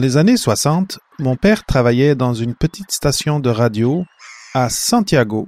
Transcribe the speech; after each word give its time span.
Dans 0.00 0.06
les 0.06 0.16
années 0.16 0.38
60, 0.38 0.98
mon 1.18 1.36
père 1.36 1.66
travaillait 1.66 2.14
dans 2.14 2.32
une 2.32 2.54
petite 2.54 2.90
station 2.90 3.38
de 3.38 3.50
radio 3.50 4.06
à 4.54 4.70
Santiago, 4.70 5.46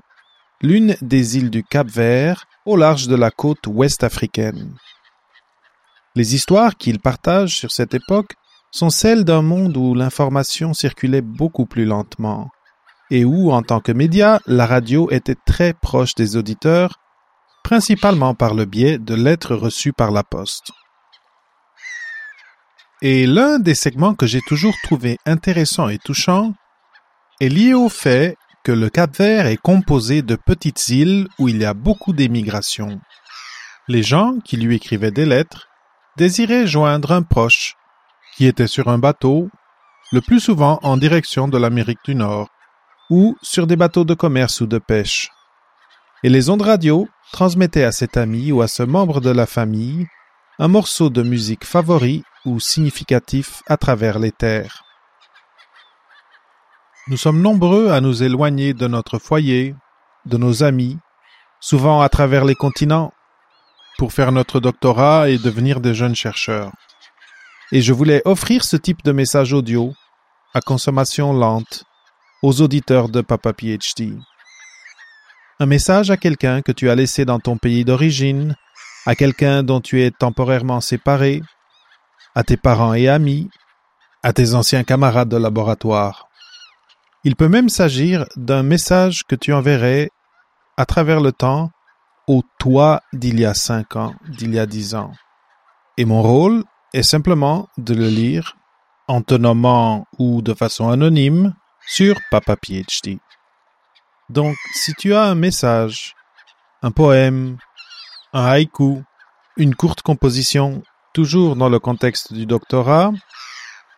l'une 0.60 0.94
des 1.00 1.38
îles 1.38 1.48
du 1.48 1.64
Cap-Vert 1.64 2.44
au 2.66 2.76
large 2.76 3.08
de 3.08 3.14
la 3.14 3.30
côte 3.30 3.66
ouest 3.66 4.04
africaine. 4.04 4.74
Les 6.14 6.34
histoires 6.34 6.76
qu'il 6.76 7.00
partage 7.00 7.56
sur 7.56 7.72
cette 7.72 7.94
époque 7.94 8.34
sont 8.70 8.90
celles 8.90 9.24
d'un 9.24 9.40
monde 9.40 9.74
où 9.78 9.94
l'information 9.94 10.74
circulait 10.74 11.22
beaucoup 11.22 11.64
plus 11.64 11.86
lentement 11.86 12.50
et 13.10 13.24
où, 13.24 13.52
en 13.52 13.62
tant 13.62 13.80
que 13.80 13.92
média, 13.92 14.38
la 14.44 14.66
radio 14.66 15.10
était 15.10 15.38
très 15.46 15.72
proche 15.72 16.14
des 16.14 16.36
auditeurs, 16.36 16.98
principalement 17.64 18.34
par 18.34 18.52
le 18.52 18.66
biais 18.66 18.98
de 18.98 19.14
lettres 19.14 19.54
reçues 19.54 19.94
par 19.94 20.10
la 20.10 20.22
poste. 20.22 20.72
Et 23.04 23.26
l'un 23.26 23.58
des 23.58 23.74
segments 23.74 24.14
que 24.14 24.26
j'ai 24.26 24.40
toujours 24.42 24.76
trouvé 24.84 25.18
intéressant 25.26 25.88
et 25.88 25.98
touchant 25.98 26.54
est 27.40 27.48
lié 27.48 27.74
au 27.74 27.88
fait 27.88 28.36
que 28.62 28.70
le 28.70 28.90
Cap-Vert 28.90 29.46
est 29.46 29.56
composé 29.56 30.22
de 30.22 30.36
petites 30.36 30.88
îles 30.88 31.26
où 31.40 31.48
il 31.48 31.56
y 31.56 31.64
a 31.64 31.74
beaucoup 31.74 32.12
d'émigration. 32.12 33.00
Les 33.88 34.04
gens 34.04 34.38
qui 34.44 34.56
lui 34.56 34.76
écrivaient 34.76 35.10
des 35.10 35.26
lettres 35.26 35.66
désiraient 36.16 36.68
joindre 36.68 37.10
un 37.10 37.22
proche 37.22 37.74
qui 38.36 38.46
était 38.46 38.68
sur 38.68 38.86
un 38.86 38.98
bateau, 38.98 39.50
le 40.12 40.20
plus 40.20 40.38
souvent 40.38 40.78
en 40.84 40.96
direction 40.96 41.48
de 41.48 41.58
l'Amérique 41.58 42.04
du 42.04 42.14
Nord, 42.14 42.50
ou 43.10 43.36
sur 43.42 43.66
des 43.66 43.74
bateaux 43.74 44.04
de 44.04 44.14
commerce 44.14 44.60
ou 44.60 44.68
de 44.68 44.78
pêche. 44.78 45.28
Et 46.22 46.28
les 46.28 46.50
ondes 46.50 46.62
radio 46.62 47.08
transmettaient 47.32 47.82
à 47.82 47.90
cet 47.90 48.16
ami 48.16 48.52
ou 48.52 48.62
à 48.62 48.68
ce 48.68 48.84
membre 48.84 49.20
de 49.20 49.30
la 49.30 49.46
famille 49.46 50.06
un 50.60 50.68
morceau 50.68 51.10
de 51.10 51.24
musique 51.24 51.64
favori 51.64 52.22
ou 52.44 52.60
significatif 52.60 53.62
à 53.66 53.76
travers 53.76 54.18
les 54.18 54.32
terres. 54.32 54.84
Nous 57.08 57.16
sommes 57.16 57.42
nombreux 57.42 57.90
à 57.90 58.00
nous 58.00 58.22
éloigner 58.22 58.74
de 58.74 58.86
notre 58.86 59.18
foyer, 59.18 59.74
de 60.26 60.36
nos 60.36 60.62
amis, 60.62 60.98
souvent 61.60 62.00
à 62.00 62.08
travers 62.08 62.44
les 62.44 62.54
continents, 62.54 63.12
pour 63.98 64.12
faire 64.12 64.32
notre 64.32 64.60
doctorat 64.60 65.28
et 65.28 65.38
devenir 65.38 65.80
des 65.80 65.94
jeunes 65.94 66.14
chercheurs. 66.14 66.72
Et 67.72 67.82
je 67.82 67.92
voulais 67.92 68.22
offrir 68.24 68.64
ce 68.64 68.76
type 68.76 69.02
de 69.02 69.12
message 69.12 69.52
audio, 69.52 69.94
à 70.54 70.60
consommation 70.60 71.32
lente, 71.32 71.84
aux 72.42 72.60
auditeurs 72.60 73.08
de 73.08 73.20
Papa 73.20 73.52
PhD. 73.52 74.12
Un 75.58 75.66
message 75.66 76.10
à 76.10 76.16
quelqu'un 76.16 76.62
que 76.62 76.72
tu 76.72 76.90
as 76.90 76.94
laissé 76.94 77.24
dans 77.24 77.38
ton 77.38 77.56
pays 77.56 77.84
d'origine, 77.84 78.56
à 79.06 79.14
quelqu'un 79.14 79.62
dont 79.62 79.80
tu 79.80 80.02
es 80.02 80.10
temporairement 80.10 80.80
séparé, 80.80 81.42
à 82.34 82.44
tes 82.44 82.56
parents 82.56 82.94
et 82.94 83.08
amis, 83.08 83.50
à 84.22 84.32
tes 84.32 84.54
anciens 84.54 84.84
camarades 84.84 85.28
de 85.28 85.36
laboratoire. 85.36 86.28
Il 87.24 87.36
peut 87.36 87.48
même 87.48 87.68
s'agir 87.68 88.24
d'un 88.36 88.62
message 88.62 89.24
que 89.24 89.36
tu 89.36 89.52
enverrais 89.52 90.10
à 90.76 90.86
travers 90.86 91.20
le 91.20 91.32
temps 91.32 91.70
au 92.26 92.42
toi 92.58 93.02
d'il 93.12 93.38
y 93.40 93.44
a 93.44 93.54
cinq 93.54 93.96
ans, 93.96 94.14
d'il 94.28 94.54
y 94.54 94.58
a 94.58 94.66
dix 94.66 94.94
ans. 94.94 95.12
Et 95.96 96.04
mon 96.04 96.22
rôle 96.22 96.64
est 96.94 97.02
simplement 97.02 97.68
de 97.78 97.94
le 97.94 98.08
lire 98.08 98.56
en 99.08 99.22
te 99.22 99.34
nommant 99.34 100.06
ou 100.18 100.42
de 100.42 100.54
façon 100.54 100.88
anonyme 100.88 101.54
sur 101.86 102.16
Papa 102.30 102.56
PhD. 102.56 103.18
Donc, 104.30 104.56
si 104.72 104.94
tu 104.94 105.14
as 105.14 105.24
un 105.24 105.34
message, 105.34 106.14
un 106.82 106.90
poème, 106.90 107.58
un 108.32 108.46
haïku, 108.46 109.02
une 109.56 109.74
courte 109.74 110.02
composition 110.02 110.82
toujours 111.12 111.56
dans 111.56 111.68
le 111.68 111.78
contexte 111.78 112.32
du 112.32 112.46
doctorat, 112.46 113.12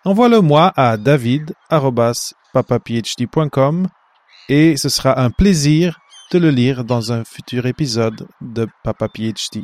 envoie-le-moi 0.05 0.73
à 0.77 0.97
david.papaphd.com 0.97 3.89
et 4.49 4.77
ce 4.77 4.89
sera 4.89 5.21
un 5.21 5.31
plaisir 5.31 6.01
de 6.33 6.39
le 6.39 6.51
lire 6.51 6.85
dans 6.85 7.13
un 7.13 7.25
futur 7.25 7.67
épisode 7.67 8.27
de 8.41 8.67
Papa 8.83 9.09
PhD. 9.09 9.63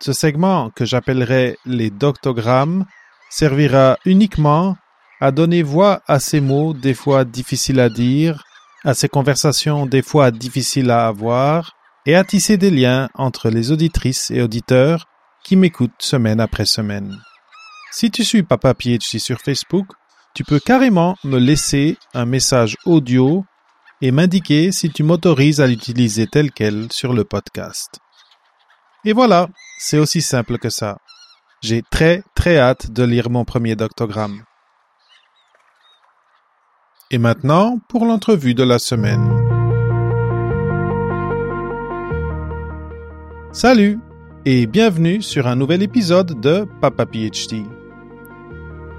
Ce 0.00 0.12
segment 0.12 0.70
que 0.70 0.84
j'appellerai 0.84 1.56
les 1.64 1.90
doctogrammes 1.90 2.84
servira 3.28 3.98
uniquement 4.04 4.76
à 5.20 5.30
donner 5.30 5.62
voix 5.62 6.00
à 6.06 6.20
ces 6.20 6.40
mots 6.40 6.72
des 6.72 6.94
fois 6.94 7.24
difficiles 7.24 7.80
à 7.80 7.88
dire, 7.88 8.42
à 8.84 8.94
ces 8.94 9.08
conversations 9.08 9.86
des 9.86 10.02
fois 10.02 10.30
difficiles 10.30 10.90
à 10.90 11.06
avoir, 11.06 11.72
et 12.06 12.14
à 12.14 12.24
tisser 12.24 12.56
des 12.56 12.70
liens 12.70 13.10
entre 13.14 13.50
les 13.50 13.72
auditrices 13.72 14.30
et 14.30 14.40
auditeurs 14.40 15.04
qui 15.44 15.56
m'écoute 15.56 15.92
semaine 15.98 16.40
après 16.40 16.66
semaine. 16.66 17.18
Si 17.92 18.10
tu 18.10 18.24
suis 18.24 18.42
Papa 18.42 18.74
PhD 18.74 19.18
sur 19.18 19.40
Facebook, 19.40 19.86
tu 20.34 20.44
peux 20.44 20.60
carrément 20.60 21.16
me 21.24 21.38
laisser 21.38 21.96
un 22.14 22.24
message 22.24 22.76
audio 22.84 23.44
et 24.00 24.12
m'indiquer 24.12 24.72
si 24.72 24.90
tu 24.90 25.02
m'autorises 25.02 25.60
à 25.60 25.66
l'utiliser 25.66 26.26
tel 26.26 26.52
quel 26.52 26.90
sur 26.92 27.12
le 27.12 27.24
podcast. 27.24 27.98
Et 29.04 29.12
voilà, 29.12 29.48
c'est 29.78 29.98
aussi 29.98 30.22
simple 30.22 30.58
que 30.58 30.70
ça. 30.70 30.98
J'ai 31.62 31.82
très 31.90 32.22
très 32.34 32.58
hâte 32.58 32.90
de 32.90 33.02
lire 33.02 33.28
mon 33.28 33.44
premier 33.44 33.76
doctogramme. 33.76 34.44
Et 37.10 37.18
maintenant 37.18 37.78
pour 37.88 38.06
l'entrevue 38.06 38.54
de 38.54 38.62
la 38.62 38.78
semaine. 38.78 39.28
Salut 43.52 43.98
et 44.46 44.66
bienvenue 44.66 45.20
sur 45.20 45.46
un 45.46 45.54
nouvel 45.54 45.82
épisode 45.82 46.40
de 46.40 46.66
Papa 46.80 47.04
PhD. 47.04 47.62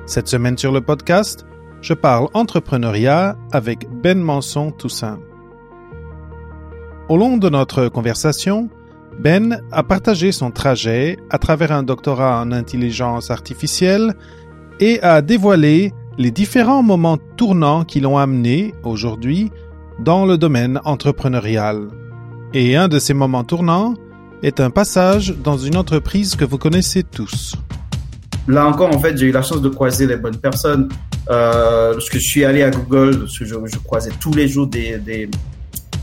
Cette 0.06 0.28
semaine 0.28 0.56
sur 0.56 0.72
le 0.72 0.81
podcast, 0.81 1.47
je 1.81 1.96
parle 1.96 2.28
entrepreneuriat 2.35 3.35
avec 3.52 3.88
Ben 4.03 4.19
Manson 4.19 4.72
Toussaint. 4.72 5.18
Au 7.09 7.18
long 7.18 7.38
de 7.38 7.50
notre 7.50 7.88
conversation, 7.88 8.69
Ben 9.19 9.63
a 9.72 9.81
partagé 9.81 10.31
son 10.31 10.52
trajet 10.52 11.18
à 11.31 11.40
travers 11.40 11.72
un 11.72 11.81
doctorat 11.81 12.40
en 12.40 12.52
intelligence 12.52 13.31
artificielle 13.31 14.13
et 14.79 15.02
a 15.02 15.23
dévoilé 15.23 15.91
les 16.19 16.29
différents 16.29 16.84
moments 16.84 17.18
tournants 17.35 17.84
qui 17.84 18.00
l'ont 18.00 18.19
amené, 18.19 18.75
aujourd'hui, 18.84 19.52
dans 19.97 20.28
le 20.28 20.38
domaine 20.38 20.79
entrepreneurial. 20.85 21.88
Et 22.53 22.75
un 22.75 22.88
de 22.88 23.00
ces 23.00 23.16
moments 23.16 23.44
tournants 23.44 23.96
est 24.44 24.59
un 24.59 24.69
passage 24.69 25.35
dans 25.44 25.57
une 25.57 25.78
entreprise 25.78 26.35
que 26.35 26.46
vous 26.46 26.57
connaissez 26.57 27.03
tous. 27.03 27.56
Là 28.47 28.66
encore, 28.66 28.96
en 28.96 29.00
fait, 29.00 29.18
j'ai 29.18 29.28
eu 29.28 29.31
la 29.31 29.44
chance 29.44 29.62
de 29.62 29.69
croiser 29.69 30.07
les 30.07 30.18
bonnes 30.18 30.38
personnes. 30.38 30.90
Euh, 31.29 31.94
lorsque 31.94 32.16
je 32.16 32.28
suis 32.28 32.44
allé 32.44 32.63
à 32.63 32.72
Google, 32.72 33.28
je, 33.31 33.46
je 33.46 33.78
croisais 33.78 34.12
tous 34.19 34.34
les 34.34 34.47
jours 34.47 34.68
des, 34.68 35.29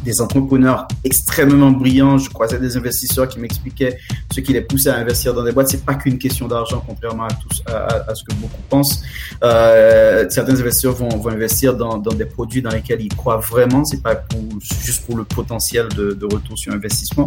des, 0.05 0.21
entrepreneurs 0.21 0.89
extrêmement 1.05 1.71
brillants, 1.71 2.19
je 2.19 2.31
croisais 2.31 2.59
des 2.59 2.77
investisseurs 2.77 3.29
qui 3.29 3.39
m'expliquaient 3.39 3.99
ce 4.33 4.41
qui 4.41 4.53
les 4.53 4.63
poussait 4.63 4.91
à 4.91 4.97
investir 4.97 5.35
dans 5.35 5.45
des 5.45 5.53
boîtes. 5.53 5.69
C'est 5.69 5.85
pas 5.85 5.95
qu'une 5.95 6.19
question 6.19 6.49
d'argent, 6.49 6.83
contrairement 6.87 7.25
à, 7.25 7.33
tous, 7.35 7.63
à, 7.67 8.15
ce 8.15 8.25
que 8.25 8.35
beaucoup 8.35 8.63
pensent. 8.69 9.03
Euh, 9.43 10.27
certains 10.29 10.59
investisseurs 10.59 10.95
vont, 10.95 11.09
vont 11.09 11.31
investir 11.31 11.77
dans, 11.77 11.99
dans, 11.99 12.15
des 12.15 12.27
produits 12.27 12.63
dans 12.63 12.71
lesquels 12.71 13.01
ils 13.01 13.15
croient 13.15 13.39
vraiment. 13.39 13.85
C'est 13.85 14.03
pas 14.03 14.17
pour, 14.17 14.41
juste 14.83 15.05
pour 15.07 15.17
le 15.17 15.25
potentiel 15.25 15.89
de, 15.89 16.13
de 16.13 16.25
retour 16.25 16.59
sur 16.59 16.73
investissement. 16.73 17.27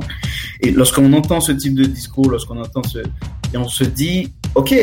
Et 0.61 0.71
lorsqu'on 0.71 1.11
entend 1.13 1.41
ce 1.41 1.51
type 1.51 1.75
de 1.75 1.85
discours, 1.85 2.29
lorsqu'on 2.29 2.59
entend 2.59 2.83
ce, 2.83 2.99
et 3.53 3.57
on 3.57 3.67
se 3.67 3.83
dit, 3.83 4.31
ok, 4.55 4.73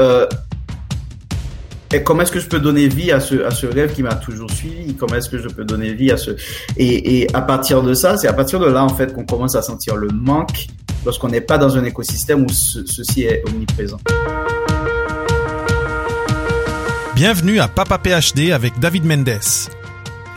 euh, 0.00 0.26
et 1.92 2.02
comment 2.02 2.22
est-ce 2.22 2.32
que 2.32 2.40
je 2.40 2.48
peux 2.48 2.60
donner 2.60 2.88
vie 2.88 3.12
à 3.12 3.20
ce, 3.20 3.42
à 3.42 3.50
ce 3.50 3.66
rêve 3.66 3.94
qui 3.94 4.02
m'a 4.02 4.14
toujours 4.14 4.50
suivi? 4.50 4.94
Comment 4.94 5.16
est-ce 5.16 5.30
que 5.30 5.38
je 5.38 5.48
peux 5.48 5.64
donner 5.64 5.94
vie 5.94 6.10
à 6.10 6.18
ce... 6.18 6.32
Et, 6.76 7.20
et 7.20 7.34
à 7.34 7.40
partir 7.40 7.82
de 7.82 7.94
ça, 7.94 8.16
c'est 8.18 8.28
à 8.28 8.34
partir 8.34 8.60
de 8.60 8.66
là, 8.66 8.84
en 8.84 8.90
fait, 8.90 9.14
qu'on 9.14 9.24
commence 9.24 9.54
à 9.54 9.62
sentir 9.62 9.96
le 9.96 10.08
manque 10.08 10.66
lorsqu'on 11.06 11.28
n'est 11.28 11.40
pas 11.40 11.56
dans 11.56 11.78
un 11.78 11.84
écosystème 11.84 12.44
où 12.44 12.48
ceci 12.50 13.22
est 13.22 13.42
omniprésent. 13.48 13.98
Bienvenue 17.14 17.58
à 17.58 17.68
Papa 17.68 17.98
PhD 17.98 18.52
avec 18.52 18.78
David 18.78 19.04
Mendes 19.04 19.40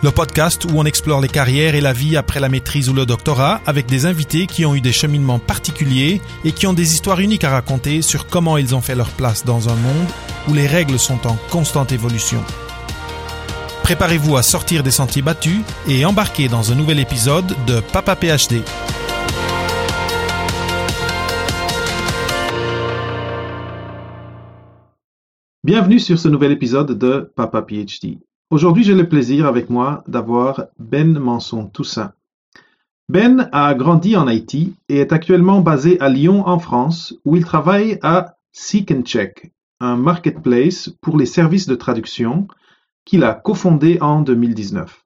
le 0.03 0.09
podcast 0.09 0.65
où 0.65 0.79
on 0.79 0.85
explore 0.85 1.21
les 1.21 1.27
carrières 1.27 1.75
et 1.75 1.81
la 1.81 1.93
vie 1.93 2.17
après 2.17 2.39
la 2.39 2.49
maîtrise 2.49 2.89
ou 2.89 2.93
le 2.93 3.05
doctorat 3.05 3.61
avec 3.67 3.85
des 3.85 4.07
invités 4.07 4.47
qui 4.47 4.65
ont 4.65 4.73
eu 4.73 4.81
des 4.81 4.91
cheminements 4.91 5.37
particuliers 5.37 6.21
et 6.43 6.51
qui 6.51 6.65
ont 6.65 6.73
des 6.73 6.93
histoires 6.93 7.19
uniques 7.19 7.43
à 7.43 7.51
raconter 7.51 8.01
sur 8.01 8.25
comment 8.25 8.57
ils 8.57 8.73
ont 8.73 8.81
fait 8.81 8.95
leur 8.95 9.11
place 9.11 9.45
dans 9.45 9.69
un 9.69 9.75
monde 9.75 10.07
où 10.49 10.53
les 10.53 10.65
règles 10.65 10.97
sont 10.97 11.27
en 11.27 11.37
constante 11.51 11.91
évolution. 11.91 12.43
Préparez-vous 13.83 14.37
à 14.37 14.43
sortir 14.43 14.81
des 14.81 14.89
sentiers 14.89 15.21
battus 15.21 15.59
et 15.87 16.03
embarquer 16.03 16.47
dans 16.47 16.71
un 16.71 16.75
nouvel 16.75 16.99
épisode 16.99 17.55
de 17.67 17.79
Papa 17.79 18.15
PhD. 18.15 18.63
Bienvenue 25.63 25.99
sur 25.99 26.17
ce 26.17 26.27
nouvel 26.27 26.51
épisode 26.53 26.97
de 26.97 27.31
Papa 27.35 27.61
PhD. 27.61 28.17
Aujourd'hui, 28.51 28.83
j'ai 28.83 28.95
le 28.95 29.07
plaisir 29.07 29.47
avec 29.47 29.69
moi 29.69 30.03
d'avoir 30.09 30.65
Ben 30.77 31.17
Manson 31.17 31.67
Toussaint. 31.67 32.11
Ben 33.07 33.47
a 33.53 33.73
grandi 33.75 34.17
en 34.17 34.27
Haïti 34.27 34.75
et 34.89 34.97
est 34.97 35.13
actuellement 35.13 35.61
basé 35.61 35.97
à 36.01 36.09
Lyon 36.09 36.45
en 36.45 36.59
France 36.59 37.15
où 37.23 37.37
il 37.37 37.45
travaille 37.45 37.97
à 38.01 38.35
Seek 38.51 38.91
and 38.91 39.03
Check, 39.03 39.53
un 39.79 39.95
marketplace 39.95 40.89
pour 40.99 41.17
les 41.17 41.25
services 41.25 41.65
de 41.65 41.75
traduction 41.75 42.49
qu'il 43.05 43.23
a 43.23 43.35
cofondé 43.35 43.99
en 44.01 44.19
2019. 44.19 45.05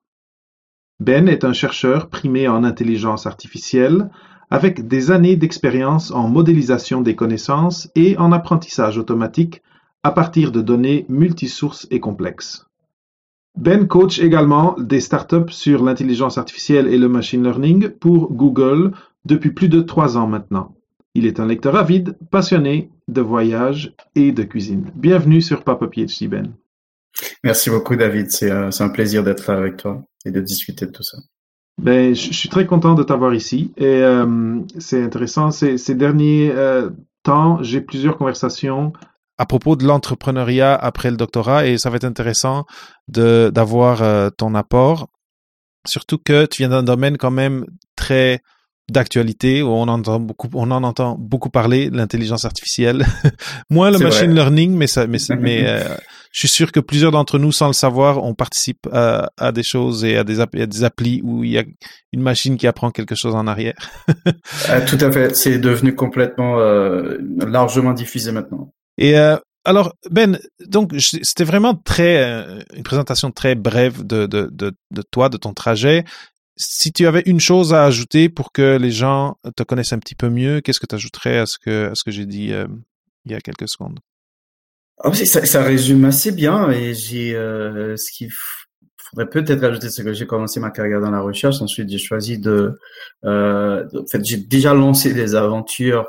Ben 1.00 1.30
est 1.30 1.44
un 1.44 1.54
chercheur 1.54 2.10
primé 2.10 2.48
en 2.48 2.64
intelligence 2.64 3.28
artificielle 3.28 4.10
avec 4.50 4.88
des 4.88 5.12
années 5.12 5.36
d'expérience 5.36 6.10
en 6.10 6.28
modélisation 6.30 7.02
des 7.02 7.16
connaissances 7.16 7.92
et 7.94 8.18
en 8.18 8.32
apprentissage 8.32 8.98
automatique 8.98 9.62
à 10.02 10.10
partir 10.10 10.52
de 10.52 10.62
données 10.62 11.06
multisources 11.10 11.86
et 11.92 12.00
complexes. 12.00 12.66
Ben 13.58 13.88
coach 13.88 14.20
également 14.20 14.76
des 14.78 15.00
startups 15.00 15.50
sur 15.50 15.84
l'intelligence 15.84 16.38
artificielle 16.38 16.88
et 16.88 16.98
le 16.98 17.08
machine 17.08 17.42
learning 17.42 17.90
pour 17.90 18.34
Google 18.34 18.92
depuis 19.24 19.52
plus 19.52 19.70
de 19.70 19.80
trois 19.82 20.18
ans 20.18 20.28
maintenant. 20.28 20.76
Il 21.14 21.26
est 21.26 21.40
un 21.40 21.46
lecteur 21.46 21.78
avide, 21.78 22.18
passionné 22.32 22.90
de 23.08 23.22
voyage 23.22 23.96
et 24.16 24.34
de 24.34 24.44
cuisine. 24.44 24.92
Bienvenue 24.94 25.42
sur 25.42 25.64
Papa 25.64 25.88
PhD 25.88 26.28
Ben. 26.28 26.54
Merci 27.46 27.70
beaucoup 27.70 27.96
David, 27.96 28.30
c'est 28.30 28.52
euh, 28.52 28.70
un 28.78 28.90
plaisir 28.90 29.24
d'être 29.24 29.50
là 29.50 29.58
avec 29.58 29.78
toi 29.78 30.04
et 30.26 30.32
de 30.32 30.42
discuter 30.42 30.86
de 30.86 30.92
tout 30.92 31.04
ça. 31.04 31.18
Ben, 31.82 32.14
je 32.14 32.34
suis 32.34 32.50
très 32.50 32.66
content 32.66 32.94
de 32.94 33.04
t'avoir 33.04 33.34
ici 33.34 33.72
et 33.78 33.86
euh, 33.86 34.60
c'est 34.80 35.02
intéressant. 35.02 35.52
Ces, 35.52 35.78
ces 35.78 35.96
derniers 35.96 36.52
euh, 36.54 36.90
temps, 37.24 37.64
j'ai 37.64 37.80
plusieurs 37.80 38.18
conversations 38.18 38.92
à 39.38 39.46
propos 39.46 39.76
de 39.76 39.86
l'entrepreneuriat 39.86 40.76
après 40.76 41.12
le 41.12 41.18
doctorat 41.18 41.66
et 41.66 41.78
ça 41.78 41.90
va 41.90 41.98
être 41.98 42.06
intéressant 42.06 42.66
de 43.08 43.52
d'avoir 43.54 44.02
euh, 44.02 44.30
ton 44.30 44.56
apport. 44.56 45.10
Surtout 45.88 46.18
que 46.18 46.46
tu 46.46 46.62
viens 46.62 46.70
d'un 46.70 46.84
domaine 46.84 47.18
quand 47.18 47.32
même 47.32 47.66
très 47.96 48.42
d'actualité 48.90 49.64
où 49.64 49.70
on 49.70 49.88
entend 49.88 50.20
beaucoup, 50.20 50.50
on 50.54 50.70
en 50.72 50.84
entend 50.84 51.18
beaucoup 51.20 51.50
parler, 51.50 51.90
l'intelligence 51.92 52.46
artificielle. 52.46 53.06
Moins 53.70 53.90
le 53.90 53.98
machine 53.98 54.34
learning, 54.34 54.76
mais 54.76 54.88
ça, 54.88 55.08
mais, 55.08 55.18
mais 55.40 55.64
euh, 55.68 55.96
je 56.32 56.40
suis 56.40 56.48
sûr 56.48 56.72
que 56.72 56.80
plusieurs 56.80 57.12
d'entre 57.12 57.40
nous, 57.40 57.52
sans 57.52 57.68
le 57.68 57.74
savoir, 57.74 58.24
on 58.24 58.36
participe 58.36 58.88
à, 58.92 59.32
à 59.38 59.52
des 59.52 59.64
choses 59.64 60.04
et 60.04 60.18
à 60.18 60.24
des, 60.24 60.40
à 60.40 60.46
des 60.46 60.84
applis 60.84 61.22
où 61.24 61.44
il 61.44 61.52
y 61.52 61.58
a 61.58 61.64
une 62.14 62.22
machine 62.22 62.58
qui 62.58 62.68
apprend 62.68 62.92
quelque 62.92 63.16
chose 63.16 63.36
en 63.36 63.48
arrière. 63.48 63.76
Ah, 64.70 64.82
tout 64.82 64.98
à 65.00 65.12
fait, 65.12 65.36
c'est 65.36 65.58
devenu 65.60 65.96
complètement 65.96 66.60
euh, 66.60 67.18
largement 67.46 67.94
diffusé 67.94 68.32
maintenant. 68.32 68.74
Et 68.98 69.18
euh, 69.18 69.38
alors 69.64 69.96
Ben, 70.10 70.40
donc 70.68 70.94
c'était 71.00 71.44
vraiment 71.44 71.76
très 71.76 72.24
euh, 72.24 72.60
une 72.76 72.84
présentation 72.84 73.32
très 73.32 73.56
brève 73.56 74.06
de, 74.06 74.26
de, 74.26 74.50
de, 74.52 74.74
de 74.92 75.02
toi, 75.02 75.30
de 75.30 75.38
ton 75.38 75.54
trajet 75.54 76.06
si 76.58 76.94
tu 76.94 77.06
avais 77.06 77.24
une 77.26 77.40
chose 77.40 77.74
à 77.74 77.86
ajouter 77.86 78.30
pour 78.30 78.52
que 78.52 78.78
les 78.78 78.92
gens 78.92 79.38
te 79.56 79.64
connaissent 79.64 79.94
un 79.94 80.00
petit 80.00 80.16
peu 80.16 80.30
mieux, 80.30 80.62
qu'est-ce 80.62 80.80
que 80.80 80.86
tu 80.86 80.96
ajouterais 80.96 81.38
à 81.38 81.46
ce 81.46 81.58
que, 81.58 81.92
à 81.92 81.96
ce 81.96 82.04
que 82.04 82.12
j'ai 82.12 82.26
dit 82.26 82.54
euh, 82.54 82.68
il 83.26 83.32
y 83.32 83.36
a 83.36 83.42
quelques 83.42 83.68
secondes? 83.68 84.00
Ah 85.04 85.14
ça, 85.14 85.46
ça, 85.46 85.62
résume 85.62 86.06
assez 86.06 86.32
bien 86.32 86.70
et 86.70 86.94
j'ai 86.94 87.36
euh, 87.36 87.98
ce 87.98 88.12
qu'il 88.12 88.30
faudrait 88.98 89.30
peut-être 89.30 89.64
ajouter, 89.64 89.90
c'est 89.90 90.06
que 90.06 90.14
j'ai 90.14 90.26
commencé 90.26 90.62
ma 90.62 90.72
carrière 90.72 91.02
dans 91.02 91.12
la 91.12 91.20
recherche. 91.20 91.62
Ensuite, 91.62 91.90
j'ai 91.90 91.98
choisi 91.98 92.40
de, 92.40 92.80
euh, 93.26 93.86
en 93.94 94.08
fait, 94.10 94.24
j'ai 94.24 94.38
déjà 94.38 94.74
lancé 94.74 95.14
des 95.14 95.36
aventures 95.36 96.08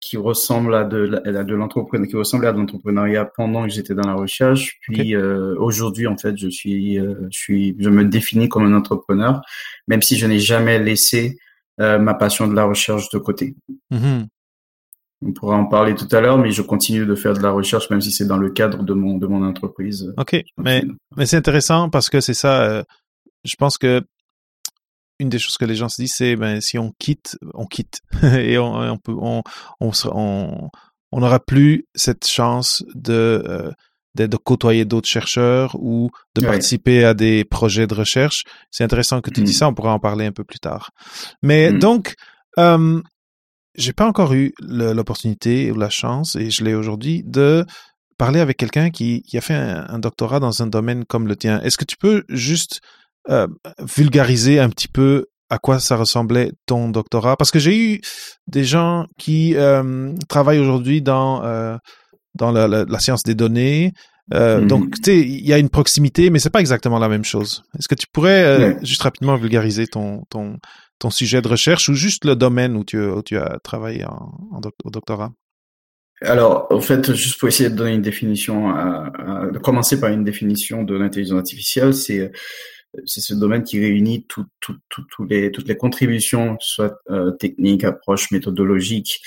qui 0.00 0.16
ressemble 0.16 0.74
à 0.74 0.84
de, 0.84 1.06
de 1.06 1.54
l'entrepreneuriat, 1.54 2.08
qui 2.08 2.16
ressemble 2.16 2.46
à 2.46 2.52
de 2.52 2.58
l'entrepreneuriat 2.58 3.24
pendant 3.24 3.64
que 3.64 3.70
j'étais 3.70 3.94
dans 3.94 4.06
la 4.06 4.14
recherche. 4.14 4.78
Puis 4.82 5.14
euh, 5.14 5.56
aujourd'hui, 5.58 6.06
en 6.06 6.16
fait, 6.16 6.36
je 6.36 6.48
suis, 6.48 6.98
euh, 6.98 7.14
je 7.30 7.38
suis, 7.38 7.76
je 7.78 7.90
me 7.90 8.04
définis 8.04 8.48
comme 8.48 8.64
un 8.64 8.76
entrepreneur, 8.76 9.40
même 9.88 10.02
si 10.02 10.16
je 10.16 10.26
n'ai 10.26 10.38
jamais 10.38 10.78
laissé 10.78 11.38
euh, 11.80 11.98
ma 11.98 12.14
passion 12.14 12.46
de 12.46 12.54
la 12.54 12.64
recherche 12.64 13.08
de 13.10 13.18
côté. 13.18 13.56
Mm-hmm. 13.92 14.26
On 15.22 15.32
pourra 15.32 15.56
en 15.56 15.66
parler 15.66 15.96
tout 15.96 16.08
à 16.12 16.20
l'heure, 16.20 16.38
mais 16.38 16.52
je 16.52 16.62
continue 16.62 17.04
de 17.04 17.14
faire 17.16 17.34
de 17.34 17.42
la 17.42 17.50
recherche, 17.50 17.90
même 17.90 18.00
si 18.00 18.12
c'est 18.12 18.26
dans 18.26 18.38
le 18.38 18.50
cadre 18.50 18.84
de 18.84 18.92
mon 18.92 19.18
de 19.18 19.26
mon 19.26 19.44
entreprise. 19.44 20.14
Ok, 20.16 20.40
mais 20.56 20.84
mais 21.16 21.26
c'est 21.26 21.36
intéressant 21.36 21.90
parce 21.90 22.08
que 22.08 22.20
c'est 22.20 22.34
ça. 22.34 22.84
je 23.44 23.56
pense 23.56 23.78
que 23.78 24.04
une 25.18 25.28
des 25.28 25.38
choses 25.38 25.56
que 25.56 25.64
les 25.64 25.74
gens 25.74 25.88
se 25.88 26.00
disent, 26.00 26.14
c'est 26.14 26.36
ben 26.36 26.60
si 26.60 26.78
on 26.78 26.92
quitte, 26.98 27.36
on 27.54 27.66
quitte 27.66 28.00
et 28.22 28.58
on, 28.58 28.74
on 28.74 28.98
peut, 28.98 29.14
on, 29.18 29.42
on, 29.80 29.90
on, 30.12 30.70
on 31.12 31.20
n'aura 31.20 31.40
plus 31.40 31.86
cette 31.94 32.26
chance 32.26 32.84
de 32.94 33.42
euh, 33.46 33.70
de 34.14 34.36
côtoyer 34.36 34.84
d'autres 34.84 35.08
chercheurs 35.08 35.76
ou 35.78 36.10
de 36.34 36.40
participer 36.40 37.04
à 37.04 37.14
des 37.14 37.44
projets 37.44 37.86
de 37.86 37.94
recherche. 37.94 38.44
C'est 38.70 38.82
intéressant 38.82 39.20
que 39.20 39.30
tu 39.30 39.42
dis 39.42 39.52
mm. 39.52 39.54
ça. 39.54 39.68
On 39.68 39.74
pourra 39.74 39.92
en 39.92 40.00
parler 40.00 40.26
un 40.26 40.32
peu 40.32 40.44
plus 40.44 40.58
tard. 40.58 40.90
Mais 41.42 41.70
mm. 41.70 41.78
donc, 41.78 42.14
euh, 42.58 43.00
j'ai 43.76 43.92
pas 43.92 44.06
encore 44.06 44.32
eu 44.32 44.52
l'opportunité 44.60 45.70
ou 45.70 45.76
la 45.76 45.90
chance, 45.90 46.34
et 46.34 46.50
je 46.50 46.64
l'ai 46.64 46.74
aujourd'hui, 46.74 47.22
de 47.24 47.64
parler 48.16 48.40
avec 48.40 48.56
quelqu'un 48.56 48.90
qui, 48.90 49.22
qui 49.22 49.38
a 49.38 49.40
fait 49.40 49.54
un, 49.54 49.86
un, 49.88 49.98
doctorat 50.00 50.40
dans 50.40 50.62
un 50.62 50.66
domaine 50.66 51.04
comme 51.04 51.28
le 51.28 51.36
tien. 51.36 51.60
Est-ce 51.60 51.78
que 51.78 51.84
tu 51.84 51.96
peux 51.96 52.24
juste 52.28 52.80
vulgariser 53.78 54.58
un 54.58 54.70
petit 54.70 54.88
peu 54.88 55.26
à 55.50 55.58
quoi 55.58 55.78
ça 55.78 55.96
ressemblait 55.96 56.52
ton 56.66 56.90
doctorat 56.90 57.36
Parce 57.36 57.50
que 57.50 57.58
j'ai 57.58 57.76
eu 57.76 58.00
des 58.46 58.64
gens 58.64 59.06
qui 59.18 59.54
euh, 59.56 60.12
travaillent 60.28 60.58
aujourd'hui 60.58 61.02
dans 61.02 61.44
euh, 61.44 61.76
dans 62.34 62.52
la, 62.52 62.68
la, 62.68 62.98
science 62.98 63.22
des 63.22 63.34
données. 63.34 63.92
Euh, 64.34 64.60
mhm. 64.60 64.68
Donc, 64.68 64.94
tu 64.96 65.00
sais, 65.04 65.18
il 65.18 65.46
y 65.46 65.52
a 65.52 65.58
une 65.58 65.70
proximité, 65.70 66.30
mais 66.30 66.38
c'est 66.38 66.50
pas 66.50 66.60
exactement 66.60 66.98
la 66.98 67.08
même 67.08 67.24
chose. 67.24 67.62
Est-ce 67.78 67.88
que 67.88 67.94
tu 67.94 68.06
pourrais 68.12 68.44
euh, 68.44 68.74
juste 68.82 69.02
rapidement 69.02 69.36
vulgariser 69.36 69.86
ton 69.86 70.22
ton 70.30 70.58
ton 70.98 71.10
sujet 71.10 71.40
de 71.40 71.48
recherche 71.48 71.88
ou 71.88 71.94
juste 71.94 72.24
le 72.24 72.36
domaine 72.36 72.76
où 72.76 72.84
tu, 72.84 73.00
où 73.00 73.22
tu 73.22 73.38
as 73.38 73.58
travaillé 73.62 74.04
en, 74.04 74.32
en 74.52 74.60
au 74.84 74.90
doctorat? 74.90 75.30
Alors, 76.20 76.66
en 76.70 76.80
fait, 76.80 77.14
juste 77.14 77.38
pour 77.38 77.48
essayer 77.48 77.70
de 77.70 77.76
donner 77.76 77.94
une 77.94 78.02
définition, 78.02 78.72
de 78.72 79.58
commencer 79.58 80.00
par 80.00 80.10
une 80.10 80.24
définition 80.24 80.82
de 80.82 80.96
l'intelligence 80.96 81.38
artificielle, 81.38 81.94
c'est 81.94 82.32
c'est 83.04 83.20
ce 83.20 83.34
domaine 83.34 83.64
qui 83.64 83.78
réunit 83.80 84.24
tout, 84.24 84.46
tout, 84.60 84.76
tout, 84.88 85.24
les, 85.24 85.50
toutes 85.52 85.68
les 85.68 85.76
contributions, 85.76 86.56
soit 86.60 87.00
euh, 87.10 87.32
techniques, 87.32 87.84
approches 87.84 88.30
méthodologiques 88.30 89.20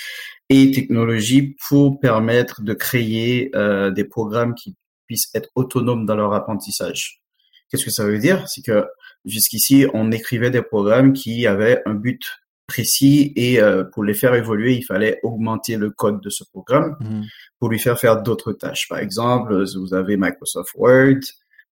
et 0.50 0.72
technologies, 0.72 1.56
pour 1.68 2.00
permettre 2.00 2.62
de 2.62 2.74
créer 2.74 3.52
euh, 3.56 3.92
des 3.92 4.04
programmes 4.04 4.56
qui 4.56 4.76
puissent 5.06 5.30
être 5.36 5.50
autonomes 5.56 6.06
dans 6.06 6.16
leur 6.16 6.34
apprentissage. 6.34 7.22
Qu'est-ce 7.70 7.86
que 7.86 7.92
ça 7.92 8.06
veut 8.06 8.20
dire? 8.20 8.48
C'est 8.48 8.64
que 8.64 8.86
jusqu'ici, 9.26 9.86
on 9.94 10.12
écrivait 10.12 10.52
des 10.52 10.62
programmes 10.62 11.14
qui 11.14 11.48
avaient 11.48 11.82
un 11.86 11.94
but 11.94 12.22
précis 12.68 13.34
et 13.36 13.60
euh, 13.60 13.84
pour 13.84 14.04
les 14.04 14.14
faire 14.14 14.34
évoluer, 14.34 14.76
il 14.76 14.84
fallait 14.84 15.20
augmenter 15.24 15.78
le 15.78 15.90
code 15.90 16.22
de 16.22 16.30
ce 16.30 16.44
programme 16.44 16.96
mmh. 17.00 17.22
pour 17.60 17.70
lui 17.70 17.80
faire 17.80 18.00
faire 18.00 18.22
d'autres 18.22 18.54
tâches. 18.54 18.88
Par 18.88 19.00
exemple, 19.00 19.66
vous 19.76 19.94
avez 19.94 20.16
Microsoft 20.18 20.72
Word, 20.76 21.20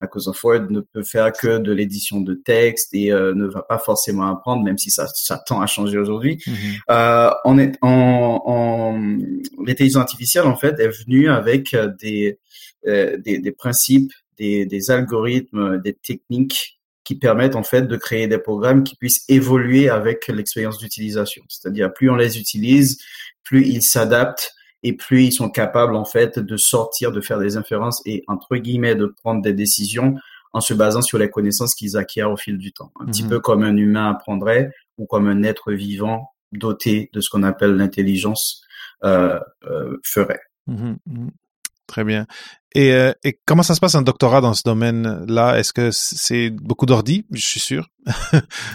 Microsoft 0.02 0.44
Word 0.44 0.68
ne 0.70 0.80
peut 0.80 1.04
faire 1.04 1.32
que 1.34 1.58
de 1.58 1.72
l'édition 1.72 2.22
de 2.22 2.34
texte 2.34 2.94
et 2.94 3.12
euh, 3.12 3.34
ne 3.34 3.46
va 3.48 3.62
pas 3.62 3.78
forcément 3.78 4.28
apprendre, 4.28 4.64
même 4.64 4.78
si 4.78 4.92
ça, 4.92 5.08
ça 5.14 5.38
tend 5.46 5.62
à 5.62 5.68
changer 5.68 5.98
aujourd'hui. 5.98 6.38
Mm-hmm. 6.38 6.80
euh, 6.92 7.30
on 7.46 7.58
est 7.58 7.78
en, 7.82 8.42
en 8.46 9.18
l'intelligence 9.66 10.02
artificielle 10.02 10.46
en 10.46 10.56
fait 10.56 10.80
est 10.80 10.88
venue 10.88 11.30
avec 11.30 11.74
euh, 11.74 11.92
des, 12.00 12.40
euh, 12.88 13.18
des, 13.18 13.40
des 13.40 13.52
principes, 13.52 14.14
des, 14.38 14.66
des 14.66 14.92
algorithmes, 14.92 15.82
des 15.82 15.94
techniques 15.94 16.80
qui 17.04 17.16
permettent 17.16 17.56
en 17.56 17.64
fait 17.64 17.88
de 17.88 17.98
créer 17.98 18.28
des 18.28 18.38
programmes 18.38 18.84
qui 18.84 18.96
puissent 18.96 19.26
évoluer 19.30 19.90
avec 19.90 20.28
l'expérience 20.28 20.78
d'utilisation. 20.78 21.44
C'est-à-dire 21.50 21.92
plus 21.92 22.10
on 22.10 22.16
les 22.16 22.40
utilise, 22.40 23.00
plus 23.44 23.68
ils 23.68 23.82
s'adaptent 23.82 24.54
et 24.84 24.94
plus 24.94 25.26
ils 25.26 25.32
sont 25.32 25.50
capables 25.50 25.96
en 25.96 26.06
fait 26.06 26.40
de 26.40 26.58
sortir, 26.58 27.12
de 27.12 27.22
faire 27.22 27.40
des 27.40 27.58
inférences 27.58 28.02
et 28.06 28.24
entre 28.28 28.56
guillemets 28.58 28.96
de 28.96 29.06
prendre 29.06 29.42
des 29.42 29.54
décisions 29.54 30.16
en 30.54 30.62
se 30.62 30.74
basant 30.74 31.02
sur 31.02 31.18
les 31.18 31.30
connaissances 31.30 31.76
qu'ils 31.76 31.98
acquièrent 31.98 32.32
au 32.32 32.38
fil 32.38 32.58
du 32.58 32.72
temps. 32.72 32.92
Un 33.00 33.06
petit 33.06 33.24
mhm. 33.24 33.30
peu 33.30 33.40
comme 33.40 33.64
un 33.64 33.76
humain 33.76 34.10
apprendrait 34.10 34.72
ou 34.98 35.06
comme 35.06 35.28
un 35.28 35.44
être 35.44 35.72
vivant 35.72 36.32
doté 36.52 37.10
de 37.14 37.22
ce 37.22 37.30
qu'on 37.30 37.44
appelle 37.44 37.76
l'intelligence 37.76 38.64
euh, 39.04 39.40
euh, 39.66 39.98
ferait. 40.04 40.42
Mhm, 40.68 40.98
mhm. 41.06 41.32
Très 41.88 42.04
bien. 42.04 42.28
Et, 42.76 42.94
euh, 42.94 43.14
et, 43.24 43.40
comment 43.46 43.64
ça 43.64 43.74
se 43.74 43.80
passe 43.80 43.96
un 43.96 44.04
doctorat 44.04 44.42
dans 44.42 44.54
ce 44.54 44.62
domaine-là? 44.64 45.58
Est-ce 45.58 45.74
que 45.74 45.90
c'est 45.92 46.52
beaucoup 46.52 46.86
d'ordi? 46.86 47.26
Je 47.32 47.44
suis 47.44 47.60
sûr. 47.60 47.90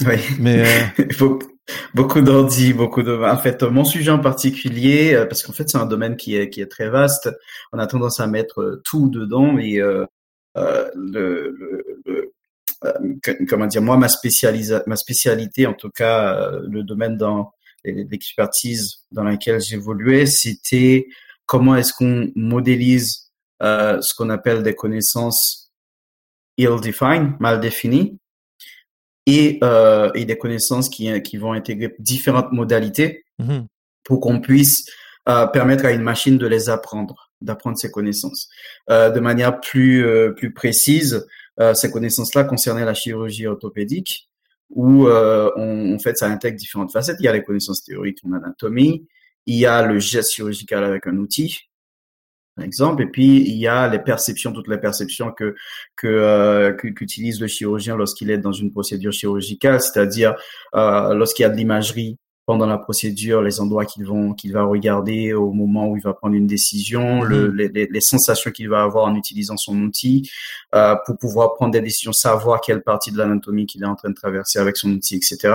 oui. 0.04 0.16
Mais 0.40 0.90
euh... 0.98 1.38
beaucoup 1.94 2.20
d'ordi, 2.20 2.72
beaucoup 2.72 3.02
de. 3.02 3.12
En 3.16 3.38
fait, 3.38 3.62
mon 3.62 3.84
sujet 3.84 4.10
en 4.10 4.18
particulier, 4.18 5.14
euh, 5.14 5.26
parce 5.26 5.42
qu'en 5.42 5.52
fait, 5.52 5.68
c'est 5.68 5.78
un 5.78 5.86
domaine 5.86 6.16
qui 6.16 6.36
est 6.36 6.50
qui 6.50 6.60
est 6.60 6.66
très 6.70 6.88
vaste. 6.88 7.30
On 7.72 7.78
a 7.78 7.86
tendance 7.86 8.20
à 8.20 8.26
mettre 8.26 8.60
euh, 8.60 8.82
tout 8.84 9.08
dedans 9.08 9.58
et 9.58 9.80
euh, 9.80 10.04
euh, 10.56 10.90
le, 10.94 11.54
le, 11.58 12.02
le 12.06 13.46
comment 13.48 13.66
dire, 13.66 13.82
moi, 13.82 13.96
ma 13.96 14.08
spécialisa 14.08 14.82
ma 14.86 14.96
spécialité, 14.96 15.66
en 15.66 15.74
tout 15.74 15.90
cas, 15.90 16.50
le 16.68 16.82
domaine 16.82 17.16
dans 17.16 17.52
l'expertise 17.84 19.04
dans 19.12 19.24
laquelle 19.24 19.60
j'évoluais, 19.60 20.26
c'était 20.26 21.06
comment 21.46 21.76
est-ce 21.76 21.92
qu'on 21.92 22.30
modélise 22.34 23.30
euh, 23.62 24.00
ce 24.00 24.14
qu'on 24.14 24.30
appelle 24.30 24.62
des 24.62 24.74
connaissances 24.74 25.72
ill-defined, 26.58 27.34
mal 27.40 27.60
définies, 27.60 28.18
et, 29.26 29.58
euh, 29.62 30.10
et 30.14 30.24
des 30.24 30.38
connaissances 30.38 30.88
qui, 30.88 31.22
qui 31.22 31.36
vont 31.36 31.52
intégrer 31.52 31.94
différentes 31.98 32.52
modalités 32.52 33.24
mm-hmm. 33.40 33.66
pour 34.04 34.20
qu'on 34.20 34.40
puisse 34.40 34.86
euh, 35.28 35.46
permettre 35.46 35.86
à 35.86 35.92
une 35.92 36.02
machine 36.02 36.36
de 36.38 36.46
les 36.46 36.68
apprendre. 36.68 37.30
d'apprendre 37.40 37.78
ces 37.78 37.90
connaissances. 37.90 38.48
Euh, 38.90 39.10
de 39.10 39.20
manière 39.20 39.60
plus 39.60 40.04
euh, 40.04 40.32
plus 40.32 40.52
précise, 40.52 41.26
euh, 41.60 41.74
ces 41.74 41.90
connaissances-là 41.90 42.44
concernaient 42.44 42.84
la 42.84 42.94
chirurgie 42.94 43.46
orthopédique, 43.46 44.28
où 44.70 45.06
on, 45.08 45.94
en 45.94 45.98
fait 45.98 46.16
ça 46.16 46.26
intègre 46.26 46.58
différentes 46.58 46.92
facettes. 46.92 47.16
Il 47.20 47.24
y 47.24 47.28
a 47.28 47.32
les 47.32 47.42
connaissances 47.42 47.84
théoriques 47.84 48.20
en 48.24 48.32
anatomie, 48.32 49.06
il 49.46 49.56
y 49.56 49.66
a 49.66 49.82
le 49.82 49.98
geste 49.98 50.32
chirurgical 50.32 50.82
avec 50.84 51.06
un 51.06 51.16
outil, 51.16 51.68
exemple, 52.62 53.02
et 53.02 53.06
puis 53.06 53.42
il 53.48 53.56
y 53.56 53.66
a 53.66 53.88
les 53.88 53.98
perceptions, 53.98 54.52
toutes 54.52 54.68
les 54.68 54.78
perceptions 54.78 55.32
que 55.32 55.54
que 55.96 56.70
qu'utilise 56.92 57.40
le 57.40 57.46
chirurgien 57.46 57.96
lorsqu'il 57.96 58.30
est 58.30 58.38
dans 58.38 58.52
une 58.52 58.70
procédure 58.70 59.12
chirurgicale, 59.12 59.80
c'est-à-dire 59.80 60.34
lorsqu'il 60.72 61.42
y 61.42 61.46
a 61.46 61.50
de 61.50 61.56
l'imagerie 61.56 62.18
pendant 62.46 62.66
la 62.66 62.78
procédure, 62.78 63.42
les 63.42 63.60
endroits 63.60 63.86
qu'il 63.86 64.04
vont 64.04 64.34
qu'il 64.34 64.52
va 64.52 64.64
regarder 64.64 65.32
au 65.32 65.52
moment 65.52 65.88
où 65.88 65.96
il 65.96 66.02
va 66.02 66.12
prendre 66.12 66.34
une 66.34 66.46
décision, 66.46 67.22
le, 67.22 67.50
mhm. 67.50 67.56
les, 67.56 67.86
les, 67.90 68.00
sensations 68.00 68.50
qu'il 68.50 68.68
va 68.68 68.82
avoir 68.82 69.06
en 69.06 69.14
utilisant 69.14 69.56
son 69.56 69.80
outil 69.80 70.30
euh, 70.74 70.94
pour 71.06 71.16
pouvoir 71.16 71.54
prendre 71.54 71.72
des 71.72 71.80
décisions, 71.80 72.12
savoir 72.12 72.60
quelle 72.60 72.82
partie 72.82 73.10
de 73.10 73.18
l'anatomie 73.18 73.66
qu'il 73.66 73.82
est 73.82 73.86
en 73.86 73.96
train 73.96 74.10
de 74.10 74.14
traverser 74.14 74.58
avec 74.58 74.76
son 74.76 74.90
outil, 74.90 75.16
etc. 75.16 75.54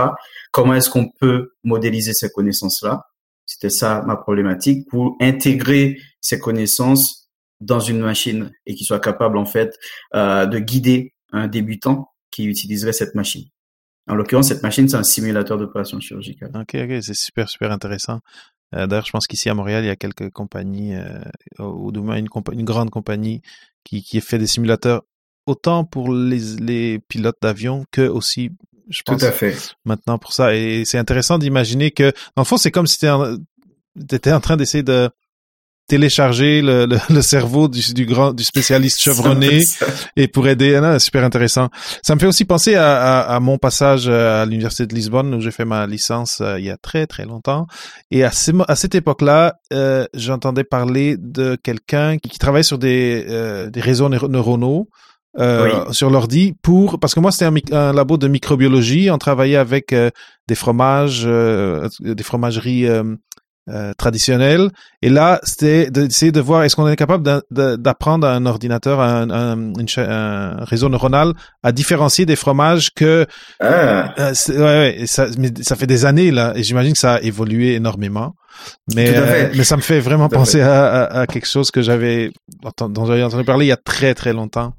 Comment 0.51 0.73
est-ce 0.73 0.89
qu'on 0.89 1.09
peut 1.09 1.51
modéliser 1.63 2.13
ces 2.13 2.29
connaissances-là? 2.29 3.05
C'était 3.59 3.75
ça 3.75 4.03
ma 4.07 4.15
problématique 4.15 4.87
pour 4.87 5.17
intégrer 5.19 5.97
ces 6.21 6.39
connaissances 6.39 7.29
dans 7.59 7.81
une 7.81 7.99
machine 7.99 8.51
et 8.65 8.73
qu'il 8.73 8.85
soit 8.85 9.01
capable 9.01 9.37
en 9.37 9.43
fait 9.43 9.77
euh, 10.15 10.45
de 10.45 10.59
guider 10.59 11.13
un 11.33 11.47
débutant 11.49 12.09
qui 12.31 12.45
utiliserait 12.45 12.93
cette 12.93 13.15
machine. 13.15 13.43
En 14.07 14.15
l'occurrence, 14.15 14.47
cette 14.47 14.63
machine, 14.63 14.87
c'est 14.87 14.95
un 14.95 15.03
simulateur 15.03 15.57
d'opération 15.57 15.99
chirurgicale. 15.99 16.51
Ok, 16.55 16.75
ok, 16.75 17.03
c'est 17.03 17.13
super, 17.13 17.49
super 17.49 17.73
intéressant. 17.73 18.21
Euh, 18.73 18.87
D'ailleurs, 18.87 19.05
je 19.05 19.11
pense 19.11 19.27
qu'ici 19.27 19.49
à 19.49 19.53
Montréal, 19.53 19.83
il 19.83 19.87
y 19.87 19.91
a 19.91 19.97
quelques 19.97 20.29
compagnies, 20.29 20.95
ou 21.59 21.91
du 21.91 21.99
moins 21.99 22.15
une, 22.15 22.29
une, 22.53 22.63
grande 22.63 22.91
compagnie 22.91 23.41
qui, 23.83 24.03
qui 24.03 24.21
fait 24.21 24.37
des 24.37 24.47
simulateurs 24.47 25.03
autant 25.45 25.83
pour 25.83 26.13
les, 26.13 26.55
les 26.59 26.99
pilotes 26.99 27.39
d'avion 27.41 27.83
que 27.91 28.07
aussi, 28.07 28.51
je 28.89 29.01
pense, 29.05 29.19
Tout 29.19 29.25
à 29.25 29.31
fait. 29.31 29.55
maintenant 29.85 30.17
pour 30.17 30.33
ça. 30.33 30.55
Et 30.55 30.83
c'est 30.85 30.97
intéressant 30.97 31.37
d'imaginer 31.37 31.91
que, 31.91 32.11
dans 32.35 32.41
le 32.41 32.45
fond, 32.45 32.57
c'est 32.57 32.71
comme 32.71 32.87
si 32.87 32.97
tu 32.99 33.07
étais 34.11 34.31
en 34.31 34.39
train 34.39 34.57
d'essayer 34.57 34.83
de 34.83 35.09
télécharger 35.89 36.61
le, 36.61 36.87
le, 37.09 37.21
cerveau 37.21 37.67
du, 37.67 37.93
du, 37.93 38.05
grand 38.05 38.31
du 38.31 38.43
spécialiste 38.43 39.01
chevronné 39.01 39.65
et 40.15 40.27
pour 40.29 40.47
aider. 40.47 40.75
Ah, 40.75 40.99
super 40.99 41.23
intéressant. 41.25 41.69
Ça 42.03 42.15
me 42.15 42.19
fait 42.19 42.27
aussi 42.27 42.45
penser 42.45 42.75
à, 42.75 43.19
à, 43.19 43.35
à 43.35 43.39
mon 43.41 43.57
passage 43.57 44.07
à 44.07 44.45
l'université 44.45 44.85
de 44.85 44.95
Lisbonne 44.95 45.33
où 45.33 45.41
j'ai 45.41 45.51
fait 45.51 45.65
ma 45.65 45.85
licence 45.87 46.39
euh, 46.41 46.59
il 46.59 46.65
y 46.65 46.69
a 46.69 46.77
très 46.77 47.07
très 47.07 47.25
longtemps. 47.25 47.65
Et 48.11 48.23
à, 48.23 48.31
à 48.67 48.75
cette 48.75 48.95
époque 48.95 49.21
là 49.21 49.55
euh, 49.73 50.05
j'entendais 50.13 50.63
parler 50.63 51.17
de 51.17 51.57
quelqu'un 51.61 52.17
qui, 52.17 52.29
qui, 52.29 52.39
travaille 52.39 52.63
sur 52.63 52.77
des 52.77 53.25
euh, 53.27 53.69
des 53.69 53.81
réseaux 53.81 54.09
neuronaux 54.09 54.87
euh, 55.39 55.91
sur 55.91 56.09
l'ordi 56.09 56.55
pour 56.61 56.99
parce 56.99 57.15
que 57.15 57.19
moi 57.19 57.31
c'était 57.31 57.45
un, 57.45 57.55
un, 57.71 57.93
labo 57.93 58.17
de 58.17 58.27
microbiologie 58.27 59.09
on 59.11 59.17
travaillait 59.17 59.57
avec 59.57 59.93
euh, 59.93 60.09
des 60.47 60.55
fromages 60.55 61.23
euh, 61.25 61.87
des 62.01 62.23
fromageries 62.23 62.87
euh, 63.69 63.93
traditionnel. 63.93 64.71
Et 65.03 65.09
là, 65.09 65.39
c'était 65.43 65.91
d'essayer 65.91 66.31
de 66.31 66.41
voir 66.41 66.63
est-ce 66.63 66.75
qu'on 66.75 66.87
est 66.87 66.95
capable 66.95 67.43
d'apprendre 67.51 68.25
à 68.25 68.33
un 68.33 68.47
ordinateur, 68.47 68.99
à 68.99 69.19
un, 69.19 69.29
un, 69.29 69.73
un, 69.97 70.65
réseau 70.65 70.89
neuronal, 70.89 71.33
à 71.61 71.71
différencier 71.71 72.25
des 72.25 72.35
fromages 72.35 72.89
que. 72.95 73.27
Ah. 73.59 74.15
Euh, 74.17 74.33
ouais, 74.49 74.57
ouais, 74.57 75.05
ça, 75.05 75.27
mais 75.37 75.51
ça 75.61 75.75
fait 75.75 75.85
des 75.85 76.05
années 76.05 76.31
là, 76.31 76.53
et 76.55 76.63
j'imagine 76.63 76.93
que 76.93 76.99
ça 76.99 77.15
a 77.15 77.21
évolué 77.21 77.75
énormément. 77.75 78.33
Mais 78.95 79.13
euh, 79.15 79.49
mais 79.55 79.63
ça 79.63 79.77
me 79.77 79.81
fait 79.81 79.99
vraiment 79.99 80.29
penser 80.29 80.61
à, 80.61 81.03
à, 81.03 81.19
à, 81.19 81.27
quelque 81.27 81.47
chose 81.47 81.69
que 81.69 81.83
j'avais 81.83 82.31
dont 82.79 83.05
j'avais 83.05 83.21
entendu 83.21 83.43
parler 83.43 83.65
il 83.65 83.69
y 83.69 83.73
a 83.73 83.77
très 83.77 84.15
très 84.15 84.33
longtemps. 84.33 84.73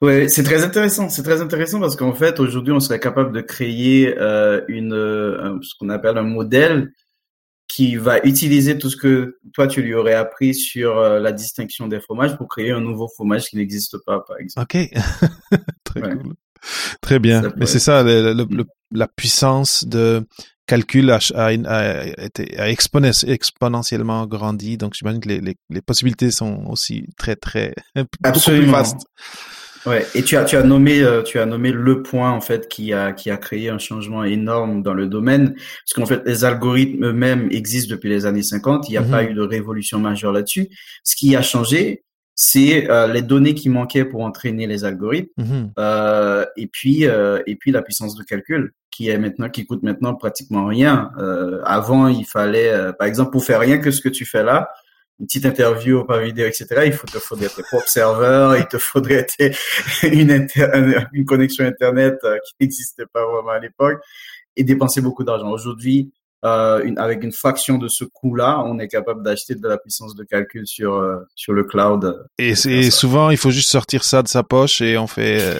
Ouais, 0.00 0.28
c'est 0.28 0.42
très 0.42 0.64
intéressant. 0.64 1.08
C'est 1.08 1.22
très 1.22 1.40
intéressant 1.40 1.80
parce 1.80 1.96
qu'en 1.96 2.12
fait, 2.12 2.40
aujourd'hui, 2.40 2.72
on 2.72 2.80
serait 2.80 3.00
capable 3.00 3.32
de 3.32 3.40
créer 3.40 4.14
euh, 4.18 4.62
une 4.68 4.92
ce 5.62 5.74
qu'on 5.78 5.88
appelle 5.88 6.18
un 6.18 6.22
modèle 6.22 6.92
qui 7.72 7.96
va 7.96 8.18
utiliser 8.24 8.76
tout 8.76 8.90
ce 8.90 8.96
que 8.96 9.38
toi 9.54 9.66
tu 9.66 9.80
lui 9.80 9.94
aurais 9.94 10.14
appris 10.14 10.54
sur 10.54 10.98
euh, 10.98 11.20
la 11.20 11.32
distinction 11.32 11.88
des 11.88 12.00
fromages 12.00 12.36
pour 12.36 12.46
créer 12.46 12.70
un 12.70 12.80
nouveau 12.80 13.08
fromage 13.08 13.46
qui 13.46 13.56
n'existe 13.56 13.96
pas, 14.04 14.20
par 14.20 14.36
exemple. 14.38 14.66
Ok, 14.76 14.90
très 15.84 16.00
cool, 16.00 16.34
très 17.00 17.18
bien. 17.18 17.50
Mais 17.56 17.64
c'est 17.64 17.78
ça, 17.78 18.04
la 18.04 19.08
puissance 19.08 19.84
de 19.84 20.26
calcul 20.66 21.10
a, 21.10 21.18
a, 21.34 21.48
a, 21.48 22.62
a 22.62 22.68
exponentiellement 22.68 24.26
grandi, 24.26 24.76
donc 24.76 24.92
j'imagine 24.94 25.20
que 25.20 25.28
les, 25.28 25.40
les, 25.40 25.56
les, 25.70 25.80
possibilités 25.80 26.30
sont 26.30 26.66
aussi 26.66 27.06
très 27.16 27.36
très 27.36 27.74
Absolument. 28.22 28.64
plus 28.64 28.70
vastes. 28.70 29.06
Ouais, 29.84 30.06
et 30.14 30.22
tu 30.22 30.36
as 30.36 30.44
tu 30.44 30.56
as 30.56 30.62
nommé 30.62 31.02
euh, 31.02 31.22
tu 31.22 31.38
as 31.38 31.46
nommé 31.46 31.72
le 31.72 32.02
point 32.02 32.30
en 32.30 32.40
fait 32.40 32.68
qui 32.68 32.92
a 32.92 33.12
qui 33.12 33.30
a 33.30 33.36
créé 33.36 33.68
un 33.68 33.78
changement 33.78 34.22
énorme 34.22 34.82
dans 34.82 34.94
le 34.94 35.08
domaine 35.08 35.54
parce 35.54 35.94
qu'en 35.94 36.06
fait 36.06 36.22
les 36.24 36.44
algorithmes 36.44 37.04
eux-mêmes 37.06 37.48
existent 37.50 37.92
depuis 37.92 38.08
les 38.08 38.24
années 38.24 38.42
50, 38.42 38.88
il 38.88 38.92
n'y 38.92 38.98
a 38.98 39.02
pas 39.02 39.22
mhm. 39.22 39.30
eu 39.30 39.34
de 39.34 39.42
révolution 39.42 39.98
majeure 39.98 40.32
là-dessus. 40.32 40.68
Ce 41.02 41.16
qui 41.16 41.34
a 41.34 41.42
changé, 41.42 42.04
c'est 42.34 42.90
euh, 42.90 43.06
les 43.06 43.22
données 43.22 43.54
qui 43.54 43.68
manquaient 43.68 44.04
pour 44.04 44.22
entraîner 44.22 44.66
les 44.66 44.84
algorithmes 44.84 45.30
mhm. 45.36 45.72
euh, 45.78 46.44
et 46.56 46.66
puis 46.66 47.06
euh, 47.06 47.42
et 47.46 47.56
puis 47.56 47.72
la 47.72 47.82
puissance 47.82 48.14
de 48.14 48.22
calcul 48.22 48.72
qui 48.90 49.08
est 49.08 49.18
maintenant 49.18 49.48
qui 49.48 49.66
coûte 49.66 49.82
maintenant 49.82 50.14
pratiquement 50.14 50.66
rien. 50.66 51.10
avant, 51.64 52.08
il 52.08 52.26
fallait 52.26 52.92
par 52.98 53.08
exemple 53.08 53.30
pour 53.30 53.42
faire 53.42 53.60
rien 53.60 53.78
que 53.78 53.90
ce 53.90 54.02
que 54.02 54.10
tu 54.10 54.26
fais 54.26 54.42
là, 54.42 54.68
une 55.20 55.26
petite 55.26 55.46
interview 55.46 56.04
par 56.04 56.20
vidéo, 56.20 56.46
etc., 56.46 56.66
il 56.86 56.92
faut, 56.92 57.06
te 57.06 57.18
faudrait 57.18 57.48
tes 57.48 57.62
propres 57.62 57.88
serveurs, 57.88 58.56
il 58.56 58.66
te 58.66 58.78
faudrait 58.78 59.26
une, 60.02 60.48
une 61.12 61.24
connexion 61.24 61.64
Internet 61.64 62.18
euh, 62.24 62.38
qui 62.44 62.54
n'existait 62.60 63.06
pas 63.12 63.24
vraiment 63.26 63.50
à 63.50 63.58
l'époque 63.58 64.00
et 64.56 64.64
dépenser 64.64 65.00
beaucoup 65.00 65.24
d'argent. 65.24 65.50
Aujourd'hui, 65.50 66.12
euh, 66.44 66.82
une, 66.82 66.98
avec 66.98 67.22
une 67.22 67.32
fraction 67.32 67.78
de 67.78 67.86
ce 67.86 68.04
coût-là, 68.04 68.64
on 68.66 68.80
est 68.80 68.88
capable 68.88 69.22
d'acheter 69.22 69.54
de 69.54 69.68
la 69.68 69.78
puissance 69.78 70.16
de 70.16 70.24
calcul 70.24 70.66
sur 70.66 70.94
euh, 70.94 71.18
sur 71.36 71.52
le 71.52 71.62
cloud. 71.62 72.26
Et, 72.36 72.56
c'est 72.56 72.90
souvent, 72.90 73.30
il 73.30 73.36
faut 73.36 73.50
juste 73.50 73.70
sortir 73.70 74.02
ça 74.02 74.24
de 74.24 74.28
sa 74.28 74.42
poche 74.42 74.80
et 74.80 74.98
on 74.98 75.06
fait. 75.06 75.40
Euh, 75.40 75.58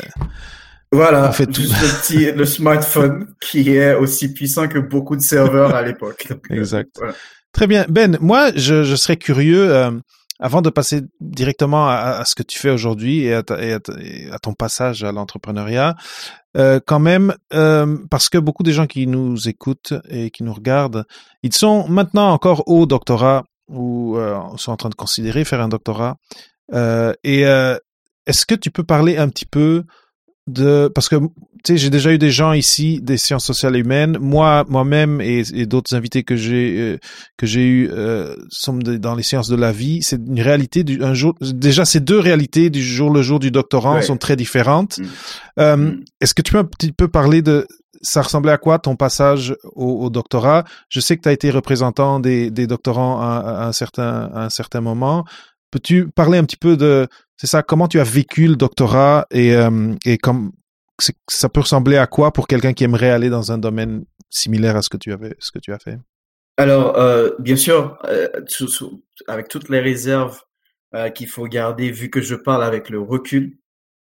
voilà, 0.91 1.29
on 1.29 1.33
fait 1.33 1.47
tout. 1.47 1.61
juste 1.61 1.81
le 1.81 2.01
petit 2.01 2.33
le 2.33 2.45
smartphone 2.45 3.29
qui 3.41 3.71
est 3.71 3.95
aussi 3.95 4.35
puissant 4.35 4.67
que 4.67 4.81
beaucoup 4.81 5.15
de 5.15 5.23
serveurs 5.23 5.73
à 5.73 5.83
l'époque. 5.83 6.27
Exact. 6.51 6.91
Voilà. 6.99 7.15
Très 7.53 7.67
bien. 7.67 7.85
Ben, 7.89 8.19
moi, 8.21 8.51
je, 8.57 8.97
serais 8.97 9.17
curieux, 9.17 9.75
euh, 9.75 9.91
avant 10.39 10.63
de 10.63 10.71
passer 10.71 11.03
directement 11.21 11.89
à, 11.89 12.25
ce 12.25 12.35
que 12.35 12.43
tu 12.43 12.59
fais 12.59 12.71
aujourd'hui 12.71 13.25
et, 13.27 13.35
à, 13.35 14.39
ton 14.43 14.55
passage 14.55 15.05
à 15.05 15.13
l'entrepreneuriat, 15.13 15.95
euh, 16.57 16.81
quand 16.85 16.99
même, 16.99 17.35
euh, 17.55 17.99
parce 18.11 18.29
que 18.29 18.39
beaucoup 18.39 18.63
des 18.63 18.73
gens 18.73 18.87
qui 18.87 19.07
nous 19.07 19.49
écoutent 19.49 19.95
et 20.09 20.31
qui 20.31 20.43
nous 20.45 20.55
regardent, 20.55 21.05
ils 21.43 21.55
sont 21.55 21.87
maintenant 21.89 22.31
encore 22.31 22.67
au 22.69 22.87
doctorat 22.87 23.45
ou 23.69 24.19
sont 24.57 24.73
en 24.73 24.77
train 24.77 24.91
de 24.91 24.95
considérer 24.95 25.45
faire 25.45 25.61
un 25.61 25.69
doctorat. 25.69 26.17
Et 26.73 27.43
est-ce 28.27 28.47
que 28.47 28.55
tu 28.55 28.71
peux 28.71 28.85
parler 28.85 29.17
un 29.17 29.29
petit 29.29 29.47
peu 29.47 29.85
de 30.47 30.91
parce 30.95 31.09
que 31.09 31.17
tu 31.63 31.73
sais 31.73 31.77
j'ai 31.77 31.91
déjà 31.91 32.13
eu 32.13 32.19
des 32.19 32.31
gens 32.31 32.53
ici 32.53 33.01
des 33.03 33.17
sciences 33.17 33.45
sociales 33.45 33.77
et 33.77 33.81
humaines 33.81 34.19
moi 34.21 34.65
moi-même 34.69 35.21
et, 35.21 35.43
et 35.55 35.67
d'autres 35.67 35.95
invités 35.95 36.23
que 36.23 36.37
j'ai 36.37 36.79
euh, 36.79 36.99
que 37.37 37.47
j'ai 37.47 37.67
eu 37.67 37.91
euh, 37.91 38.37
sont 38.51 38.75
dans 38.79 39.15
les 39.15 39.23
sciences 39.23 39.49
de 39.49 39.57
la 39.57 39.73
vie 39.73 40.03
c'est 40.03 40.17
une 40.17 40.41
réalité 40.41 40.85
du 40.85 41.03
un 41.03 41.15
jour 41.15 41.35
déjà 41.41 41.85
ces 41.85 42.01
deux 42.01 42.19
réalités 42.19 42.71
du 42.71 42.83
jour 42.83 43.11
le 43.11 43.23
jour 43.23 43.39
du 43.39 43.51
doctorant 43.51 43.97
ouais. 43.97 44.03
sont 44.03 44.17
très 44.17 44.37
différentes 44.37 44.99
mmh. 44.99 45.05
Euh, 45.59 45.77
mmh. 45.77 46.05
est-ce 46.21 46.35
que 46.35 46.43
tu 46.43 46.53
peux 46.53 46.59
un 46.59 46.65
petit 46.65 46.93
peu 46.93 47.09
parler 47.09 47.43
de 47.43 47.67
ça 48.01 48.23
ressemblait 48.23 48.53
à 48.53 48.59
quoi 48.59 48.79
ton 48.79 48.97
passage 48.97 49.55
au, 49.77 50.07
au 50.07 50.11
doctorat? 50.11 50.65
Je 50.89 50.99
sais 50.99 51.17
que 51.17 51.23
tu 51.23 51.29
as 51.29 51.33
été 51.33 51.51
représentant 51.51 52.21
des, 52.21 52.51
des 52.51 52.67
doctorants 52.67 53.21
à, 53.21 53.37
à, 53.37 53.67
un 53.67 53.73
certain 53.73 54.31
à 54.35 54.47
un 54.47 54.51
certain 54.51 54.81
moment 54.81 55.25
peux-tu 55.71 56.09
parler 56.09 56.39
un 56.39 56.45
petit 56.45 56.57
peu 56.57 56.77
de 56.77 57.09
c'est 57.43 57.49
ça, 57.49 57.65
comment 57.65 57.89
tu 57.89 57.99
as 57.99 58.05
vécu 58.05 58.47
le 58.47 58.55
doctorat 58.55 59.27
et, 59.33 59.57
euh, 59.57 59.97
et 60.05 60.17
comme 60.17 60.53
ça 61.29 61.49
peut 61.49 61.61
ressembler 61.61 61.97
à 61.97 62.07
quoi 62.07 62.33
pour 62.33 62.47
quelqu'un 62.47 62.73
qui 62.73 62.85
aimerait 62.85 63.11
aller 63.11 63.31
dans 63.31 63.53
un 63.53 63.59
domaine 63.59 64.05
similaire 64.31 64.77
à 64.77 64.83
ce 64.83 64.89
que 64.89 64.97
tu 64.97 65.13
avais, 65.13 65.35
ce 65.39 65.51
que 65.51 65.59
tu 65.59 65.73
as 65.73 65.79
fait? 65.79 65.99
Alors, 66.57 66.99
euh, 66.99 67.31
bien 67.39 67.57
sûr, 67.57 67.99
euh, 68.05 68.29
avec 69.27 69.49
toutes 69.49 69.69
les 69.69 69.81
réserves 69.81 70.41
euh, 70.95 71.09
qu'il 71.09 71.29
faut 71.29 71.47
garder, 71.47 71.91
vu 71.91 72.11
que 72.11 72.21
je 72.21 72.35
parle 72.35 72.63
avec 72.63 72.91
le 72.91 73.01
recul, 73.01 73.57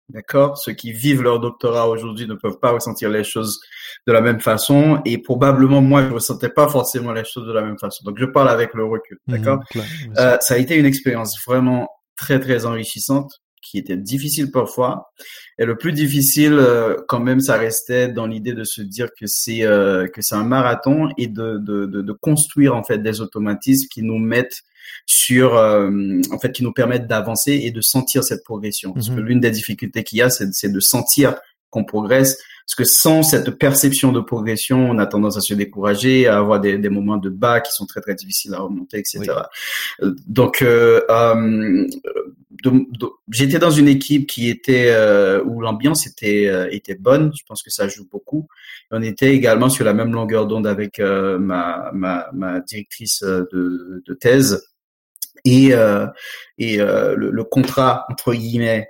d'accord? 0.07 0.57
Ceux 0.57 0.71
qui 0.73 0.93
vivent 0.93 1.21
leur 1.21 1.39
doctorat 1.39 1.89
aujourd'hui 1.89 2.27
ne 2.27 2.35
peuvent 2.35 2.59
pas 2.59 2.71
ressentir 2.71 3.09
les 3.09 3.23
choses 3.23 3.59
de 4.07 4.13
la 4.13 4.21
même 4.21 4.39
façon 4.39 5.01
et 5.05 5.17
probablement 5.21 5.81
moi 5.81 6.07
je 6.07 6.13
ressentais 6.13 6.49
pas 6.49 6.67
forcément 6.69 7.11
les 7.11 7.25
choses 7.25 7.45
de 7.45 7.53
la 7.53 7.61
même 7.61 7.77
façon. 7.77 8.03
Donc 8.05 8.17
je 8.17 8.25
parle 8.25 8.49
avec 8.49 8.73
le 8.73 8.85
recul, 8.85 9.17
mmh 9.27 9.31
d'accord? 9.33 9.59
mmh, 9.75 10.13
Ça 10.15 10.53
a 10.53 10.57
été 10.57 10.75
une 10.77 10.85
expérience 10.85 11.37
vraiment 11.45 11.89
très 12.15 12.39
très 12.39 12.65
enrichissante 12.65 13.31
qui 13.61 13.77
était 13.77 13.97
difficile 13.97 14.51
parfois. 14.51 15.11
Et 15.57 15.65
le 15.65 15.77
plus 15.77 15.91
difficile, 15.91 16.53
euh, 16.53 16.95
quand 17.07 17.19
même, 17.19 17.39
ça 17.39 17.57
restait 17.57 18.07
dans 18.07 18.25
l'idée 18.25 18.53
de 18.53 18.63
se 18.63 18.81
dire 18.81 19.09
que 19.17 19.27
c'est 19.27 19.63
euh, 19.63 20.07
que 20.07 20.21
c'est 20.21 20.35
un 20.35 20.43
marathon 20.43 21.09
et 21.17 21.27
de, 21.27 21.57
de, 21.57 21.85
de, 21.85 22.01
de, 22.01 22.13
construire 22.13 22.75
en 22.75 22.83
fait 22.83 22.99
des 22.99 23.21
automatismes 23.21 23.87
qui 23.89 24.03
nous 24.03 24.19
mettent 24.19 24.63
sur, 25.05 25.55
euh, 25.55 25.89
en 26.31 26.39
fait, 26.39 26.51
qui 26.51 26.63
nous 26.63 26.73
permettent 26.73 27.07
d'avancer 27.07 27.53
et 27.63 27.71
de 27.71 27.81
sentir 27.81 28.23
cette 28.23 28.43
progression. 28.43 28.93
Parce 28.93 29.09
que 29.09 29.15
mhm. 29.15 29.25
l'une 29.25 29.39
des 29.39 29.51
difficultés 29.51 30.03
qu'il 30.03 30.19
y 30.19 30.21
a, 30.21 30.29
c'est 30.29 30.71
de 30.71 30.79
sentir 30.79 31.35
qu'on 31.69 31.83
progresse. 31.83 32.37
Parce 32.65 32.75
que 32.75 32.83
sans 32.83 33.23
cette 33.23 33.49
perception 33.57 34.11
de 34.11 34.19
progression, 34.19 34.91
on 34.91 34.99
a 34.99 35.07
tendance 35.07 35.37
à 35.37 35.41
se 35.41 35.55
décourager, 35.55 36.27
à 36.27 36.37
avoir 36.37 36.59
des, 36.59 36.77
des 36.77 36.89
moments 36.89 37.17
de 37.17 37.29
bas 37.29 37.61
qui 37.61 37.71
sont 37.71 37.87
très 37.87 37.99
très 37.99 38.13
difficiles 38.13 38.53
à 38.53 38.59
remonter, 38.59 38.99
etc. 38.99 39.23
Donc, 40.27 40.61
euh, 40.61 41.01
euh, 41.09 41.87
j'étais 43.29 43.59
dans 43.59 43.71
une 43.71 43.87
équipe 43.87 44.27
qui 44.27 44.49
était 44.49 44.87
euh, 44.89 45.43
où 45.43 45.61
l'ambiance 45.61 46.07
était 46.07 46.47
euh, 46.47 46.67
était 46.71 46.95
bonne. 46.95 47.31
Je 47.37 47.43
pense 47.47 47.63
que 47.63 47.69
ça 47.69 47.87
joue 47.87 48.07
beaucoup. 48.09 48.47
On 48.91 49.01
était 49.01 49.33
également 49.33 49.69
sur 49.69 49.85
la 49.85 49.93
même 49.93 50.11
longueur 50.11 50.47
d'onde 50.47 50.67
avec 50.67 50.99
euh, 50.99 51.37
ma, 51.39 51.91
ma, 51.93 52.29
ma 52.33 52.59
directrice 52.59 53.23
de, 53.23 54.03
de 54.05 54.13
thèse 54.13 54.67
et 55.45 55.71
et 56.57 56.77
le, 56.77 57.15
le, 57.31 57.43
contrat 57.45 58.05
entre 58.09 58.33
guillemets 58.33 58.89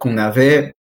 qu'on 0.00 0.18
avait 0.18 0.74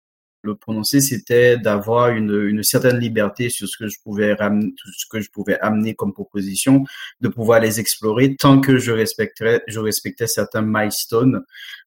le 0.48 0.56
prononcer, 0.56 1.00
c'était 1.02 1.58
d'avoir 1.58 2.10
une, 2.10 2.64
certaine 2.64 2.98
liberté 3.00 3.50
sur 3.50 3.68
ce 3.68 3.78
que 3.78 3.88
je 3.88 3.98
pouvais 4.04 4.34
ramener, 4.34 4.74
ce 4.98 5.06
que 5.06 5.22
je 5.22 5.30
pouvais 5.30 5.60
amener 5.60 5.94
comme 5.94 6.14
proposition, 6.14 6.84
de 7.22 7.28
pouvoir 7.28 7.60
les 7.60 7.80
explorer 7.80 8.36
tant 8.36 8.60
que 8.60 8.78
je 8.78 8.92
respecterais, 8.92 9.62
je 9.68 9.80
respectais 9.80 10.28
certains 10.28 10.64
milestones, 10.64 11.44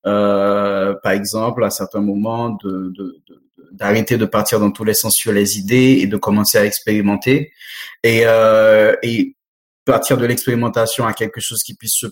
euh, 0.06 0.94
par 1.02 1.12
exemple 1.12 1.64
à 1.64 1.70
certains 1.70 2.00
moments 2.00 2.56
d'arrêter 3.72 4.16
de, 4.16 4.26
partir 4.26 4.60
dans 4.60 4.70
tous 4.70 4.84
les 4.84 4.94
sens 4.94 5.16
sur 5.16 5.32
les 5.32 5.58
idées 5.58 5.98
et 6.02 6.06
de 6.06 6.16
commencer 6.16 6.58
à 6.58 6.64
expérimenter. 6.64 7.52
Et, 8.04 8.22
euh, 8.24 8.94
et 9.02 9.34
partir 9.84 10.16
de 10.16 10.26
l'expérimentation 10.26 11.06
à 11.06 11.12
quelque 11.12 11.40
chose 11.40 11.62
qui 11.62 11.74
puisse 11.74 11.94
se 11.94 12.06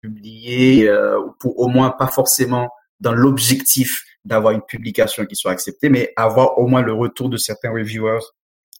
publier 0.00 0.88
euh, 0.88 1.20
pour 1.40 1.58
au 1.58 1.68
moins 1.68 1.90
pas 1.90 2.06
forcément 2.06 2.70
dans 3.00 3.12
l'objectif 3.12 4.04
d'avoir 4.24 4.52
une 4.52 4.62
publication 4.62 5.24
qui 5.26 5.36
soit 5.36 5.52
acceptée, 5.52 5.88
mais 5.88 6.12
avoir 6.16 6.58
au 6.58 6.66
moins 6.66 6.82
le 6.82 6.92
retour 6.92 7.28
de 7.28 7.36
certains 7.36 7.70
reviewers 7.70 8.24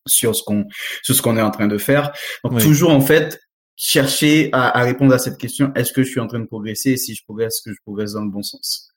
sur 0.07 0.35
ce 0.35 0.43
qu'on 0.43 0.67
sur 1.03 1.15
ce 1.15 1.23
qu'on 1.23 1.37
est 1.37 1.43
en 1.43 1.51
train 1.51 1.69
de 1.69 1.79
faire. 1.79 2.13
Donc 2.45 2.61
toujours 2.61 2.91
en 2.91 3.01
fait 3.01 3.41
chercher 3.77 4.51
à, 4.53 4.77
à, 4.77 4.83
répondre 4.83 5.15
à 5.15 5.19
cette 5.19 5.39
question 5.39 5.73
est-ce 5.75 5.93
que 5.93 6.03
je 6.03 6.11
suis 6.11 6.21
en 6.21 6.27
train 6.27 6.41
de 6.41 6.47
progresser 6.47 6.93
et 6.93 6.97
si 6.97 7.15
je 7.15 7.23
progresse, 7.25 7.57
est-ce 7.57 7.71
que 7.71 7.73
je 7.73 7.81
progresse 7.85 8.13
dans 8.13 8.25
le 8.25 8.31
bon 8.31 8.43
sens? 8.43 8.89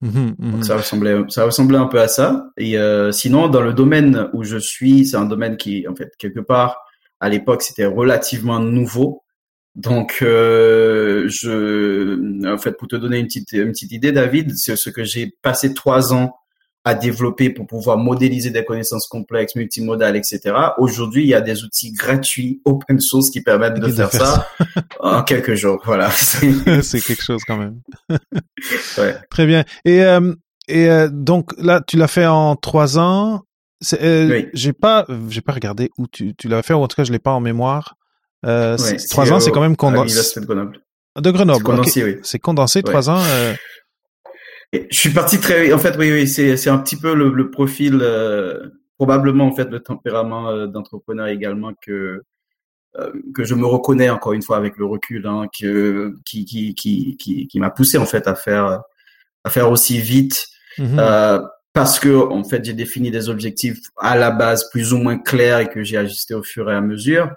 Mmh 0.00 0.30
Donc 0.38 0.60
mmh 0.60 0.62
ça 0.62 0.76
ressemblait 0.76 1.16
ça 1.28 1.44
ressemblait 1.44 1.78
un 1.78 1.86
peu 1.86 2.00
à 2.00 2.08
ça. 2.08 2.50
Et 2.56 2.78
euh, 2.78 3.10
sinon 3.10 3.48
dans 3.48 3.62
le 3.62 3.72
domaine 3.72 4.28
où 4.32 4.44
je 4.44 4.56
suis, 4.56 5.06
c'est 5.06 5.16
un 5.16 5.24
domaine 5.24 5.56
qui 5.56 5.86
en 5.88 5.94
fait 5.94 6.12
quelque 6.18 6.40
part 6.40 6.78
à 7.20 7.28
l'époque 7.28 7.62
c'était 7.62 7.86
relativement 7.86 8.60
nouveau. 8.60 9.24
Donc, 9.78 10.18
euh, 10.22 11.28
je, 11.28 12.52
en 12.52 12.58
fait, 12.58 12.72
pour 12.72 12.88
te 12.88 12.96
donner 12.96 13.18
une 13.18 13.26
petite, 13.26 13.52
une 13.52 13.70
petite 13.70 13.92
idée, 13.92 14.10
David, 14.10 14.56
c'est 14.56 14.74
ce 14.74 14.90
que 14.90 15.04
j'ai 15.04 15.32
passé 15.40 15.72
trois 15.72 16.12
ans 16.12 16.34
à 16.82 16.96
développer 16.96 17.50
pour 17.50 17.68
pouvoir 17.68 17.96
modéliser 17.96 18.50
des 18.50 18.64
connaissances 18.64 19.06
complexes, 19.06 19.54
multimodales, 19.54 20.16
etc. 20.16 20.52
Aujourd'hui, 20.78 21.22
il 21.22 21.28
y 21.28 21.34
a 21.34 21.40
des 21.40 21.62
outils 21.62 21.92
gratuits, 21.92 22.60
open 22.64 22.98
source, 22.98 23.30
qui 23.30 23.40
permettent 23.40 23.78
de 23.78 23.88
faire, 23.88 24.10
ça, 24.10 24.48
en 24.98 25.22
quelques 25.22 25.54
jours. 25.54 25.80
Voilà. 25.84 26.10
c'est 26.82 27.00
quelque 27.00 27.22
chose 27.22 27.42
quand 27.46 27.56
même. 27.58 27.80
ouais. 28.98 29.14
Très 29.30 29.46
bien. 29.46 29.64
Et, 29.84 30.02
euh, 30.02 30.34
et 30.66 30.90
euh, 30.90 31.08
donc 31.08 31.52
là, 31.56 31.80
tu 31.86 31.96
l'as 31.96 32.08
fait 32.08 32.26
en 32.26 32.56
trois 32.56 32.98
ans. 32.98 33.42
Euh, 34.02 34.28
oui. 34.28 34.48
J'ai 34.54 34.72
pas, 34.72 35.06
j'ai 35.28 35.40
pas 35.40 35.52
regardé 35.52 35.90
où 35.98 36.08
tu, 36.08 36.34
tu 36.34 36.48
l'as 36.48 36.62
fait, 36.62 36.74
ou 36.74 36.78
en 36.78 36.88
tout 36.88 36.96
cas, 36.96 37.04
je 37.04 37.12
l'ai 37.12 37.20
pas 37.20 37.30
en 37.30 37.40
mémoire. 37.40 37.97
Euh, 38.46 38.76
trois 39.10 39.32
ans, 39.32 39.40
c'est 39.40 39.50
quand 39.50 39.60
même 39.60 39.76
condensé. 39.76 40.40
de 40.40 40.46
Grenoble. 40.46 40.80
De 41.16 41.30
Grenoble. 41.30 41.58
C'est 41.58 41.64
condensé, 41.64 42.04
oui. 42.04 42.16
C'est 42.22 42.38
condensé, 42.38 42.82
trois 42.82 43.10
ans. 43.10 43.20
Euh... 43.20 43.54
je 44.72 44.98
suis 44.98 45.10
parti 45.10 45.38
très, 45.40 45.72
en 45.72 45.78
fait, 45.78 45.96
oui, 45.98 46.12
oui, 46.12 46.28
c'est, 46.28 46.68
un 46.68 46.78
petit 46.78 46.96
peu 46.96 47.14
le, 47.14 47.30
le 47.30 47.50
profil, 47.50 47.98
euh, 48.02 48.68
probablement, 48.96 49.46
en 49.46 49.54
fait, 49.54 49.68
le 49.70 49.80
tempérament 49.80 50.50
euh, 50.50 50.66
d'entrepreneur 50.66 51.26
également 51.26 51.72
que, 51.84 52.22
euh, 52.96 53.12
que 53.34 53.44
je 53.44 53.54
me 53.54 53.66
reconnais 53.66 54.10
encore 54.10 54.32
une 54.32 54.42
fois 54.42 54.56
avec 54.56 54.76
le 54.76 54.84
recul, 54.84 55.26
hein, 55.26 55.46
que, 55.58 56.14
qui, 56.24 56.44
qui, 56.44 56.74
qui, 56.74 57.16
qui, 57.16 57.48
qui 57.48 57.60
m'a 57.60 57.70
poussé, 57.70 57.98
en 57.98 58.06
fait, 58.06 58.28
à 58.28 58.34
faire, 58.34 58.82
à 59.44 59.50
faire 59.50 59.70
aussi 59.70 60.00
vite. 60.00 60.46
Mm-hmm. 60.78 61.48
parce 61.72 61.98
que 61.98 62.14
en 62.14 62.44
fait 62.44 62.64
j'ai 62.64 62.72
défini 62.72 63.10
des 63.10 63.28
objectifs 63.28 63.80
à 63.96 64.16
la 64.16 64.30
base 64.30 64.70
plus 64.70 64.92
ou 64.92 64.98
moins 64.98 65.18
clairs 65.18 65.58
et 65.58 65.68
que 65.68 65.82
j'ai 65.82 65.96
ajusté 65.96 66.34
au 66.34 66.44
fur 66.44 66.70
et 66.70 66.74
à 66.76 66.80
mesure 66.80 67.34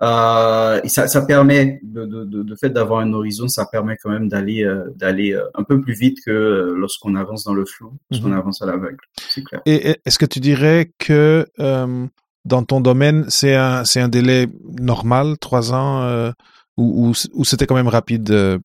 euh, 0.00 0.80
et 0.84 0.88
ça, 0.88 1.08
ça 1.08 1.22
permet 1.22 1.80
de, 1.82 2.06
de, 2.06 2.24
de, 2.24 2.42
de 2.44 2.54
fait 2.54 2.70
d'avoir 2.70 3.00
un 3.00 3.12
horizon, 3.12 3.48
ça 3.48 3.66
permet 3.66 3.96
quand 3.96 4.10
même 4.10 4.28
d'aller 4.28 4.64
euh, 4.64 4.84
d'aller 4.94 5.32
euh, 5.32 5.42
un 5.54 5.64
peu 5.64 5.80
plus 5.80 5.94
vite 5.94 6.18
que 6.24 6.72
lorsqu'on 6.76 7.16
avance 7.16 7.44
dans 7.44 7.54
le 7.54 7.64
flou, 7.64 7.92
lorsqu'on 8.10 8.28
mhm. 8.28 8.38
avance 8.38 8.62
à 8.62 8.66
l'aveugle. 8.66 8.98
C'est 9.16 9.42
clair. 9.42 9.60
Et 9.66 9.96
est-ce 10.04 10.18
que 10.18 10.26
tu 10.26 10.38
dirais 10.38 10.92
que 10.98 11.46
euh, 11.58 12.06
dans 12.44 12.62
ton 12.62 12.80
domaine, 12.80 13.24
c'est 13.28 13.56
un 13.56 13.84
c'est 13.84 14.00
un 14.00 14.08
délai 14.08 14.46
normal, 14.78 15.36
trois 15.38 15.74
ans, 15.74 16.32
ou, 16.76 17.08
ou, 17.08 17.12
ou 17.34 17.44
c'était 17.44 17.66
quand 17.66 17.74
même 17.74 17.88
rapide 17.88 18.60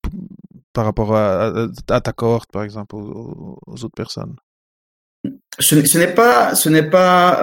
par 0.72 0.86
rapport 0.86 1.15
à, 1.15 1.67
à, 1.89 2.02
ta 2.02 2.12
cohorte, 2.13 2.52
par 2.52 2.63
exemple, 2.63 2.96
aux, 2.96 3.58
aux 3.65 3.84
autres 3.84 3.96
personnes? 3.96 4.36
Ce, 5.60 5.84
ce 5.84 5.98
n'est 5.98 6.13
pas 6.13 6.54
ce 6.54 6.69
n'est 6.69 6.89
pas 6.89 7.39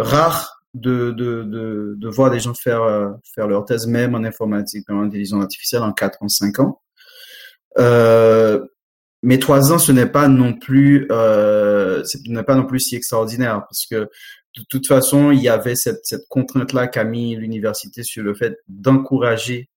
rare 0.00 0.59
de, 0.74 1.10
de, 1.10 1.42
de, 1.42 1.94
de, 1.96 2.08
voir 2.08 2.30
des 2.30 2.40
gens 2.40 2.54
faire, 2.54 2.82
euh, 2.82 3.10
faire 3.34 3.48
leur 3.48 3.64
thèse 3.64 3.86
même 3.86 4.14
en 4.14 4.24
informatique, 4.24 4.88
en 4.90 5.02
intelligence 5.02 5.42
artificielle 5.42 5.82
en 5.82 5.92
4 5.92 6.22
ans, 6.22 6.28
5 6.28 6.58
ans. 6.60 6.80
Euh, 7.78 8.64
mais 9.22 9.38
trois 9.38 9.72
ans, 9.72 9.78
ce 9.78 9.92
n'est 9.92 10.06
pas 10.06 10.28
non 10.28 10.54
plus, 10.54 11.06
euh, 11.10 12.02
ce 12.04 12.18
n'est 12.26 12.42
pas 12.42 12.54
non 12.54 12.66
plus 12.66 12.80
si 12.80 12.96
extraordinaire 12.96 13.64
parce 13.68 13.86
que 13.86 14.08
de 14.56 14.64
toute 14.68 14.86
façon, 14.86 15.30
il 15.30 15.40
y 15.40 15.48
avait 15.48 15.76
cette, 15.76 16.00
cette 16.04 16.26
contrainte-là 16.28 16.88
qu'a 16.88 17.04
mis 17.04 17.36
l'université 17.36 18.02
sur 18.02 18.22
le 18.24 18.34
fait 18.34 18.58
d'encourager, 18.68 19.68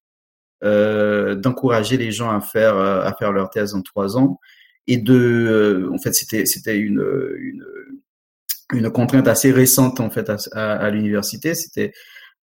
d'encourager 0.61 1.97
les 1.97 2.11
gens 2.11 2.31
à 2.31 2.39
faire, 2.39 2.77
à 2.77 3.13
faire 3.19 3.33
leur 3.33 3.49
thèse 3.49 3.75
en 3.75 3.81
trois 3.81 4.17
ans 4.17 4.39
et 4.87 4.97
de, 4.97 5.89
en 5.93 5.97
fait, 5.97 6.13
c'était, 6.13 6.45
c'était 6.45 6.77
une 6.77 7.03
une 8.73 8.89
contrainte 8.89 9.27
assez 9.27 9.51
récente 9.51 9.99
en 9.99 10.09
fait 10.09 10.31
à, 10.51 10.89
l'université. 10.89 11.55
C'était 11.55 11.93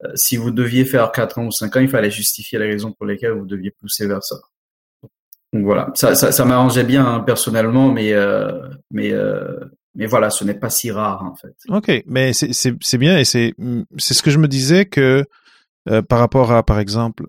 euh, 0.03 0.11
si 0.15 0.37
vous 0.37 0.51
deviez 0.51 0.85
faire 0.85 1.11
4 1.11 1.39
ans 1.39 1.45
ou 1.45 1.51
5 1.51 1.75
ans, 1.75 1.79
il 1.79 1.89
fallait 1.89 2.11
justifier 2.11 2.59
les 2.59 2.67
raisons 2.67 2.91
pour 2.91 3.05
lesquelles 3.05 3.31
vous 3.31 3.45
deviez 3.45 3.71
pousser 3.71 4.07
vers 4.07 4.23
ça. 4.23 4.35
Donc 5.53 5.63
voilà, 5.63 5.91
ça, 5.95 6.13
ça, 6.13 6.45
m'arrangeait 6.45 6.83
bien 6.83 7.05
hein, 7.05 7.19
personnellement, 7.21 7.89
mais 7.89 8.13
euh, 8.13 8.67
mais 8.91 9.13
euh, 9.13 9.59
mais 9.95 10.05
voilà, 10.05 10.29
ce 10.29 10.43
n'est 10.43 10.53
pas 10.53 10.69
si 10.69 10.91
rare 10.91 11.23
en 11.23 11.35
fait. 11.35 11.55
Ok, 11.69 12.03
mais 12.05 12.33
c'est 12.33 12.97
bien 12.97 13.17
et 13.17 13.25
c'est 13.25 13.53
c'est 13.97 14.13
ce 14.13 14.21
que 14.21 14.29
je 14.29 14.39
me 14.39 14.47
disais 14.47 14.85
que 14.85 15.23
par 16.09 16.19
rapport 16.19 16.51
à 16.51 16.63
par 16.63 16.79
exemple 16.79 17.25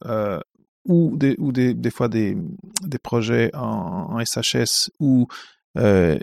ou 0.84 1.16
des 1.16 1.36
ou 1.38 1.52
des 1.52 1.74
des 1.74 1.90
fois 1.90 2.08
des 2.08 2.36
des 2.82 2.98
projets 2.98 3.54
en, 3.54 4.18
en 4.18 4.24
SHS 4.24 4.90
où 4.98 5.28
euh, 5.78 6.18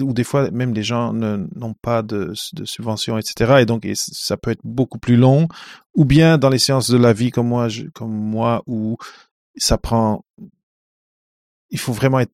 ou 0.00 0.12
des 0.12 0.24
fois 0.24 0.50
même 0.50 0.74
les 0.74 0.82
gens 0.82 1.12
n'ont 1.12 1.74
pas 1.80 2.02
de, 2.02 2.32
de 2.52 2.64
subvention, 2.64 3.18
etc. 3.18 3.58
Et 3.60 3.66
donc 3.66 3.86
ça 3.94 4.36
peut 4.36 4.50
être 4.50 4.64
beaucoup 4.64 4.98
plus 4.98 5.16
long. 5.16 5.48
Ou 5.94 6.04
bien 6.04 6.38
dans 6.38 6.50
les 6.50 6.58
séances 6.58 6.90
de 6.90 6.98
la 6.98 7.12
vie 7.12 7.30
comme 7.30 7.48
moi, 7.48 7.68
je, 7.68 7.84
comme 7.94 8.12
moi, 8.12 8.62
où 8.66 8.96
ça 9.56 9.78
prend, 9.78 10.24
il 11.70 11.78
faut 11.78 11.92
vraiment 11.92 12.20
être 12.20 12.32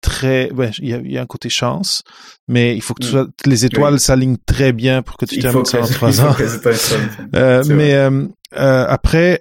très, 0.00 0.50
ouais, 0.52 0.70
il 0.78 0.88
y 0.88 0.94
a, 0.94 0.98
y 0.98 1.18
a, 1.18 1.22
un 1.22 1.26
côté 1.26 1.48
chance, 1.48 2.02
mais 2.46 2.76
il 2.76 2.82
faut 2.82 2.94
que, 2.94 3.04
mm. 3.04 3.32
les 3.46 3.64
étoiles 3.64 3.98
s'alignent 4.00 4.38
très 4.46 4.72
bien 4.72 5.02
pour 5.02 5.16
que 5.16 5.26
tu 5.26 5.38
termines 5.38 5.64
ça 5.64 5.82
en 5.82 5.86
trois 5.86 6.20
ans. 6.24 6.34
euh, 7.34 7.62
mais 7.66 7.94
euh, 7.94 8.26
euh, 8.56 8.86
après, 8.88 9.40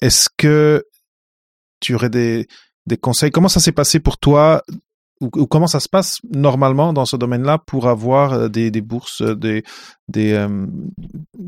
est-ce 0.00 0.28
que 0.36 0.84
tu 1.80 1.94
aurais 1.94 2.10
des 2.10 2.46
des 2.86 2.96
conseils? 2.96 3.30
Comment 3.30 3.48
ça 3.48 3.60
s'est 3.60 3.72
passé 3.72 4.00
pour 4.00 4.18
toi 4.18 4.62
ou, 5.20 5.46
comment 5.46 5.66
ça 5.66 5.80
se 5.80 5.88
passe 5.88 6.18
normalement 6.30 6.92
dans 6.92 7.04
ce 7.04 7.16
domaine-là 7.16 7.58
pour 7.58 7.88
avoir 7.88 8.32
euh, 8.32 8.48
des, 8.48 8.70
bourses, 8.80 9.22
euh, 9.22 9.62
euh, 10.16 10.66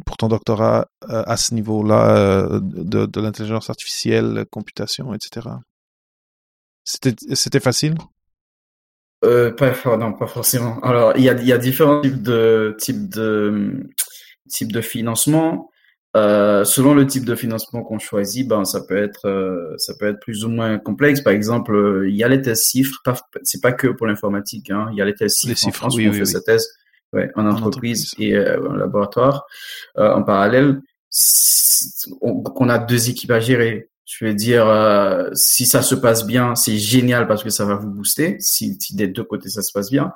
pour 0.07 0.17
ton 0.17 0.29
doctorat 0.29 0.89
à 1.09 1.37
ce 1.37 1.55
niveau-là 1.55 2.49
de, 2.61 3.21
l'intelligence 3.21 3.71
artificielle, 3.71 4.45
computation, 4.51 5.15
etc. 5.15 5.49
C'était, 6.85 7.61
facile? 7.61 7.95
Pas, 9.21 9.97
non, 9.97 10.13
pas 10.15 10.27
forcément. 10.27 10.81
Alors, 10.81 11.13
il 11.17 11.23
y 11.23 11.29
a, 11.29 11.35
y 11.35 11.53
a 11.53 11.59
différents 11.59 12.01
types 12.01 12.23
de 12.23 12.75
types 12.79 13.09
de 13.09 13.89
types 14.49 14.73
de 14.73 14.81
financement. 14.81 15.70
Euh, 16.17 16.65
selon 16.65 16.95
le 16.95 17.07
type 17.07 17.25
de 17.25 17.37
financement 17.37 17.83
qu'on 17.85 18.01
choisit, 18.01 18.47
ben 18.47 18.65
ça 18.65 18.81
peut 18.81 18.97
être 18.97 19.29
euh, 19.29 19.75
ça 19.79 19.95
peut 19.99 20.09
être 20.09 20.19
plus 20.19 20.45
ou 20.45 20.49
moins 20.49 20.79
complexe. 20.79 21.21
Par 21.21 21.33
exemple, 21.33 21.73
euh, 21.73 22.09
il 22.09 22.17
y 22.17 22.25
a 22.25 22.29
les 22.29 22.43
tests 22.43 22.69
chiffres. 22.69 23.01
C'est 23.45 23.63
pas 23.63 23.73
que 23.73 23.87
pour 23.87 24.09
l'informatique. 24.09 24.71
Hein. 24.71 24.89
Il 24.91 24.99
y 24.99 25.03
a 25.03 25.05
les 25.05 25.15
tests 25.15 25.39
chiffres. 25.39 25.51
Les 25.51 25.55
chiffres, 25.55 25.69
en 25.69 25.73
France, 25.73 25.97
oui, 25.97 26.09
on 26.09 26.13
fait 26.13 26.25
sa 26.25 26.41
thèse 26.41 26.69
ouais, 27.13 27.31
en, 27.37 27.47
entreprise, 27.47 28.13
et 28.19 28.37
en 28.37 28.73
laboratoire. 28.73 29.47
en 29.97 30.23
parallèle, 30.25 30.81
on, 32.21 32.43
on, 32.57 32.69
a 32.69 32.79
deux 32.79 33.09
équipes 33.09 33.31
à 33.31 33.41
gérer. 33.41 33.89
Je 34.05 34.25
veux 34.25 34.35
dire, 34.35 34.67
si 35.35 35.65
ça 35.65 35.83
se 35.83 35.95
passe 35.95 36.27
bien, 36.27 36.57
c'est 36.57 36.77
génial 36.77 37.29
parce 37.29 37.45
que 37.45 37.51
ça 37.51 37.65
va 37.65 37.77
vous 37.77 37.91
booster. 37.91 38.37
Si, 38.41 38.77
si 38.81 38.97
des 38.97 39.07
deux 39.07 39.23
côtés 39.23 39.49
ça 39.49 39.63
se 39.63 39.71
passe 39.71 39.93
bien, 39.93 40.13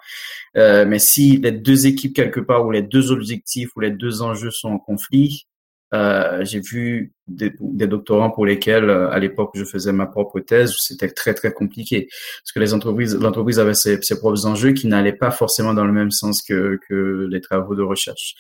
mais 0.57 0.99
si 0.99 1.37
les 1.37 1.53
deux 1.53 1.87
équipes 1.87 2.17
quelque 2.17 2.41
part 2.41 2.67
ou 2.67 2.73
les 2.73 2.83
deux 2.83 3.13
objectifs 3.13 3.71
ou 3.77 3.81
les 3.81 3.93
deux 3.93 4.23
enjeux 4.23 4.51
sont 4.51 4.71
en 4.71 4.79
conflit, 4.81 5.47
euh, 5.95 6.45
j'ai 6.45 6.61
vu 6.61 7.13
des, 7.29 7.53
doctorants 7.87 8.31
pour 8.31 8.47
lesquels, 8.47 8.91
euh, 8.91 9.11
à 9.11 9.19
l'époque, 9.21 9.53
je 9.55 9.65
faisais 9.65 9.93
ma 9.93 10.07
propre 10.07 10.41
thèse, 10.41 10.75
c'était 10.79 11.09
très 11.09 11.35
très 11.35 11.53
compliqué 11.53 12.09
parce 12.43 12.53
que 12.53 12.59
les 12.59 12.75
entreprises, 12.75 13.17
l'entreprise 13.17 13.61
avait 13.61 13.75
ses, 13.75 14.01
propres 14.19 14.47
enjeux 14.47 14.73
qui 14.73 14.89
n'allaient 14.89 15.13
pas 15.13 15.31
forcément 15.31 15.73
dans 15.73 15.85
le 15.85 15.93
même 15.93 16.11
sens 16.11 16.43
que, 16.43 16.81
les 17.31 17.41
travaux 17.41 17.77
de 17.77 17.83
recherche. 17.83 18.35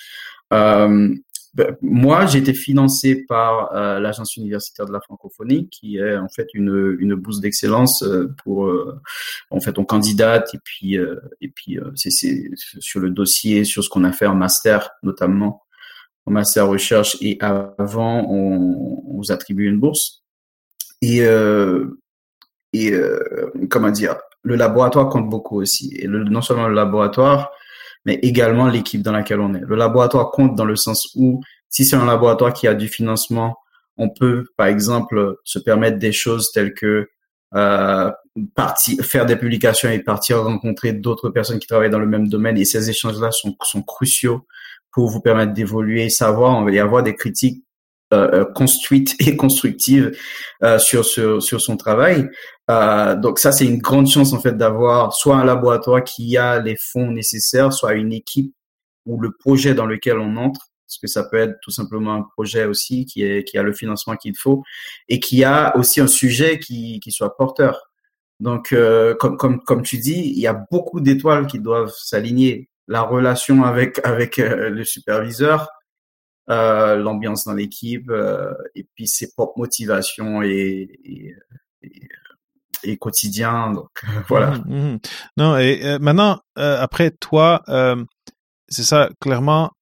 Euh, 0.52 1.14
ben, 1.54 1.76
moi, 1.80 2.26
j'ai 2.26 2.40
été 2.40 2.52
financé 2.52 3.24
par 3.28 3.72
l'agence 4.00 4.36
universitaire 4.36 4.86
de 4.86 4.92
la 4.92 5.00
francophonie, 5.00 5.68
qui 5.68 5.98
est 5.98 6.16
en 6.16 6.28
fait 6.28 6.48
une, 6.52 6.96
une 6.98 7.14
bourse 7.14 7.40
d'excellence 7.40 8.04
pour 8.42 8.68
en 9.50 9.60
fait 9.60 9.78
on 9.78 9.84
candidate 9.84 10.52
et 10.52 10.58
puis 10.64 10.96
et 11.40 11.48
puis 11.54 11.78
c'est 11.94 12.10
sur 12.80 12.98
le 12.98 13.10
dossier 13.10 13.62
sur 13.62 13.84
ce 13.84 13.88
qu'on 13.88 14.02
a 14.02 14.10
fait 14.10 14.26
en 14.26 14.34
master 14.34 14.90
notamment 15.04 15.63
en 16.26 16.32
master 16.32 16.66
recherche 16.68 17.16
et 17.20 17.38
avant, 17.40 18.26
on, 18.28 19.02
on 19.06 19.16
vous 19.16 19.32
attribue 19.32 19.66
une 19.68 19.78
bourse. 19.78 20.22
Et, 21.02 21.22
euh, 21.22 22.00
et 22.72 22.92
euh, 22.92 23.52
comment 23.70 23.90
dire, 23.90 24.16
le 24.42 24.56
laboratoire 24.56 25.08
compte 25.08 25.28
beaucoup 25.28 25.60
aussi. 25.60 25.94
Et 25.96 26.06
le, 26.06 26.24
non 26.24 26.42
seulement 26.42 26.68
le 26.68 26.74
laboratoire, 26.74 27.50
mais 28.04 28.14
également 28.22 28.68
l'équipe 28.68 29.02
dans 29.02 29.12
laquelle 29.12 29.40
on 29.40 29.54
est. 29.54 29.62
Le 29.66 29.76
laboratoire 29.76 30.30
compte 30.30 30.54
dans 30.54 30.64
le 30.64 30.76
sens 30.76 31.08
où 31.14 31.40
si 31.68 31.84
c'est 31.84 31.96
un 31.96 32.06
laboratoire 32.06 32.52
qui 32.52 32.68
a 32.68 32.74
du 32.74 32.88
financement, 32.88 33.56
on 33.96 34.10
peut, 34.10 34.46
par 34.56 34.66
exemple, 34.66 35.36
se 35.44 35.58
permettre 35.58 35.98
des 35.98 36.12
choses 36.12 36.50
telles 36.52 36.74
que 36.74 37.08
euh, 37.54 38.10
partir, 38.54 39.04
faire 39.04 39.26
des 39.26 39.36
publications 39.36 39.88
et 39.88 40.00
partir 40.00 40.42
rencontrer 40.42 40.92
d'autres 40.92 41.30
personnes 41.30 41.58
qui 41.58 41.66
travaillent 41.66 41.90
dans 41.90 41.98
le 41.98 42.06
même 42.06 42.28
domaine. 42.28 42.58
Et 42.58 42.64
ces 42.64 42.90
échanges-là 42.90 43.30
sont, 43.30 43.56
sont 43.62 43.82
cruciaux 43.82 44.46
pour 44.94 45.08
vous 45.10 45.20
permettre 45.20 45.52
d'évoluer, 45.52 46.08
savoir, 46.08 46.56
on 46.56 46.64
va 46.64 46.70
y 46.70 46.78
avoir 46.78 47.02
des 47.02 47.14
critiques 47.14 47.64
euh, 48.12 48.30
euh 48.32 48.44
construites 48.44 49.16
et 49.26 49.36
constructives 49.36 50.16
euh, 50.62 50.78
sur, 50.78 51.04
sur, 51.04 51.42
sur 51.42 51.60
son 51.60 51.76
travail. 51.76 52.28
Euh, 52.70 53.16
donc 53.16 53.38
ça, 53.38 53.52
c'est 53.52 53.66
une 53.66 53.78
grande 53.78 54.08
chance 54.08 54.32
en 54.32 54.40
fait 54.40 54.56
d'avoir 54.56 55.12
soit 55.12 55.36
un 55.36 55.44
laboratoire 55.44 56.04
qui 56.04 56.36
a 56.36 56.60
les 56.60 56.76
fonds 56.76 57.10
nécessaires, 57.10 57.72
soit 57.72 57.94
une 57.94 58.12
équipe 58.12 58.54
ou 59.04 59.20
le 59.20 59.32
projet 59.32 59.74
dans 59.74 59.86
lequel 59.86 60.18
on 60.18 60.36
entre, 60.36 60.68
parce 60.86 60.98
que 60.98 61.06
ça 61.06 61.24
peut 61.24 61.38
être 61.38 61.56
tout 61.60 61.70
simplement 61.70 62.14
un 62.14 62.22
projet 62.22 62.64
aussi 62.64 63.04
qui, 63.04 63.22
est, 63.22 63.44
qui 63.44 63.58
a 63.58 63.62
le 63.62 63.72
financement 63.72 64.16
qu'il 64.16 64.36
faut 64.36 64.62
et 65.08 65.20
qui 65.20 65.44
a 65.44 65.76
aussi 65.76 66.00
un 66.00 66.06
sujet 66.06 66.58
qui, 66.58 67.00
qui 67.00 67.10
soit 67.10 67.36
porteur. 67.36 67.90
Donc, 68.40 68.72
euh, 68.72 69.14
comme, 69.14 69.36
comme, 69.36 69.62
comme 69.62 69.82
tu 69.82 69.98
dis, 69.98 70.32
il 70.34 70.38
y 70.38 70.46
a 70.46 70.64
beaucoup 70.70 71.00
d'étoiles 71.00 71.46
qui 71.46 71.58
doivent 71.58 71.92
s'aligner 71.96 72.68
la 72.88 73.02
relation 73.02 73.64
avec 73.64 74.00
avec 74.04 74.38
euh, 74.38 74.70
le 74.70 74.84
superviseur, 74.84 75.68
euh, 76.50 76.96
l'ambiance 76.96 77.44
dans 77.44 77.54
l'équipe 77.54 78.08
euh, 78.10 78.52
et 78.74 78.86
puis 78.94 79.06
ses 79.06 79.32
propres 79.32 79.58
motivations 79.58 80.42
et, 80.42 80.88
et, 81.04 81.34
et, 82.82 82.96
quotidien. 82.96 83.72
Donc 83.72 83.88
voilà. 84.28 84.52
Mmh, 84.66 84.92
mmh. 84.94 84.98
Non 85.36 85.56
et 85.56 85.98
maintenant 85.98 86.40
après 86.56 87.10
toi, 87.10 87.62
c'est 88.68 88.84
ça 88.84 89.10
clairement 89.20 89.72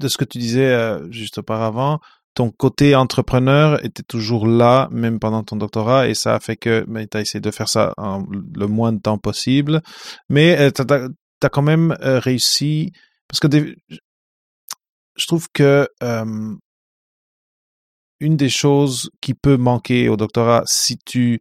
de 0.00 0.08
ce 0.08 0.16
que 0.16 0.24
tu 0.24 0.38
disais 0.38 0.98
juste 1.10 1.38
auparavant 1.38 2.00
ton 2.34 2.52
côté 2.52 2.94
entrepreneur 2.94 3.84
était 3.84 4.04
toujours 4.04 4.46
là, 4.46 4.86
même 4.92 5.18
pendant 5.18 5.42
ton 5.42 5.56
doctorat, 5.56 6.06
et 6.06 6.14
ça 6.14 6.36
a 6.36 6.40
fait 6.40 6.54
que 6.54 6.84
ben, 6.86 7.04
tu 7.10 7.16
as 7.16 7.20
essayé 7.20 7.40
de 7.40 7.50
faire 7.50 7.68
ça 7.68 7.94
en 7.96 8.24
le 8.54 8.66
moins 8.68 8.92
de 8.92 9.00
temps 9.00 9.18
possible. 9.18 9.82
Mais 10.28 10.70
tu 10.70 10.82
tu 11.40 11.46
as 11.46 11.50
quand 11.50 11.62
même 11.62 11.96
euh, 12.02 12.18
réussi 12.18 12.92
parce 13.28 13.40
que 13.40 13.48
je 15.16 15.26
trouve 15.26 15.48
que 15.52 15.88
euh, 16.02 16.54
une 18.20 18.36
des 18.36 18.48
choses 18.48 19.10
qui 19.20 19.34
peut 19.34 19.56
manquer 19.56 20.08
au 20.08 20.16
doctorat 20.16 20.62
si 20.66 20.98
tu 20.98 21.40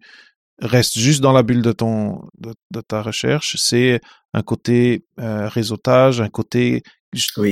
restes 0.59 0.97
juste 0.97 1.21
dans 1.21 1.31
la 1.31 1.43
bulle 1.43 1.61
de 1.61 1.71
ton 1.71 2.27
de, 2.39 2.81
ta 2.81 3.01
recherche, 3.01 3.55
c'est 3.57 4.01
un 4.33 4.41
côté 4.41 5.05
euh, 5.19 5.47
réseautage, 5.47 6.21
un 6.21 6.29
côté 6.29 6.83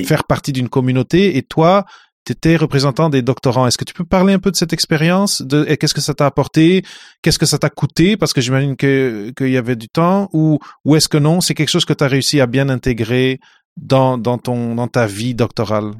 faire 0.06 0.26
partie 0.26 0.52
d'une 0.52 0.70
communauté. 0.70 1.38
Et 1.38 1.44
toi, 1.44 1.86
tu 2.26 2.32
étais 2.32 2.56
représentant 2.56 3.10
des 3.10 3.22
doctorants. 3.22 3.68
Est-ce 3.68 3.78
que 3.78 3.86
tu 3.86 3.94
peux 3.94 4.04
parler 4.04 4.34
un 4.34 4.40
peu 4.40 4.52
de 4.52 4.56
cette 4.56 4.74
expérience 4.74 5.42
de 5.42 5.64
qu'est-ce 5.76 5.94
que 5.94 6.02
ça 6.02 6.14
t'a 6.14 6.26
apporté, 6.26 6.84
qu'est-ce 7.22 7.40
que 7.40 7.46
ça 7.46 7.58
t'a 7.58 7.70
coûté? 7.70 8.18
Parce 8.18 8.34
que 8.34 8.42
j'imagine 8.42 8.76
que 8.76 9.32
qu'il 9.38 9.50
y 9.50 9.58
avait 9.58 9.76
du 9.76 9.88
temps 9.90 10.30
ou 10.34 10.60
ou 10.84 10.96
est-ce 10.96 11.08
que 11.08 11.18
non, 11.18 11.42
c'est 11.42 11.54
quelque 11.54 11.70
chose 11.70 11.86
que 11.86 11.94
tu 11.94 12.04
as 12.04 12.08
réussi 12.08 12.42
à 12.42 12.48
bien 12.48 12.70
intégrer 12.70 13.40
dans 13.78 14.18
dans 14.18 14.38
ton 14.38 14.76
dans 14.76 14.88
ta 14.88 15.06
vie 15.06 15.36
doctorale? 15.36 15.92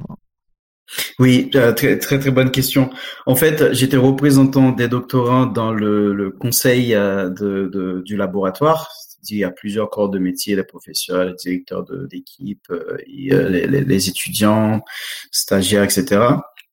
Oui, 1.18 1.50
euh, 1.56 1.72
très 1.72 1.98
très 1.98 2.30
bonne 2.30 2.50
question. 2.50 2.90
En 3.26 3.34
fait, 3.34 3.72
j'étais 3.72 3.96
représentant 3.96 4.70
des 4.70 4.88
doctorants 4.88 5.46
dans 5.46 5.72
le, 5.72 6.14
le 6.14 6.30
conseil 6.30 6.94
euh, 6.94 7.28
de, 7.28 8.02
du 8.04 8.16
laboratoire, 8.16 8.92
y 9.34 9.44
a 9.44 9.50
plusieurs 9.50 9.90
corps 9.90 10.08
de 10.08 10.18
métier, 10.18 10.56
les 10.56 10.64
professeurs, 10.64 11.24
les 11.24 11.34
directeurs 11.34 11.84
d'équipe, 12.08 12.66
euh, 12.70 12.98
euh, 13.32 13.48
les, 13.48 14.08
étudiants, 14.08 14.82
stagiaires, 15.30 15.82
etc. 15.82 16.24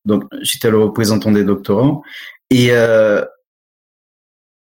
Donc, 0.06 0.24
j'étais 0.42 0.70
le 0.70 0.80
représentant 0.80 1.32
des 1.32 1.44
doctorants. 1.44 2.04
Et 2.50 2.72
euh, 2.72 3.24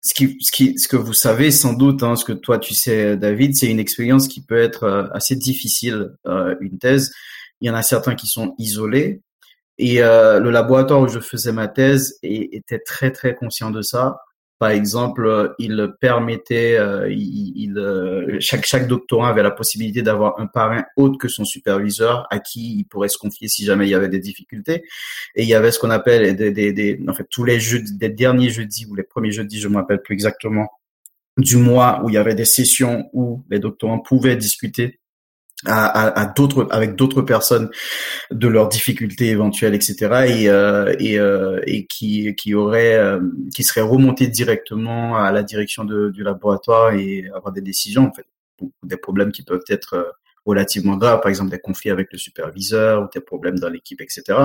ce, 0.02 0.14
qui, 0.14 0.36
ce, 0.40 0.50
qui, 0.50 0.78
ce 0.78 0.88
que 0.88 0.96
vous 0.96 1.12
savez 1.12 1.50
sans 1.50 1.74
doute, 1.74 2.02
hein, 2.02 2.16
ce 2.16 2.24
que 2.24 2.32
toi 2.32 2.58
tu 2.58 2.74
sais, 2.74 3.16
David, 3.16 3.56
c'est 3.56 3.70
une 3.70 3.80
expérience 3.80 4.28
qui 4.28 4.42
peut 4.42 4.58
être 4.58 5.10
assez 5.12 5.36
difficile, 5.36 6.16
une 6.60 6.78
thèse. 6.78 7.12
Il 7.60 7.68
y 7.68 7.70
en 7.70 7.74
a 7.74 7.82
certains 7.82 8.14
qui 8.14 8.26
sont 8.26 8.54
isolés. 8.58 9.22
Et 9.78 9.98
le 9.98 10.50
laboratoire 10.50 11.00
où 11.00 11.08
je 11.08 11.20
faisais 11.20 11.52
ma 11.52 11.68
thèse 11.68 12.18
était 12.22 12.80
très 12.80 13.12
très 13.12 13.34
conscient 13.34 13.70
de 13.70 13.82
ça. 13.82 14.18
Par 14.58 14.70
exemple, 14.70 15.24
euh, 15.24 15.54
il 15.60 15.94
permettait, 16.00 16.76
euh, 16.76 17.08
il, 17.10 17.78
euh, 17.78 18.38
chaque, 18.40 18.66
chaque 18.66 18.88
doctorant 18.88 19.26
avait 19.26 19.44
la 19.44 19.52
possibilité 19.52 20.02
d'avoir 20.02 20.40
un 20.40 20.46
parrain 20.46 20.84
autre 20.96 21.16
que 21.16 21.28
son 21.28 21.44
superviseur 21.44 22.26
à 22.30 22.40
qui 22.40 22.78
il 22.78 22.84
pourrait 22.84 23.08
se 23.08 23.18
confier 23.18 23.46
si 23.46 23.64
jamais 23.64 23.86
il 23.86 23.90
y 23.90 23.94
avait 23.94 24.08
des 24.08 24.18
difficultés. 24.18 24.82
Et 25.36 25.44
il 25.44 25.48
y 25.48 25.54
avait 25.54 25.70
ce 25.70 25.78
qu'on 25.78 25.90
appelle 25.90 26.34
des, 26.34 26.50
des, 26.50 26.72
des, 26.72 27.00
en 27.06 27.14
fait, 27.14 27.26
tous 27.30 27.44
les 27.44 27.60
jeudis, 27.60 27.96
des 27.96 28.08
derniers 28.08 28.50
jeudis 28.50 28.86
ou 28.86 28.96
les 28.96 29.04
premiers 29.04 29.30
jeudis, 29.30 29.60
je 29.60 29.68
me 29.68 29.76
rappelle 29.76 30.02
plus 30.02 30.14
exactement, 30.14 30.68
du 31.36 31.56
mois 31.56 32.00
où 32.02 32.10
il 32.10 32.14
y 32.14 32.18
avait 32.18 32.34
des 32.34 32.44
sessions 32.44 33.08
où 33.12 33.44
les 33.50 33.60
doctorants 33.60 34.00
pouvaient 34.00 34.36
discuter 34.36 34.98
à, 35.66 36.20
à, 36.20 36.26
d'autres 36.26 36.68
avec 36.70 36.94
d'autres 36.94 37.22
personnes 37.22 37.70
de 38.30 38.46
leurs 38.46 38.68
difficultés 38.68 39.28
éventuelles 39.30 39.74
etc 39.74 39.96
et 40.28 40.48
euh, 40.48 40.94
et, 41.00 41.18
euh, 41.18 41.60
et 41.66 41.86
qui 41.86 42.34
qui 42.36 42.54
aurait 42.54 42.94
euh, 42.94 43.20
qui 43.52 43.64
serait 43.64 43.80
remonté 43.80 44.28
directement 44.28 45.16
à 45.16 45.32
la 45.32 45.42
direction 45.42 45.84
de, 45.84 46.10
du 46.10 46.22
laboratoire 46.22 46.92
et 46.92 47.28
avoir 47.34 47.52
des 47.52 47.62
décisions 47.62 48.06
en 48.06 48.12
fait. 48.12 48.26
Des 48.82 48.96
problèmes 48.96 49.30
qui 49.30 49.42
peuvent 49.42 49.62
être 49.68 49.94
euh, 49.94 50.10
relativement 50.44 50.96
graves 50.96 51.20
par 51.20 51.28
exemple 51.28 51.50
des 51.50 51.60
conflits 51.60 51.90
avec 51.90 52.12
le 52.12 52.18
superviseur 52.18 53.02
ou 53.02 53.06
des 53.12 53.20
problèmes 53.20 53.58
dans 53.58 53.68
l'équipe 53.68 54.00
etc 54.00 54.38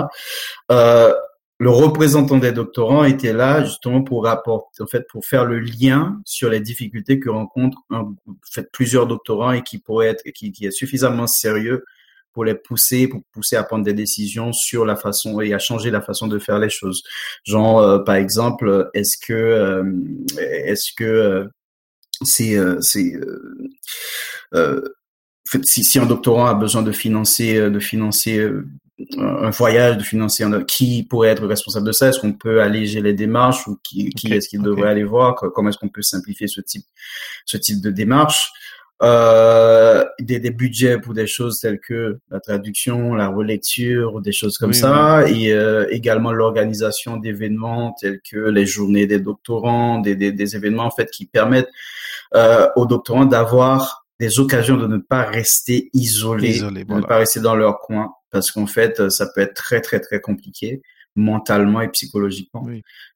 le 1.64 1.70
représentant 1.70 2.40
des 2.40 2.52
doctorants 2.52 3.06
était 3.06 3.32
là 3.32 3.64
justement 3.64 4.04
pour 4.04 4.26
rapporter, 4.26 4.84
en 4.84 4.88
fait, 4.88 5.08
pour 5.08 5.26
faire 5.26 5.46
le 5.46 5.60
lien 5.60 6.22
sur 6.26 6.50
les 6.50 6.60
difficultés 6.60 7.22
que 7.22 7.30
rencontrent 7.30 7.82
plusieurs 8.74 9.08
doctorants 9.08 9.54
et 9.54 9.64
qui 9.64 9.82
être, 10.04 10.24
qui, 10.34 10.54
est 10.66 10.72
suffisamment 10.72 11.26
sérieux 11.26 11.86
pour 12.34 12.44
les 12.44 12.56
pousser, 12.56 13.08
pour 13.08 13.22
pousser 13.32 13.56
à 13.56 13.64
prendre 13.64 13.86
des 13.86 13.94
décisions 13.94 14.52
sur 14.52 14.84
la 14.84 14.98
façon 14.98 15.40
et 15.40 15.54
à 15.54 15.60
changer 15.60 15.90
la 15.90 16.02
façon 16.02 16.28
de 16.28 16.38
faire 16.38 16.60
les 16.60 16.70
choses. 16.70 17.02
Genre, 17.46 17.80
euh, 17.80 18.00
par 18.00 18.16
exemple, 18.16 18.90
est-ce 18.94 19.18
que, 19.18 19.32
euh, 19.32 19.84
est-ce 20.38 20.92
que 20.94 21.04
euh, 21.06 21.48
c'est, 22.24 22.58
si, 25.64 25.84
si 25.86 26.00
un 26.00 26.06
doctorant 26.08 26.48
a 26.48 26.56
besoin 26.56 26.82
de 26.82 26.92
financer, 26.92 27.70
de 27.70 27.80
financer 27.80 28.50
un 29.18 29.50
voyage, 29.50 29.98
de 29.98 30.04
financer 30.04 30.44
un, 30.44 30.64
qui 30.64 31.04
pourrait 31.04 31.30
être 31.30 31.46
responsable 31.46 31.88
de 31.88 31.92
ça? 31.92 32.10
Est-ce 32.10 32.20
qu'on 32.20 32.34
peut 32.34 32.62
alléger 32.62 33.02
les 33.02 33.14
démarches 33.14 33.68
ou 33.68 33.78
qui, 33.84 34.10
qui 34.10 34.34
est-ce 34.34 34.50
qu'il 34.50 34.62
devrait 34.62 34.90
aller 34.90 35.04
voir? 35.04 35.36
Comment 35.36 35.70
est-ce 35.70 35.78
qu'on 35.78 35.90
peut 35.90 36.02
simplifier 36.02 36.48
ce 36.48 36.62
type, 36.62 36.86
ce 37.46 37.58
type 37.58 37.82
de 37.82 37.90
démarche? 37.90 38.52
Euh, 39.02 40.06
des, 40.22 40.40
des, 40.40 40.52
budgets 40.52 40.98
pour 40.98 41.14
des 41.14 41.28
choses 41.28 41.60
telles 41.60 41.80
que 41.80 42.20
la 42.32 42.40
traduction, 42.40 43.16
la 43.16 43.28
relecture, 43.28 44.22
des 44.22 44.32
choses 44.32 44.58
comme 44.58 44.72
ça, 44.72 45.28
et 45.28 45.52
euh, 45.52 45.86
également 45.90 46.32
l'organisation 46.32 47.18
d'événements 47.18 47.94
tels 48.00 48.22
que 48.22 48.38
les 48.38 48.66
journées 48.66 49.06
des 49.06 49.20
doctorants, 49.20 50.00
des, 50.00 50.16
des, 50.16 50.32
des 50.32 50.56
événements 50.56 50.86
en 50.86 50.92
fait 50.92 51.12
qui 51.12 51.26
permettent 51.26 51.72
euh, 52.34 52.70
aux 52.78 52.86
doctorants 52.86 53.26
d'avoir 53.26 54.03
des 54.20 54.40
occasions 54.40 54.78
de 54.78 54.88
ne 54.88 54.98
pas 54.98 55.24
rester 55.24 55.90
isolés, 55.94 56.60
de 56.60 56.70
ne 56.70 57.02
pas 57.02 57.18
rester 57.18 57.40
dans 57.40 57.56
leur 57.56 57.80
coin, 57.80 58.14
parce 58.32 58.52
qu'en 58.52 58.68
fait, 58.68 59.10
ça 59.10 59.28
peut 59.34 59.42
être 59.42 59.56
très 59.56 59.82
très 59.82 60.00
très 60.00 60.22
compliqué 60.22 60.82
mentalement 61.16 61.82
et 61.82 61.90
psychologiquement. 61.90 62.66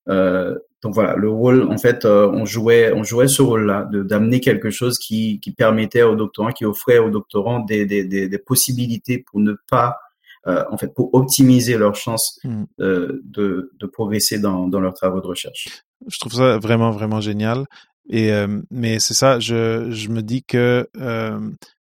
Euh, 0.09 0.55
donc 0.83 0.93
voilà, 0.93 1.15
le 1.15 1.29
rôle, 1.29 1.63
en 1.63 1.77
fait, 1.77 2.05
euh, 2.05 2.29
on 2.31 2.45
jouait, 2.45 2.93
on 2.93 3.03
jouait 3.03 3.27
ce 3.27 3.41
rôle-là, 3.41 3.87
de 3.91 4.03
d'amener 4.03 4.39
quelque 4.39 4.69
chose 4.69 4.99
qui, 4.99 5.39
qui 5.39 5.51
permettait 5.51 6.03
aux 6.03 6.15
doctorants, 6.15 6.51
qui 6.51 6.65
offrait 6.65 6.99
aux 6.99 7.09
doctorants 7.09 7.59
des, 7.61 7.85
des, 7.85 8.03
des, 8.03 8.29
des 8.29 8.37
possibilités 8.37 9.17
pour 9.17 9.39
ne 9.39 9.53
pas, 9.69 9.97
euh, 10.45 10.63
en 10.69 10.77
fait, 10.77 10.93
pour 10.93 11.13
optimiser 11.15 11.77
leurs 11.77 11.95
chances 11.95 12.39
mm. 12.43 12.63
euh, 12.81 13.21
de, 13.23 13.71
de 13.79 13.85
progresser 13.87 14.37
dans, 14.37 14.67
dans 14.67 14.79
leurs 14.79 14.93
travaux 14.93 15.19
de 15.19 15.27
recherche. 15.27 15.67
Je 16.05 16.19
trouve 16.19 16.33
ça 16.33 16.59
vraiment, 16.59 16.91
vraiment 16.91 17.21
génial. 17.21 17.65
Et 18.09 18.31
euh, 18.31 18.61
mais 18.71 18.99
c'est 18.99 19.13
ça, 19.13 19.39
je, 19.39 19.91
je 19.91 20.09
me 20.09 20.21
dis 20.21 20.43
que 20.43 20.89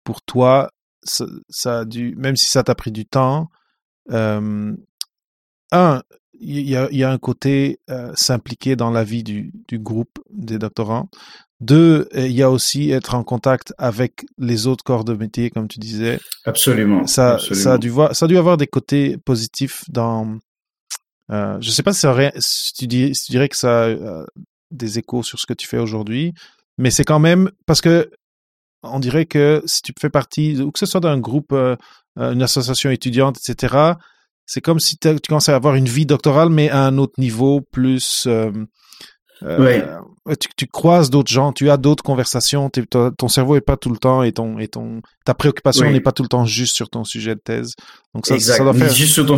pour 0.03 0.21
toi, 0.21 0.71
ça, 1.03 1.25
ça, 1.49 1.79
a 1.79 1.85
dû, 1.85 2.15
même 2.17 2.35
si 2.35 2.49
ça 2.49 2.63
t'a 2.63 2.75
pris 2.75 2.91
du 2.91 3.05
temps, 3.05 3.49
un, 5.71 6.01
il 6.39 6.69
y 6.69 6.75
a, 6.75 6.87
y 6.91 7.03
a, 7.03 7.11
un 7.11 7.17
côté 7.17 7.79
euh, 7.89 8.11
s'impliquer 8.15 8.75
dans 8.75 8.91
la 8.91 9.03
vie 9.03 9.23
du, 9.23 9.51
du, 9.67 9.79
groupe 9.79 10.19
des 10.29 10.59
doctorants. 10.59 11.09
Deux, 11.59 12.07
il 12.13 12.31
y 12.31 12.43
a 12.43 12.51
aussi 12.51 12.91
être 12.91 13.15
en 13.15 13.23
contact 13.23 13.73
avec 13.79 14.25
les 14.37 14.67
autres 14.67 14.83
corps 14.83 15.03
de 15.03 15.13
métier, 15.13 15.49
comme 15.49 15.67
tu 15.67 15.79
disais. 15.79 16.19
Absolument. 16.45 17.07
Ça, 17.07 17.33
absolument. 17.33 17.63
ça 17.63 17.73
a 17.73 17.77
dû 17.79 17.89
voir, 17.89 18.15
ça 18.15 18.25
a 18.25 18.27
dû 18.27 18.37
avoir 18.37 18.57
des 18.57 18.67
côtés 18.67 19.17
positifs 19.17 19.83
dans. 19.89 20.37
Euh, 21.31 21.57
je 21.59 21.71
sais 21.71 21.83
pas 21.83 21.93
si, 21.93 22.01
ça, 22.01 22.15
si, 22.37 22.73
tu, 22.73 22.87
dis, 22.87 23.15
si 23.15 23.25
tu 23.25 23.31
dirais 23.31 23.49
que 23.49 23.57
ça 23.57 23.85
a 23.85 23.87
euh, 23.87 24.25
des 24.71 24.99
échos 24.99 25.23
sur 25.23 25.39
ce 25.39 25.45
que 25.45 25.53
tu 25.53 25.67
fais 25.67 25.79
aujourd'hui, 25.79 26.33
mais 26.77 26.91
c'est 26.91 27.05
quand 27.05 27.19
même 27.19 27.51
parce 27.65 27.81
que 27.81 28.09
on 28.83 28.99
dirait 28.99 29.25
que 29.25 29.63
si 29.65 29.81
tu 29.81 29.91
fais 29.99 30.09
partie, 30.09 30.61
ou 30.61 30.71
que 30.71 30.79
ce 30.79 30.85
soit 30.85 30.99
d'un 31.01 31.19
groupe, 31.19 31.51
euh, 31.51 31.75
une 32.15 32.41
association 32.41 32.89
étudiante, 32.89 33.37
etc 33.37 33.95
c'est 34.47 34.61
comme 34.61 34.79
si 34.79 34.97
tu 34.97 35.13
commençais 35.27 35.51
à 35.51 35.55
avoir 35.55 35.75
une 35.75 35.87
vie 35.87 36.05
doctorale, 36.05 36.49
mais 36.49 36.69
à 36.69 36.85
un 36.85 36.97
autre 36.97 37.13
niveau, 37.19 37.61
plus. 37.61 38.25
Euh, 38.27 38.51
euh, 39.43 39.95
tu, 40.39 40.47
tu, 40.55 40.65
croises 40.65 41.11
d'autres 41.11 41.31
gens, 41.31 41.51
tu 41.51 41.69
as 41.69 41.77
d'autres 41.77 42.03
conversations, 42.03 42.71
ton 42.71 43.27
cerveau 43.27 43.55
est 43.55 43.61
pas 43.61 43.77
tout 43.77 43.91
le 43.91 43.97
temps 43.97 44.23
et 44.23 44.31
ton 44.31 44.57
et 44.57 44.67
ton 44.67 45.01
ta 45.25 45.35
préoccupation 45.35 45.91
n'est 45.91 46.01
pas 46.01 46.11
tout 46.11 46.23
le 46.23 46.29
temps 46.29 46.45
juste 46.45 46.75
sur 46.75 46.89
ton 46.89 47.03
sujet 47.03 47.35
de 47.35 47.41
thèse. 47.41 47.75
Donc 48.15 48.25
ça, 48.25 48.33
exact. 48.33 48.57
ça 48.57 48.63
doit 48.63 48.73
faire... 48.73 48.89
Ni 48.89 48.95
juste 48.95 49.13
sur 49.13 49.27
ton 49.27 49.37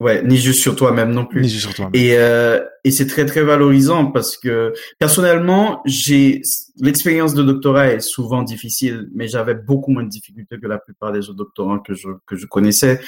ouais, 0.00 0.22
ni 0.22 0.36
juste 0.36 0.60
sur 0.60 0.76
toi-même 0.76 1.12
non 1.12 1.26
plus. 1.26 1.42
Ni 1.42 1.48
juste 1.48 1.66
sur 1.66 1.74
toi. 1.74 1.90
Et 1.92 2.16
euh, 2.16 2.64
et 2.84 2.90
c'est 2.90 3.06
très 3.06 3.26
très 3.26 3.42
valorisant 3.42 4.06
parce 4.06 4.36
que 4.36 4.72
personnellement, 4.98 5.82
j'ai 5.84 6.42
l'expérience 6.80 7.34
de 7.34 7.42
doctorat 7.42 7.88
est 7.88 8.00
souvent 8.00 8.42
difficile, 8.42 9.08
mais 9.14 9.28
j'avais 9.28 9.54
beaucoup 9.54 9.90
moins 9.90 10.04
de 10.04 10.08
difficultés 10.08 10.58
que 10.60 10.66
la 10.66 10.78
plupart 10.78 11.12
des 11.12 11.28
autres 11.28 11.38
doctorants 11.38 11.78
que 11.78 11.94
je 11.94 12.08
que 12.26 12.36
je 12.36 12.46
connaissais 12.46 13.00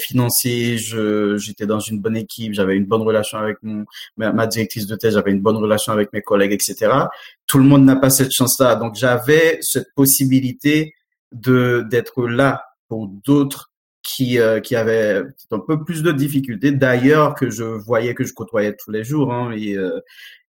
financier, 0.00 0.78
je, 0.78 1.36
j'étais 1.36 1.66
dans 1.66 1.78
une 1.78 2.00
bonne 2.00 2.16
équipe, 2.16 2.54
j'avais 2.54 2.76
une 2.76 2.86
bonne 2.86 3.02
relation 3.02 3.38
avec 3.38 3.58
mon, 3.62 3.84
ma, 4.16 4.46
directrice 4.46 4.86
de 4.86 4.96
thèse, 4.96 5.14
j'avais 5.14 5.30
une 5.30 5.40
bonne 5.40 5.56
relation 5.56 5.92
avec 5.92 6.12
mes 6.12 6.22
collègues, 6.22 6.52
etc. 6.52 6.92
Tout 7.46 7.58
le 7.58 7.64
monde 7.64 7.84
n'a 7.84 7.96
pas 7.96 8.10
cette 8.10 8.32
chance-là. 8.32 8.76
Donc, 8.76 8.96
j'avais 8.96 9.58
cette 9.60 9.94
possibilité 9.94 10.94
de, 11.32 11.86
d'être 11.88 12.26
là 12.26 12.64
pour 12.88 13.08
d'autres 13.08 13.69
qui, 14.14 14.38
euh, 14.38 14.60
qui 14.60 14.76
avaient 14.76 15.22
un 15.50 15.58
peu 15.58 15.84
plus 15.84 16.02
de 16.02 16.12
difficultés, 16.12 16.72
d'ailleurs, 16.72 17.34
que 17.34 17.50
je 17.50 17.64
voyais, 17.64 18.14
que 18.14 18.24
je 18.24 18.32
côtoyais 18.32 18.76
tous 18.76 18.90
les 18.90 19.04
jours, 19.04 19.32
hein, 19.32 19.52
et, 19.52 19.76
euh, 19.76 20.00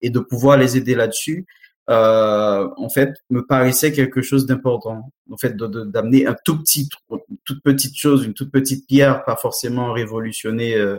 et 0.01 0.09
de 0.09 0.19
pouvoir 0.19 0.57
les 0.57 0.77
aider 0.77 0.95
là-dessus 0.95 1.45
euh, 1.89 2.69
en 2.77 2.89
fait, 2.89 3.13
me 3.29 3.45
paraissait 3.45 3.91
quelque 3.91 4.21
chose 4.21 4.45
d'important. 4.45 5.11
En 5.29 5.37
fait, 5.37 5.57
d'amener 5.57 6.27
un 6.27 6.35
tout 6.45 6.61
petit, 6.61 6.87
une 7.09 7.37
toute 7.43 7.63
petite 7.63 7.97
chose, 7.97 8.25
une 8.25 8.33
toute 8.33 8.51
petite 8.51 8.87
pierre, 8.87 9.23
pas 9.25 9.35
forcément 9.35 9.91
révolutionner, 9.91 10.75
euh, 10.75 10.97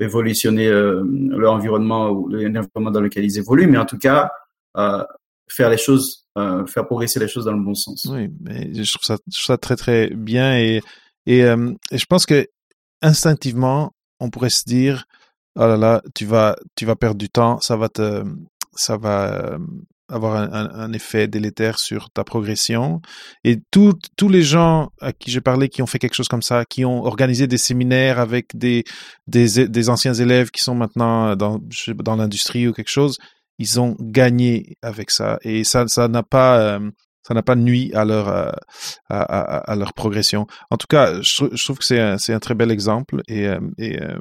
révolutionner 0.00 0.66
euh, 0.66 1.02
l'environnement 1.04 2.10
ou 2.10 2.28
l'environnement 2.28 2.90
dans 2.90 3.00
lequel 3.00 3.24
ils 3.24 3.38
évoluent, 3.38 3.68
mais 3.68 3.78
en 3.78 3.86
tout 3.86 3.98
cas, 3.98 4.30
faire 5.48 5.70
les 5.70 5.78
choses, 5.78 6.26
faire 6.34 6.86
progresser 6.86 7.20
les 7.20 7.28
choses 7.28 7.46
dans 7.46 7.52
le 7.52 7.62
bon 7.62 7.74
sens. 7.74 8.06
Oui, 8.10 8.28
mais 8.40 8.74
je 8.74 8.92
trouve 8.92 9.04
ça, 9.04 9.16
je 9.26 9.36
trouve 9.36 9.46
ça 9.46 9.58
très 9.58 9.76
très 9.76 10.10
bien 10.10 10.58
et 10.58 10.82
et, 11.26 11.44
euh, 11.44 11.72
et 11.90 11.98
je 11.98 12.06
pense 12.06 12.26
que 12.26 12.46
instinctivement, 13.02 13.92
on 14.20 14.30
pourrait 14.30 14.50
se 14.50 14.64
dire, 14.64 15.04
oh 15.56 15.66
là 15.66 15.76
là, 15.76 16.02
tu 16.14 16.24
vas 16.26 16.56
tu 16.76 16.86
vas 16.86 16.96
perdre 16.96 17.18
du 17.18 17.28
temps, 17.28 17.60
ça 17.60 17.76
va 17.76 17.88
ça 18.74 18.96
va 18.96 19.58
avoir 20.08 20.36
un, 20.36 20.70
un, 20.70 20.92
effet 20.92 21.26
délétère 21.26 21.78
sur 21.78 22.10
ta 22.10 22.24
progression. 22.24 23.00
Et 23.44 23.58
tous 23.70 24.28
les 24.28 24.42
gens 24.42 24.90
à 25.00 25.12
qui 25.12 25.30
j'ai 25.30 25.40
parlé 25.40 25.68
qui 25.68 25.82
ont 25.82 25.86
fait 25.86 25.98
quelque 25.98 26.14
chose 26.14 26.28
comme 26.28 26.42
ça, 26.42 26.64
qui 26.64 26.84
ont 26.84 27.04
organisé 27.04 27.46
des 27.46 27.58
séminaires 27.58 28.20
avec 28.20 28.56
des, 28.56 28.84
des, 29.26 29.66
des 29.68 29.88
anciens 29.88 30.14
élèves 30.14 30.50
qui 30.50 30.62
sont 30.62 30.74
maintenant 30.74 31.34
dans, 31.34 31.60
dans 31.96 32.16
l'industrie 32.16 32.68
ou 32.68 32.72
quelque 32.72 32.90
chose, 32.90 33.18
ils 33.58 33.80
ont 33.80 33.96
gagné 34.00 34.76
avec 34.82 35.10
ça. 35.10 35.38
Et 35.42 35.64
ça 35.64 35.86
ça 35.88 36.08
n'a 36.08 36.22
pas... 36.22 36.60
Euh, 36.60 36.90
ça 37.26 37.34
n'a 37.34 37.42
pas 37.42 37.56
nuit 37.56 37.92
à 37.92 38.04
leur 38.04 38.28
euh, 38.28 38.52
à, 39.08 39.74
leur 39.76 39.94
progression. 39.94 40.46
En 40.70 40.76
tout 40.76 40.86
cas, 40.88 41.20
je, 41.22 41.62
trouve 41.64 41.78
que 41.78 41.84
c'est 41.84 42.00
un, 42.00 42.16
un 42.28 42.38
très 42.38 42.54
bel 42.54 42.70
exemple 42.70 43.22
et, 43.26 43.48
euh, 43.48 43.58
euh, 43.80 44.18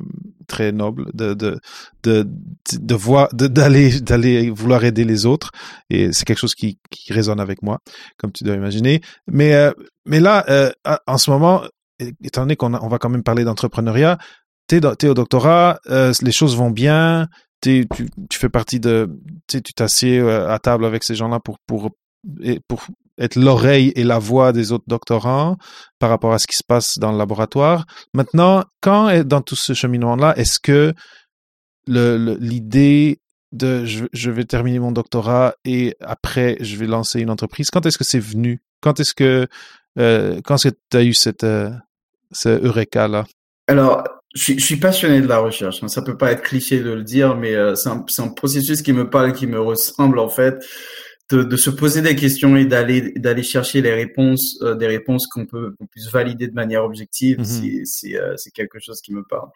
très 0.48 0.72
noble 0.72 1.12
de 1.14 1.36
de 1.36 1.60
de 2.04 2.28
de 2.74 2.96
voir 2.96 3.30
d'aller 3.32 4.00
d'aller 4.02 4.50
vouloir 4.50 4.84
aider 4.84 5.04
les 5.04 5.28
autres 5.28 5.52
et 5.92 6.14
c'est 6.14 6.26
quelque 6.26 6.40
chose 6.40 6.56
qui 6.56 6.80
qui 6.90 7.14
résonne 7.14 7.40
avec 7.40 7.62
moi, 7.62 7.80
comme 8.18 8.32
tu 8.32 8.44
dois 8.44 8.56
imaginer. 8.56 9.02
Mais 9.28 9.54
mais 10.06 10.20
là, 10.20 10.44
en 11.06 11.18
ce 11.20 11.30
moment, 11.30 11.64
étant 12.24 12.42
donné 12.42 12.56
qu'on 12.56 12.74
on 12.74 12.88
va 12.88 12.98
quand 12.98 13.10
même 13.10 13.24
parler 13.24 13.44
d'entrepreneuriat, 13.44 14.18
t'es 14.68 14.78
es 14.78 15.08
au 15.08 15.14
doctorat, 15.14 15.80
les 15.88 16.32
choses 16.32 16.56
vont 16.58 16.72
bien. 16.72 17.28
Tu, 17.62 17.88
tu 18.30 18.38
fais 18.38 18.50
partie 18.50 18.80
de, 18.80 19.10
tu 19.48 19.62
t'assieds 19.62 20.20
à 20.20 20.60
table 20.60 20.86
avec 20.86 21.04
ces 21.04 21.16
gens-là 21.16 21.40
pour, 21.40 21.58
pour 21.66 21.90
pour 22.68 22.86
être 23.18 23.36
l'oreille 23.36 23.94
et 23.96 24.04
la 24.04 24.20
voix 24.20 24.52
des 24.52 24.72
autres 24.72 24.86
doctorants 24.88 25.58
par 26.00 26.10
rapport 26.10 26.34
à 26.34 26.40
ce 26.40 26.48
qui 26.48 26.56
se 26.56 26.64
passe 26.64 26.98
dans 26.98 27.12
le 27.12 27.18
laboratoire. 27.18 27.86
Maintenant, 28.14 28.64
quand 28.82 29.10
est 29.10 29.24
dans 29.24 29.42
tout 29.42 29.56
ce 29.56 29.74
cheminement-là, 29.74 30.38
est-ce 30.38 30.60
que 30.60 30.94
l'idée 31.88 33.20
de 33.52 33.86
je, 33.86 34.32
vais 34.32 34.44
terminer 34.44 34.80
mon 34.80 34.92
doctorat 34.92 35.56
et 35.64 35.96
après 36.02 36.58
je 36.60 36.76
vais 36.76 36.88
lancer 36.88 37.22
une 37.22 37.30
entreprise, 37.30 37.70
quand 37.70 37.86
est-ce 37.86 37.98
que 37.98 38.04
c'est 38.04 38.20
venu? 38.20 38.62
Quand 38.82 39.00
est-ce 39.00 39.14
que 39.14 39.48
euh, 39.98 40.42
quand 40.44 40.58
tu 40.58 40.98
as 40.98 41.04
eu 41.04 41.14
cette 41.14 41.46
euh, 41.46 41.70
ce 42.32 42.50
eureka 42.50 43.08
là 43.08 43.26
Alors, 43.68 44.04
je 44.34 44.60
suis, 44.60 44.76
passionné 44.76 45.22
de 45.22 45.28
la 45.28 45.38
recherche. 45.38 45.86
Ça 45.88 46.02
peut 46.02 46.18
pas 46.18 46.34
être 46.34 46.42
cliché 46.42 46.82
de 46.82 46.92
le 46.92 47.04
dire, 47.04 47.38
mais 47.38 47.56
euh, 47.56 47.76
c'est 47.76 47.90
un, 47.90 48.28
processus 48.28 48.82
qui 48.82 48.92
me 48.92 49.10
parle, 49.10 49.32
qui 49.32 49.48
me 49.48 49.62
ressemble 49.62 50.20
en 50.20 50.28
fait 50.28 50.56
de, 51.32 51.44
de, 51.44 51.58
se 51.58 51.72
poser 51.72 52.02
des 52.02 52.16
questions 52.16 52.56
et 52.56 52.66
d'aller 52.66 53.12
d'aller 53.16 53.42
chercher 53.42 53.82
les 53.82 53.94
réponses, 53.94 54.60
euh, 54.62 54.76
des 54.76 54.86
réponses 54.86 55.26
qu'on 55.26 55.46
peut 55.46 55.76
qu'on 55.78 55.88
puisse 55.88 56.12
valider 56.12 56.48
de 56.48 56.54
manière 56.54 56.84
objective, 56.84 57.40
mm-hmm. 57.40 57.86
c'est 57.86 58.16
euh, 58.16 58.36
c'est 58.38 58.52
quelque 58.52 58.80
chose 58.80 59.02
qui 59.02 59.12
me 59.12 59.24
parle. 59.24 59.50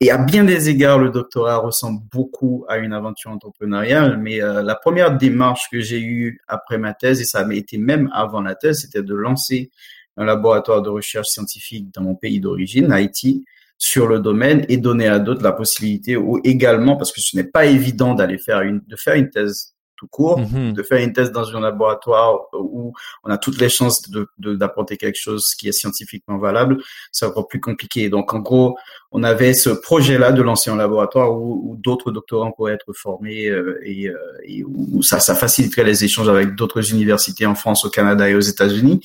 Et 0.00 0.10
à 0.10 0.18
bien 0.18 0.42
des 0.42 0.68
égards, 0.68 0.98
le 0.98 1.10
doctorat 1.10 1.58
ressemble 1.58 2.00
beaucoup 2.10 2.64
à 2.68 2.78
une 2.78 2.92
aventure 2.92 3.30
entrepreneuriale, 3.30 4.18
mais 4.18 4.42
euh, 4.42 4.62
la 4.62 4.74
première 4.74 5.16
démarche 5.16 5.68
que 5.70 5.80
j'ai 5.80 6.00
eue 6.00 6.40
après 6.48 6.78
ma 6.78 6.94
thèse, 6.94 7.20
et 7.20 7.24
ça 7.24 7.40
a 7.40 7.52
été 7.52 7.78
même 7.78 8.10
avant 8.12 8.40
la 8.40 8.56
thèse, 8.56 8.80
c'était 8.80 9.02
de 9.02 9.14
lancer 9.14 9.70
un 10.16 10.24
laboratoire 10.24 10.82
de 10.82 10.90
recherche 10.90 11.28
scientifique 11.28 11.92
dans 11.94 12.02
mon 12.02 12.14
pays 12.16 12.40
d'origine, 12.40 12.90
Haïti, 12.90 13.44
sur 13.78 14.06
le 14.08 14.18
domaine 14.18 14.64
et 14.68 14.78
donner 14.78 15.06
à 15.06 15.18
d'autres 15.20 15.42
la 15.42 15.52
possibilité 15.52 16.16
ou 16.16 16.40
également 16.44 16.96
parce 16.96 17.12
que 17.12 17.20
ce 17.20 17.36
n'est 17.36 17.44
pas 17.44 17.66
évident 17.66 18.14
d'aller 18.14 18.38
faire 18.38 18.62
une 18.62 18.80
de 18.86 18.96
faire 18.96 19.14
une 19.14 19.30
thèse 19.30 19.73
tout 20.04 20.08
court, 20.10 20.40
mm-hmm. 20.40 20.72
de 20.72 20.82
faire 20.82 20.98
une 21.02 21.12
thèse 21.12 21.32
dans 21.32 21.56
un 21.56 21.60
laboratoire 21.60 22.40
où 22.52 22.92
on 23.22 23.30
a 23.30 23.38
toutes 23.38 23.60
les 23.60 23.68
chances 23.68 24.10
de 24.10 24.28
d'apporter 24.38 24.96
quelque 24.96 25.18
chose 25.18 25.54
qui 25.54 25.68
est 25.68 25.72
scientifiquement 25.72 26.38
valable, 26.38 26.78
c'est 27.12 27.26
encore 27.26 27.48
plus 27.48 27.60
compliqué. 27.60 28.10
Donc 28.10 28.34
en 28.34 28.40
gros, 28.40 28.76
on 29.12 29.22
avait 29.22 29.54
ce 29.54 29.70
projet-là 29.70 30.32
de 30.32 30.42
lancer 30.42 30.70
un 30.70 30.76
laboratoire 30.76 31.32
où, 31.32 31.70
où 31.70 31.76
d'autres 31.76 32.10
doctorants 32.10 32.52
pourraient 32.52 32.74
être 32.74 32.92
formés 32.92 33.46
euh, 33.46 33.78
et, 33.82 34.08
euh, 34.08 34.16
et, 34.44 34.64
où 34.64 35.02
ça, 35.02 35.20
ça 35.20 35.34
faciliterait 35.34 35.84
les 35.84 36.04
échanges 36.04 36.28
avec 36.28 36.54
d'autres 36.54 36.92
universités 36.92 37.46
en 37.46 37.54
France, 37.54 37.84
au 37.84 37.90
Canada 37.90 38.28
et 38.28 38.34
aux 38.34 38.40
États-Unis. 38.40 39.00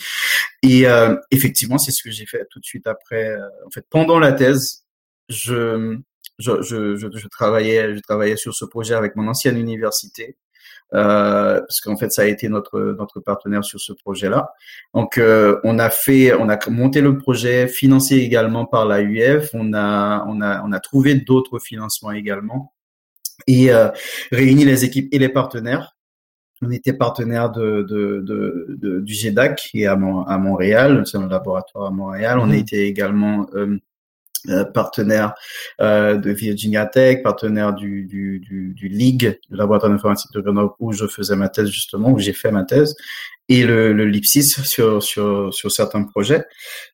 Et 0.64 0.88
euh, 0.88 1.16
effectivement, 1.32 1.78
c'est 1.78 1.92
ce 1.92 2.04
que 2.04 2.12
j'ai 2.12 2.26
fait 2.26 2.46
tout 2.50 2.60
de 2.60 2.66
suite 2.66 2.88
après. 2.88 3.36
en 3.66 3.70
fait, 3.70 3.86
pendant 3.90 4.20
la 4.20 4.34
thèse, 4.34 4.84
je 5.30 5.98
je, 6.40 6.62
je, 6.62 6.96
je, 6.96 7.08
je, 7.14 7.28
travaillais, 7.28 7.96
je 7.96 8.00
travaillais 8.00 8.38
sur 8.38 8.56
ce 8.56 8.66
projet 8.66 8.94
avec 8.94 9.16
mon 9.16 9.28
ancienne 9.28 9.58
université 9.58 10.38
euh, 10.94 11.60
parce 11.60 11.82
qu'en 11.82 11.98
fait 11.98 12.12
ça 12.12 12.24
a 12.24 12.26
été 12.26 12.50
notre 12.50 12.96
notre 12.98 13.20
partenaire 13.20 13.64
sur 13.64 13.80
ce 13.80 13.94
projet-là. 13.94 14.54
Donc 14.94 15.18
euh, 15.18 15.60
on 15.64 15.78
a 15.80 15.90
fait, 15.90 16.34
on 16.34 16.50
a 16.50 16.58
monté 16.70 17.02
le 17.02 17.18
projet, 17.18 17.68
financé 17.68 18.18
également 18.18 18.66
par 18.66 18.86
la 18.86 19.02
UF. 19.02 19.50
On 19.54 19.74
a 19.74 20.26
on 20.28 20.42
a 20.42 20.64
on 20.64 20.72
a 20.72 20.80
trouvé 20.80 21.16
d'autres 21.16 21.60
financements 21.60 22.12
également 22.12 22.74
et 23.48 23.72
euh, 23.72 23.90
réuni 24.32 24.66
les 24.66 24.84
équipes 24.84 25.10
et 25.12 25.20
les 25.20 25.30
partenaires. 25.30 25.96
On 26.62 26.72
était 26.72 26.92
partenaire 26.92 27.52
de, 27.52 27.84
de, 27.84 28.20
de, 28.20 28.66
de 28.78 29.00
du 29.00 29.14
GEDAC 29.14 29.56
qui 29.58 29.84
est 29.84 29.86
à, 29.86 29.94
à 29.94 30.38
Montréal, 30.38 31.04
c'est 31.06 31.18
un 31.18 31.28
laboratoire 31.28 31.86
à 31.86 31.92
Montréal. 31.92 32.40
On 32.40 32.48
mmh. 32.48 32.54
été 32.54 32.86
également 32.88 33.48
euh, 34.48 34.60
euh, 34.60 34.64
partenaire 34.64 35.34
euh, 35.82 36.18
de 36.18 36.32
Virginia 36.32 36.86
Tech, 36.86 37.24
partenaire 37.24 37.74
du, 37.74 38.04
du, 38.06 38.40
du, 38.40 38.74
du 38.74 38.88
League, 38.88 39.40
le 39.50 39.58
laboratoire 39.58 39.92
d'informatique 39.92 40.32
de 40.34 40.42
Grenoble 40.42 40.74
où 40.80 40.92
je 40.92 41.08
faisais 41.08 41.36
ma 41.36 41.50
thèse 41.50 41.70
justement, 41.70 42.12
où 42.12 42.20
j'ai 42.20 42.34
fait 42.34 42.52
ma 42.52 42.64
thèse, 42.64 42.96
et 43.48 43.64
le, 43.64 43.94
le 43.94 44.06
LIPSIS 44.06 44.64
sur, 44.64 45.02
sur, 45.02 45.54
sur 45.54 45.72
certains 45.72 46.04
projets. 46.04 46.46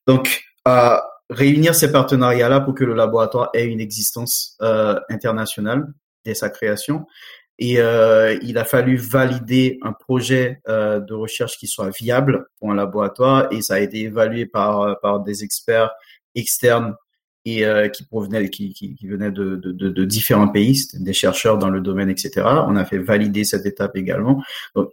Donc, 0.06 0.42
à 0.64 1.04
réunir 1.30 1.74
ces 1.74 1.90
partenariats-là 1.90 2.60
pour 2.60 2.74
que 2.74 2.84
le 2.84 2.94
laboratoire 2.94 3.50
ait 3.54 3.66
une 3.66 3.80
existence 3.80 4.56
euh, 4.62 4.98
internationale 5.08 5.86
dès 6.24 6.34
sa 6.34 6.50
création. 6.50 7.06
Et 7.58 7.80
euh, 7.80 8.38
il 8.42 8.58
a 8.58 8.64
fallu 8.64 8.96
valider 8.96 9.78
un 9.82 9.92
projet 9.92 10.60
euh, 10.68 11.00
de 11.00 11.14
recherche 11.14 11.56
qui 11.56 11.66
soit 11.66 11.88
viable 11.88 12.46
pour 12.58 12.70
un 12.70 12.74
laboratoire 12.74 13.48
et 13.50 13.62
ça 13.62 13.74
a 13.74 13.78
été 13.78 14.02
évalué 14.02 14.44
par, 14.44 15.00
par 15.00 15.20
des 15.20 15.42
experts 15.42 15.90
externes 16.34 16.94
et 17.46 17.64
euh, 17.64 17.88
qui 17.88 18.04
provenaient, 18.04 18.50
qui, 18.50 18.74
qui, 18.74 19.06
venaient 19.06 19.30
de, 19.30 20.04
différents 20.04 20.48
pays, 20.48 20.82
des 20.94 21.12
chercheurs 21.12 21.58
dans 21.58 21.70
le 21.70 21.80
domaine, 21.80 22.10
etc. 22.10 22.42
On 22.66 22.74
a 22.74 22.84
fait 22.84 22.98
valider 22.98 23.44
cette 23.44 23.64
étape 23.64 23.96
également. 23.96 24.42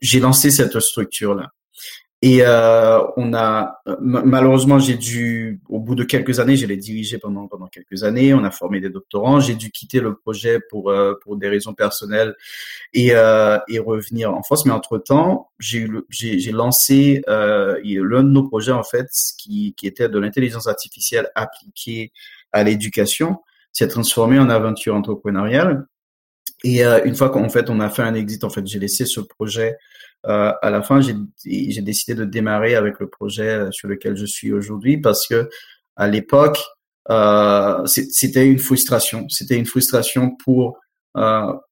J'ai 0.02 0.20
lancé 0.20 0.52
cette 0.52 0.80
structure-là. 0.80 1.52
Et 2.22 2.40
euh, 2.42 3.02
on 3.18 3.34
a 3.34 3.82
malheureusement 4.00 4.80
j'ai 4.80 4.96
dû 4.96 5.60
au 5.68 5.82
bout 5.82 5.94
de 5.94 6.06
quelques 6.06 6.40
années, 6.40 6.56
je 6.56 6.66
l'ai 6.66 6.78
dirigé 6.78 7.18
pendant 7.18 7.50
pendant 7.50 7.68
quelques 7.68 8.04
années. 8.06 8.34
On 8.34 8.46
a 8.46 8.52
formé 8.52 8.80
des 8.80 8.90
doctorants. 8.90 9.42
J'ai 9.42 9.56
dû 9.56 9.72
quitter 9.72 10.00
le 10.00 10.16
projet 10.16 10.62
pour 10.70 10.90
euh, 10.90 11.16
pour 11.22 11.36
des 11.36 11.50
raisons 11.50 11.74
personnelles 11.74 12.34
et 12.94 13.08
et 13.08 13.80
revenir 13.80 14.34
en 14.34 14.42
France. 14.42 14.66
Mais 14.66 14.72
entre 14.72 15.00
temps, 15.00 15.50
j'ai 15.60 15.86
j'ai 16.10 16.40
j'ai 16.40 16.52
lancé 16.54 17.22
l'un 17.28 18.24
de 18.24 18.30
nos 18.30 18.48
projets 18.48 18.72
en 18.72 18.84
fait 18.84 19.10
qui 19.38 19.74
qui 19.76 19.86
était 19.86 20.08
de 20.08 20.18
l'intelligence 20.18 20.68
artificielle 20.68 21.28
appliquée 21.36 22.14
à 22.54 22.64
l'éducation 22.64 23.38
s'est 23.72 23.88
transformé 23.88 24.40
en 24.40 24.50
aventure 24.50 24.96
entrepreneuriale. 24.96 25.86
Et 26.64 26.86
euh, 26.86 27.04
une 27.04 27.16
fois 27.16 27.30
qu'en 27.30 27.50
fait 27.50 27.70
on 27.70 27.80
a 27.80 27.90
fait 27.90 28.04
un 28.04 28.14
exit, 28.14 28.44
en 28.44 28.50
fait 28.50 28.66
j'ai 28.66 28.80
laissé 28.80 29.06
ce 29.06 29.20
projet 29.20 29.78
euh, 30.26 30.54
à 30.62 30.70
la 30.70 30.82
fin, 30.82 31.02
j'ai 31.02 31.82
décidé 31.82 32.16
de 32.16 32.26
démarrer 32.26 32.76
avec 32.76 33.00
le 33.00 33.10
projet 33.10 33.50
euh, 33.50 33.72
sur 33.72 33.90
lequel 33.90 34.16
je 34.16 34.26
suis 34.26 34.54
aujourd'hui 34.54 34.98
parce 34.98 35.28
que 35.28 35.50
à 35.96 36.08
l'époque, 36.08 36.60
euh, 37.10 37.86
c'était 37.86 38.48
une 38.48 38.60
frustration. 38.60 39.28
C'était 39.30 39.58
une 39.58 39.66
frustration 39.66 40.36
pour 40.44 40.78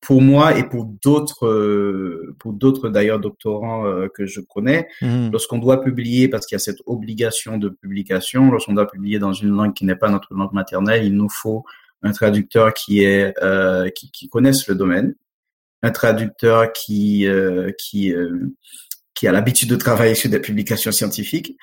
pour 0.02 0.22
moi 0.22 0.58
et 0.58 0.64
pour 0.64 0.86
d'autres 0.86 1.48
euh, 1.48 2.36
pour 2.40 2.54
d'autres 2.54 2.90
d'ailleurs 2.90 3.20
doctorants 3.20 3.86
que 4.14 4.26
je 4.26 4.42
connais. 4.42 4.88
Mmh. 5.02 5.30
Lorsqu'on 5.32 5.58
doit 5.58 5.82
publier, 5.82 6.28
parce 6.28 6.46
qu'il 6.46 6.56
y 6.56 6.58
a 6.58 6.60
cette 6.60 6.82
obligation 6.86 7.58
de 7.58 7.70
publication, 7.70 8.52
lorsqu'on 8.52 8.74
doit 8.74 8.88
publier 8.88 9.20
dans 9.20 9.34
une 9.34 9.50
langue 9.50 9.74
qui 9.74 9.86
n'est 9.86 9.96
pas 9.96 10.10
notre 10.10 10.34
langue 10.34 10.54
maternelle, 10.54 11.06
il 11.06 11.16
nous 11.16 11.30
faut 11.30 11.66
un 12.04 12.12
traducteur 12.12 12.74
qui 12.74 13.04
est 13.04 13.36
qui, 13.96 14.12
qui 14.12 14.30
connaisse 14.30 14.68
le 14.68 14.76
domaine 14.76 15.16
un 15.84 15.92
traducteur 15.92 16.72
qui 16.74 17.28
euh, 17.28 17.72
qui 17.78 18.14
euh, 18.14 18.54
qui 19.14 19.28
a 19.28 19.32
l'habitude 19.32 19.70
de 19.70 19.76
travailler 19.76 20.16
sur 20.16 20.30
des 20.30 20.40
publications 20.40 20.92
scientifiques. 20.92 21.56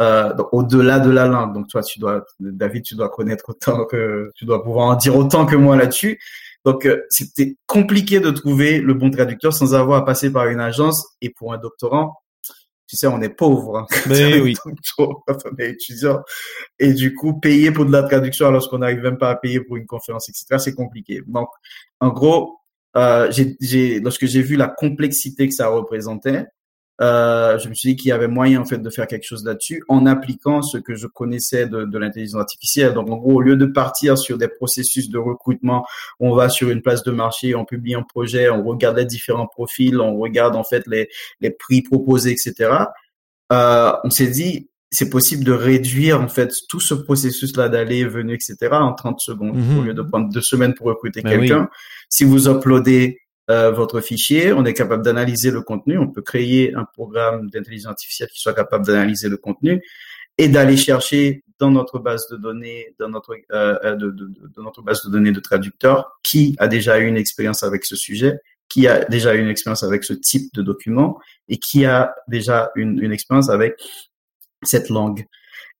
Euh, 0.00 0.32
au-delà 0.52 1.00
de 1.00 1.10
la 1.10 1.26
langue, 1.26 1.52
donc 1.52 1.68
toi, 1.68 1.82
tu 1.82 1.98
dois, 1.98 2.24
David, 2.40 2.82
tu 2.82 2.94
dois 2.94 3.10
connaître 3.10 3.50
autant 3.50 3.84
que 3.84 4.30
tu 4.34 4.46
dois 4.46 4.64
pouvoir 4.64 4.86
en 4.86 4.94
dire 4.94 5.14
autant 5.14 5.44
que 5.44 5.54
moi 5.54 5.76
là-dessus. 5.76 6.18
Donc 6.64 6.86
euh, 6.86 7.02
c'était 7.10 7.56
compliqué 7.66 8.20
de 8.20 8.30
trouver 8.30 8.80
le 8.80 8.94
bon 8.94 9.10
traducteur 9.10 9.52
sans 9.52 9.74
avoir 9.74 10.02
à 10.02 10.04
passer 10.04 10.30
par 10.32 10.46
une 10.46 10.60
agence. 10.60 11.06
Et 11.20 11.30
pour 11.30 11.52
un 11.52 11.58
doctorant, 11.58 12.22
tu 12.92 12.96
sais, 12.96 13.06
on 13.06 13.22
est 13.22 13.30
pauvre. 13.30 13.78
Hein, 13.78 13.86
Mais 14.06 14.38
oui. 14.38 14.54
étudiant. 15.58 16.20
Et 16.78 16.92
du 16.92 17.14
coup, 17.14 17.40
payer 17.40 17.70
pour 17.72 17.86
de 17.86 17.90
la 17.90 18.02
traduction 18.02 18.46
alors 18.46 18.68
qu'on 18.68 18.78
n'arrive 18.78 19.00
même 19.00 19.16
pas 19.16 19.30
à 19.30 19.36
payer 19.36 19.60
pour 19.60 19.78
une 19.78 19.86
conférence, 19.86 20.28
etc., 20.28 20.56
c'est 20.58 20.74
compliqué. 20.74 21.22
Donc, 21.26 21.48
en 22.00 22.10
gros, 22.10 22.58
euh, 22.96 23.32
j'ai, 23.60 24.00
lorsque 24.00 24.26
j'ai 24.26 24.42
vu 24.42 24.56
la 24.56 24.68
complexité 24.68 25.48
que 25.48 25.54
ça 25.54 25.68
représentait, 25.68 26.44
euh, 27.02 27.58
je 27.58 27.68
me 27.68 27.74
suis 27.74 27.90
dit 27.90 27.96
qu'il 27.96 28.10
y 28.10 28.12
avait 28.12 28.28
moyen 28.28 28.60
en 28.60 28.64
fait 28.64 28.78
de 28.78 28.90
faire 28.90 29.08
quelque 29.08 29.24
chose 29.24 29.44
là-dessus 29.44 29.82
en 29.88 30.06
appliquant 30.06 30.62
ce 30.62 30.78
que 30.78 30.94
je 30.94 31.08
connaissais 31.08 31.66
de, 31.66 31.84
de 31.84 31.98
l'intelligence 31.98 32.40
artificielle. 32.40 32.94
Donc 32.94 33.10
en 33.10 33.16
gros, 33.16 33.34
au 33.34 33.40
lieu 33.40 33.56
de 33.56 33.66
partir 33.66 34.16
sur 34.16 34.38
des 34.38 34.48
processus 34.48 35.10
de 35.10 35.18
recrutement, 35.18 35.84
on 36.20 36.34
va 36.34 36.48
sur 36.48 36.70
une 36.70 36.80
place 36.80 37.02
de 37.02 37.10
marché, 37.10 37.56
on 37.56 37.64
publie 37.64 37.96
un 37.96 38.02
projet, 38.02 38.50
on 38.50 38.62
regarde 38.62 38.98
les 38.98 39.04
différents 39.04 39.48
profils, 39.48 40.00
on 40.00 40.16
regarde 40.16 40.54
en 40.54 40.62
fait 40.62 40.84
les, 40.86 41.08
les 41.40 41.50
prix 41.50 41.82
proposés, 41.82 42.30
etc. 42.30 42.70
Euh, 43.52 43.92
on 44.04 44.10
s'est 44.10 44.28
dit 44.28 44.68
c'est 44.92 45.08
possible 45.08 45.42
de 45.42 45.52
réduire 45.52 46.20
en 46.20 46.28
fait 46.28 46.52
tout 46.68 46.78
ce 46.78 46.94
processus-là 46.94 47.68
d'aller 47.68 48.00
et 48.00 48.04
venir, 48.04 48.34
etc. 48.34 48.56
en 48.72 48.92
30 48.92 49.20
secondes 49.20 49.56
mhm. 49.56 49.78
au 49.78 49.82
lieu 49.82 49.94
de 49.94 50.02
prendre 50.02 50.28
deux 50.28 50.42
semaines 50.42 50.74
pour 50.74 50.86
recruter 50.86 51.22
ben 51.22 51.30
quelqu'un. 51.30 51.68
Si 52.10 52.24
vous 52.24 52.48
uploadez 52.48 53.18
votre 53.74 54.00
fichier, 54.00 54.52
on 54.52 54.64
est 54.64 54.74
capable 54.74 55.02
d'analyser 55.02 55.50
le 55.50 55.62
contenu. 55.62 55.98
On 55.98 56.08
peut 56.08 56.22
créer 56.22 56.74
un 56.74 56.84
programme 56.84 57.50
d'intelligence 57.50 57.90
artificielle 57.90 58.28
qui 58.28 58.40
soit 58.40 58.54
capable 58.54 58.86
d'analyser 58.86 59.28
le 59.28 59.36
contenu 59.36 59.82
et 60.38 60.48
d'aller 60.48 60.76
chercher 60.76 61.44
dans 61.58 61.70
notre 61.70 61.98
base 61.98 62.28
de 62.28 62.36
données, 62.36 62.94
dans 62.98 63.08
notre 63.08 63.36
euh, 63.52 63.78
euh 63.84 63.94
de, 63.94 64.10
de, 64.10 64.26
de, 64.26 64.62
notre 64.62 64.82
base 64.82 65.04
de 65.04 65.10
données 65.10 65.32
de 65.32 65.40
traducteurs, 65.40 66.18
qui 66.22 66.56
a 66.58 66.68
déjà 66.68 66.98
eu 66.98 67.06
une 67.06 67.16
expérience 67.16 67.62
avec 67.62 67.84
ce 67.84 67.96
sujet, 67.96 68.40
qui 68.68 68.88
a 68.88 69.04
déjà 69.04 69.34
eu 69.34 69.40
une 69.40 69.48
expérience 69.48 69.82
avec 69.82 70.02
ce 70.04 70.14
type 70.14 70.52
de 70.54 70.62
document 70.62 71.18
et 71.48 71.58
qui 71.58 71.84
a 71.84 72.14
déjà 72.28 72.70
une, 72.74 72.98
une 73.02 73.12
expérience 73.12 73.50
avec 73.50 73.74
cette 74.62 74.88
langue. 74.88 75.26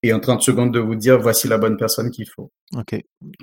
Et 0.02 0.12
en 0.12 0.20
30 0.20 0.42
secondes 0.42 0.74
de 0.74 0.80
vous 0.80 0.96
dire, 0.96 1.18
voici 1.18 1.48
la 1.48 1.58
bonne 1.58 1.76
personne 1.76 2.10
qu'il 2.10 2.28
faut 2.28 2.52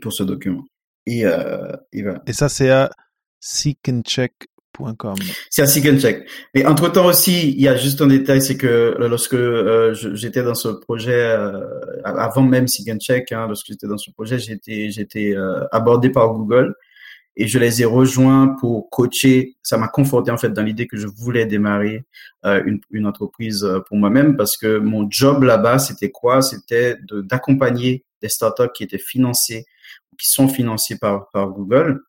pour 0.02 0.14
ce 0.14 0.24
document. 0.24 0.66
Et, 1.06 1.26
euh, 1.26 1.72
et, 1.92 2.04
voilà. 2.04 2.22
et 2.28 2.34
ça, 2.34 2.50
c'est 2.50 2.70
à 2.70 2.92
seekandcheck.com. 3.40 5.16
C'est 5.50 5.62
à 5.62 5.68
seekandcheck. 5.68 6.28
Mais 6.54 6.66
entre-temps 6.66 7.06
aussi, 7.06 7.52
il 7.52 7.62
y 7.62 7.68
a 7.68 7.76
juste 7.76 8.02
un 8.02 8.08
détail, 8.08 8.42
c'est 8.42 8.58
que 8.58 8.96
lorsque 9.00 9.34
euh, 9.34 9.94
j'étais 10.14 10.44
dans 10.44 10.56
ce 10.56 10.70
projet, 10.70 11.14
euh, 11.14 11.62
avant 12.04 12.44
même 12.44 12.68
seekandcheck, 12.68 13.32
hein, 13.32 13.48
lorsque 13.48 13.68
j'étais 13.68 13.88
dans 13.88 13.98
ce 13.98 14.12
projet, 14.12 14.40
j'étais 14.40 14.90
j'étais 14.90 15.36
euh, 15.36 15.66
abordé 15.72 16.10
par 16.10 16.34
Google 16.34 16.76
et 17.36 17.48
je 17.48 17.60
les 17.60 17.82
ai 17.82 17.86
rejoints 17.86 18.56
pour 18.60 18.90
coacher. 18.90 19.56
Ça 19.64 19.78
m'a 19.78 19.88
conforté 19.88 20.32
en 20.32 20.38
fait 20.38 20.50
dans 20.50 20.64
l'idée 20.64 20.88
que 20.88 20.98
je 20.98 21.08
voulais 21.08 21.46
démarrer 21.46 22.06
euh, 22.46 22.62
une, 22.92 23.06
entreprise 23.06 23.64
euh, 23.64 23.80
pour 23.80 23.98
moi-même 23.98 24.36
parce 24.38 24.58
que 24.58 24.78
mon 24.78 25.10
job 25.10 25.44
là-bas, 25.44 25.80
c'était 25.80 26.12
quoi? 26.12 26.42
C'était 26.42 26.98
d'accompagner 27.12 28.06
des 28.22 28.30
startups 28.30 28.72
qui 28.74 28.84
étaient 28.84 28.98
financées, 28.98 29.66
qui 30.18 30.30
sont 30.30 30.50
financées 30.50 30.98
par 31.00 31.30
Google. 31.34 32.02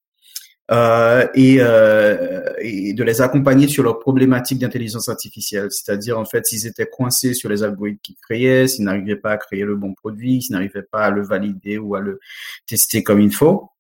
Euh, 0.73 1.27
et, 1.35 1.57
euh, 1.59 2.43
et, 2.61 2.93
de 2.93 3.03
les 3.03 3.21
accompagner 3.21 3.67
sur 3.67 3.83
leurs 3.83 3.99
problématiques 3.99 4.61
d'intelligence 4.61 5.09
artificielle, 5.09 5.67
c'est-à-dire 5.71 6.17
en 6.17 6.25
fait 6.25 6.47
s'ils 6.47 6.65
étaient 6.65 6.87
coincés 6.87 7.35
sur 7.35 7.49
les 7.49 7.65
algorithmes 7.65 7.99
qu'ils 8.05 8.15
créaient, 8.23 8.69
s'ils 8.69 8.85
n'arrivaient 8.85 9.17
pas 9.17 9.33
à 9.33 9.37
créer 9.37 9.65
le 9.65 9.75
bon 9.75 9.95
produit, 9.95 10.43
s'ils 10.43 10.53
n'arrivaient 10.53 10.85
pas 10.85 11.07
à 11.07 11.11
le 11.11 11.25
valider 11.25 11.77
ou 11.77 11.97
à 11.97 12.01
le 12.01 12.21
tester 12.69 13.03
comme 13.03 13.21
il 13.21 13.35
faut, 13.35 13.71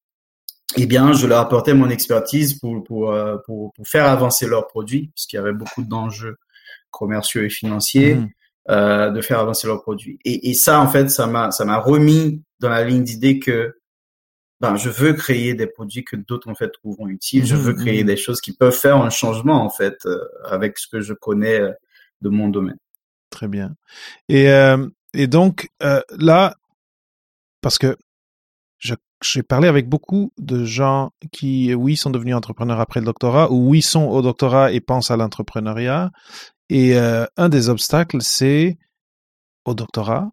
eh 0.77 0.87
bien, 0.87 1.13
je 1.13 1.27
leur 1.27 1.39
apportais 1.39 1.75
mon 1.75 1.91
expertise 1.91 2.55
pour, 2.55 2.83
pour, 2.85 3.13
euh, 3.13 3.37
pour, 3.47 3.73
pour 3.73 3.87
faire 3.87 4.07
avancer 4.07 4.47
leurs 4.47 4.67
produits, 4.67 5.11
parce 5.15 5.27
qu'il 5.27 5.37
y 5.37 5.41
avait 5.41 5.53
beaucoup 5.53 5.83
d'enjeux 5.83 6.39
commerciaux 6.91 7.43
et 7.43 7.51
financiers, 7.51 8.17
mmh. 8.17 8.29
euh, 8.71 9.11
de 9.11 9.21
faire 9.21 9.39
avancer 9.39 9.67
leurs 9.67 9.83
produits. 9.83 10.19
Et, 10.25 10.51
et 10.51 10.55
ça, 10.55 10.81
en 10.81 10.89
fait, 10.89 11.09
ça 11.09 11.27
m'a, 11.27 11.51
ça 11.51 11.65
m'a 11.65 11.79
remis 11.79 12.43
dans 12.61 12.69
la 12.69 12.85
ligne 12.85 13.03
d'idée 13.03 13.39
que 13.39 13.77
ben, 14.61 14.77
je 14.77 14.91
veux 14.91 15.15
créer 15.15 15.55
des 15.55 15.67
produits 15.67 16.05
que 16.05 16.17
d'autres, 16.17 16.51
en 16.51 16.55
fait, 16.55 16.69
trouveront 16.69 17.09
utiles. 17.09 17.47
Je 17.47 17.57
mmh, 17.57 17.59
veux 17.59 17.75
créer 17.75 18.05
mmh. 18.05 18.07
des 18.07 18.17
choses 18.17 18.41
qui 18.41 18.53
peuvent 18.53 18.77
faire 18.77 18.99
un 18.99 19.09
changement, 19.09 19.65
en 19.65 19.71
fait, 19.71 20.05
euh, 20.05 20.19
avec 20.45 20.79
ce 20.79 20.87
que 20.87 21.01
je 21.01 21.15
connais 21.15 21.61
euh, 21.61 21.73
de 22.21 22.29
mon 22.29 22.49
domaine. 22.49 22.77
Très 23.31 23.49
bien. 23.49 23.75
Et, 24.29 24.51
euh, 24.51 24.87
et 25.15 25.27
donc, 25.29 25.69
là, 26.19 26.57
parce 27.63 27.79
que 27.79 27.97
j'ai 29.23 29.43
parlé 29.43 29.69
avec 29.69 29.87
beaucoup 29.87 30.33
de 30.39 30.65
gens 30.65 31.11
qui, 31.31 31.75
oui, 31.75 31.97
sont 31.97 32.09
devenus 32.09 32.35
entrepreneurs 32.35 32.81
après 32.81 33.01
le 33.01 33.07
doctorat, 33.07 33.51
ou 33.53 33.69
oui, 33.69 33.83
sont 33.83 34.07
au 34.07 34.23
doctorat 34.23 34.73
et 34.73 34.81
pensent 34.81 35.11
à 35.11 35.17
l'entrepreneuriat. 35.17 36.11
Et 36.71 36.97
un 36.97 37.49
des 37.51 37.69
obstacles, 37.69 38.23
c'est 38.23 38.79
au 39.67 39.75
doctorat, 39.75 40.31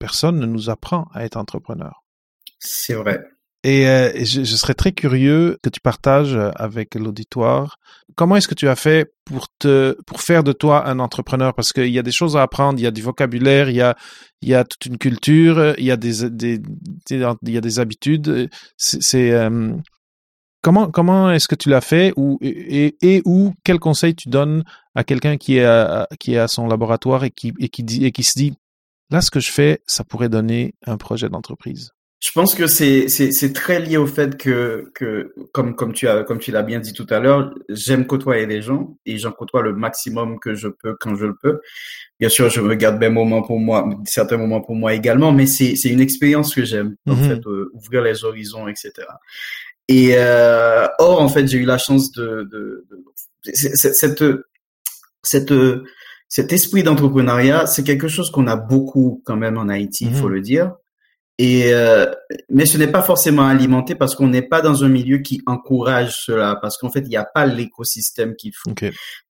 personne 0.00 0.40
ne 0.40 0.46
nous 0.46 0.68
apprend 0.68 1.06
à 1.14 1.24
être 1.24 1.36
entrepreneur. 1.36 2.02
C'est 2.58 2.94
vrai. 2.94 3.31
Et, 3.64 3.86
euh, 3.86 4.12
je, 4.24 4.42
serais 4.44 4.74
très 4.74 4.92
curieux 4.92 5.58
que 5.62 5.70
tu 5.70 5.80
partages 5.80 6.36
avec 6.56 6.94
l'auditoire 6.94 7.78
comment 8.14 8.36
est-ce 8.36 8.48
que 8.48 8.54
tu 8.54 8.68
as 8.68 8.76
fait 8.76 9.12
pour 9.24 9.46
te 9.58 9.96
pour 10.06 10.20
faire 10.20 10.44
de 10.44 10.52
toi 10.52 10.88
un 10.88 10.98
entrepreneur? 10.98 11.54
Parce 11.54 11.72
qu'il 11.72 11.88
y 11.88 11.98
a 11.98 12.02
des 12.02 12.12
choses 12.12 12.36
à 12.36 12.42
apprendre, 12.42 12.78
il 12.78 12.82
y 12.82 12.86
a 12.86 12.90
du 12.90 13.02
vocabulaire, 13.02 13.68
il 13.70 13.76
y 13.76 13.82
a 13.82 13.96
il 14.42 14.48
y 14.48 14.54
a 14.54 14.64
toute 14.64 14.86
une 14.86 14.98
culture, 14.98 15.74
il 15.78 15.84
y 15.84 15.90
a 15.90 15.96
des, 15.96 16.28
des, 16.30 16.60
il 17.10 17.50
y 17.50 17.56
a 17.56 17.60
des 17.60 17.78
habitudes. 17.78 18.50
C'est 18.76 19.32
euh, 19.32 19.72
comment 20.62 20.90
comment 20.90 21.30
est-ce 21.30 21.48
que 21.48 21.54
tu 21.54 21.68
l'as 21.68 21.80
fait? 21.80 22.12
Ou 22.16 22.38
et, 22.42 22.96
et 23.02 23.22
ou 23.24 23.54
quel 23.64 23.78
conseil 23.78 24.14
tu 24.14 24.28
donnes 24.28 24.64
à 24.94 25.04
quelqu'un 25.04 25.36
qui 25.36 25.56
est 25.56 25.64
à, 25.64 26.06
qui 26.20 26.34
est 26.34 26.38
à 26.38 26.48
son 26.48 26.66
laboratoire 26.66 27.24
et 27.24 27.30
qui 27.30 27.52
et 27.58 27.68
qui 27.68 27.82
dit 27.82 28.04
et 28.04 28.12
qui 28.12 28.22
se 28.22 28.38
dit 28.38 28.54
là 29.10 29.20
ce 29.20 29.30
que 29.30 29.40
je 29.40 29.50
fais 29.50 29.82
ça 29.86 30.04
pourrait 30.04 30.28
donner 30.28 30.74
un 30.86 30.96
projet 30.96 31.28
d'entreprise? 31.28 31.90
Je 32.22 32.30
pense 32.30 32.54
que 32.54 32.68
c'est 32.68 33.08
c'est 33.08 33.52
très 33.52 33.80
lié 33.80 33.96
au 33.96 34.06
fait 34.06 34.36
que 34.36 34.92
que 34.94 35.34
comme 35.50 35.74
comme 35.74 35.92
tu 35.92 36.06
as 36.06 36.22
comme 36.22 36.38
tu 36.38 36.52
l'as 36.52 36.62
bien 36.62 36.78
dit 36.78 36.92
tout 36.92 37.06
à 37.10 37.18
l'heure, 37.18 37.52
j'aime 37.68 38.06
côtoyer 38.06 38.46
les 38.46 38.62
gens 38.62 38.96
et 39.04 39.18
j'en 39.18 39.32
côtoie 39.32 39.60
le 39.62 39.74
maximum 39.74 40.38
que 40.38 40.54
je 40.54 40.68
peux 40.68 40.94
quand 41.00 41.16
je 41.16 41.26
le 41.26 41.34
peux. 41.34 41.60
Bien 42.20 42.28
sûr, 42.28 42.48
je 42.48 42.60
me 42.60 42.76
garde 42.76 43.00
des 43.00 43.08
moments 43.08 43.42
pour 43.42 43.58
moi, 43.58 43.88
certains 44.04 44.36
moments 44.36 44.60
pour 44.60 44.76
moi 44.76 44.94
également, 44.94 45.32
mais 45.32 45.46
c'est 45.46 45.74
c'est 45.74 45.88
une 45.88 46.00
expérience 46.00 46.54
que 46.54 46.64
j'aime 46.64 46.94
en 47.08 47.16
mhm. 47.16 47.24
fait 47.24 47.46
euh, 47.48 47.72
ouvrir 47.74 48.02
les 48.02 48.24
horizons, 48.24 48.68
etc. 48.68 48.92
Et 49.88 50.12
euh, 50.14 50.86
or 51.00 51.20
en 51.20 51.28
fait 51.28 51.48
j'ai 51.48 51.58
eu 51.58 51.64
la 51.64 51.78
chance 51.78 52.12
de, 52.12 52.48
de, 52.52 52.86
de 52.88 53.52
cette 53.52 54.22
cette 55.24 55.52
cet 56.28 56.52
esprit 56.52 56.84
d'entrepreneuriat, 56.84 57.66
c'est 57.66 57.82
quelque 57.82 58.06
chose 58.06 58.30
qu'on 58.30 58.46
a 58.46 58.54
beaucoup 58.54 59.22
quand 59.26 59.36
même 59.36 59.58
en 59.58 59.68
Haïti, 59.68 60.06
il 60.08 60.14
faut 60.14 60.28
mhm. 60.28 60.34
le 60.34 60.40
dire. 60.40 60.72
Et 61.42 61.74
euh, 61.74 62.06
mais 62.48 62.66
ce 62.66 62.78
n'est 62.78 62.86
pas 62.86 63.02
forcément 63.02 63.44
alimenté 63.44 63.96
parce 63.96 64.14
qu'on 64.14 64.28
n'est 64.28 64.46
pas 64.46 64.60
dans 64.60 64.84
un 64.84 64.88
milieu 64.88 65.18
qui 65.18 65.42
encourage 65.46 66.14
cela 66.26 66.56
parce 66.62 66.78
qu'en 66.78 66.88
fait 66.88 67.00
il 67.00 67.08
n'y 67.08 67.16
a 67.16 67.24
pas 67.24 67.46
l'écosystème 67.46 68.36
qu'il 68.36 68.52
faut. 68.54 68.72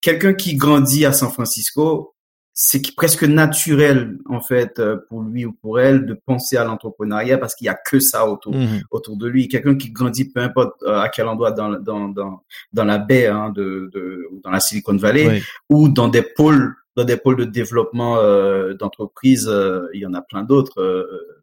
Quelqu'un 0.02 0.34
qui 0.34 0.56
grandit 0.56 1.06
à 1.06 1.14
San 1.14 1.30
Francisco, 1.30 2.14
c'est 2.52 2.82
presque 2.96 3.22
naturel 3.24 4.18
en 4.28 4.42
fait 4.42 4.78
euh, 4.78 4.98
pour 5.08 5.22
lui 5.22 5.46
ou 5.46 5.54
pour 5.54 5.80
elle 5.80 6.04
de 6.04 6.12
penser 6.12 6.58
à 6.58 6.64
l'entrepreneuriat 6.64 7.38
parce 7.38 7.54
qu'il 7.54 7.64
y 7.64 7.70
a 7.70 7.74
que 7.82 7.98
ça 7.98 8.28
autour 8.28 8.54
mhm. 8.54 8.82
autour 8.90 9.16
de 9.16 9.26
lui. 9.26 9.48
Quelqu'un 9.48 9.76
qui 9.78 9.90
grandit 9.90 10.30
peu 10.30 10.40
importe 10.40 10.82
euh, 10.82 11.00
à 11.00 11.08
quel 11.08 11.28
endroit 11.28 11.52
dans 11.52 11.80
dans 11.80 12.10
dans 12.10 12.42
dans 12.74 12.84
la 12.84 12.98
baie 12.98 13.28
hein, 13.28 13.48
de, 13.56 13.88
de 13.90 14.28
dans 14.44 14.50
la 14.50 14.60
Silicon 14.60 14.98
Valley 14.98 15.40
ou 15.70 15.88
dans 15.88 16.08
des 16.08 16.20
pôles 16.20 16.74
dans 16.94 17.04
des 17.04 17.16
pôles 17.16 17.36
de 17.36 17.44
développement 17.44 18.18
euh, 18.18 18.74
d'entreprise, 18.74 19.50
il 19.94 20.00
y 20.02 20.04
en 20.04 20.12
a 20.12 20.20
plein 20.20 20.42
d'autres 20.42 20.78
euh, 20.78 21.41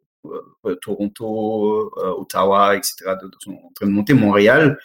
Toronto, 0.82 1.92
euh, 1.98 2.12
Ottawa, 2.20 2.76
etc., 2.76 2.96
sont 3.40 3.52
en 3.52 3.72
train 3.74 3.88
de 3.88 3.92
monter, 3.92 4.14
Montréal. 4.14 4.78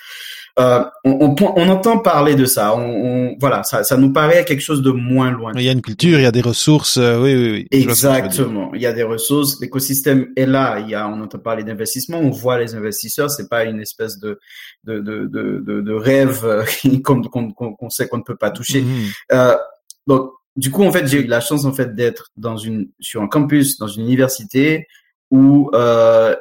Euh, 0.59 0.85
on, 1.05 1.35
on, 1.41 1.53
on, 1.57 1.68
entend 1.68 1.99
parler 1.99 2.37
de 2.37 2.45
ça. 2.45 2.76
On, 2.76 3.37
voilà, 3.41 3.64
ça, 3.64 3.82
ça 3.82 3.97
nous 3.97 4.12
paraît 4.12 4.45
quelque 4.45 4.61
chose 4.61 4.82
de 4.82 4.91
moins 4.91 5.32
loin. 5.32 5.53
Il 5.57 5.62
y 5.62 5.68
a 5.68 5.72
une 5.72 5.82
culture, 5.82 6.18
il 6.18 6.22
y 6.22 6.26
a 6.26 6.32
des 6.32 6.41
ressources. 6.41 6.97
oui, 6.97 7.35
oui, 7.35 7.51
oui. 7.51 7.68
Exactement. 7.72 8.72
Il 8.74 8.80
y 8.80 8.87
a 8.87 8.93
des 8.93 9.03
ressources. 9.03 9.61
L'écosystème 9.61 10.28
est 10.37 10.47
là. 10.47 10.78
Il 10.78 10.89
y 10.89 10.95
a, 10.95 11.09
on 11.09 11.20
entend 11.20 11.39
parler 11.39 11.64
d'investissement. 11.64 12.18
On 12.18 12.30
voit 12.30 12.59
les 12.61 12.76
investisseurs. 12.76 13.30
C'est 13.30 13.49
pas 13.49 13.64
une 13.64 13.80
espèce 13.80 14.18
de 14.18 14.39
de 14.85 15.01
de 15.01 15.26
de, 15.26 15.80
de, 15.80 15.93
rêve 15.93 16.64
qu'on 17.03 17.91
sait 17.91 18.07
qu'on 18.07 18.18
ne 18.18 18.22
peut 18.22 18.37
pas 18.37 18.51
toucher. 18.51 18.82
Mm-hmm. 18.82 19.59
donc, 20.07 20.30
du 20.57 20.70
coup, 20.70 20.85
en 20.85 20.93
fait, 20.93 21.09
j'ai 21.09 21.18
eu 21.18 21.26
la 21.26 21.41
chance 21.41 21.64
en 21.64 21.72
fait 21.72 21.97
d'être 21.97 22.30
dans 22.37 22.57
une 22.57 22.89
sur 23.01 23.22
un 23.22 23.26
campus, 23.26 23.78
dans 23.78 23.89
une 23.89 24.05
université 24.05 24.87
où 25.31 25.70
euh, 25.75 26.35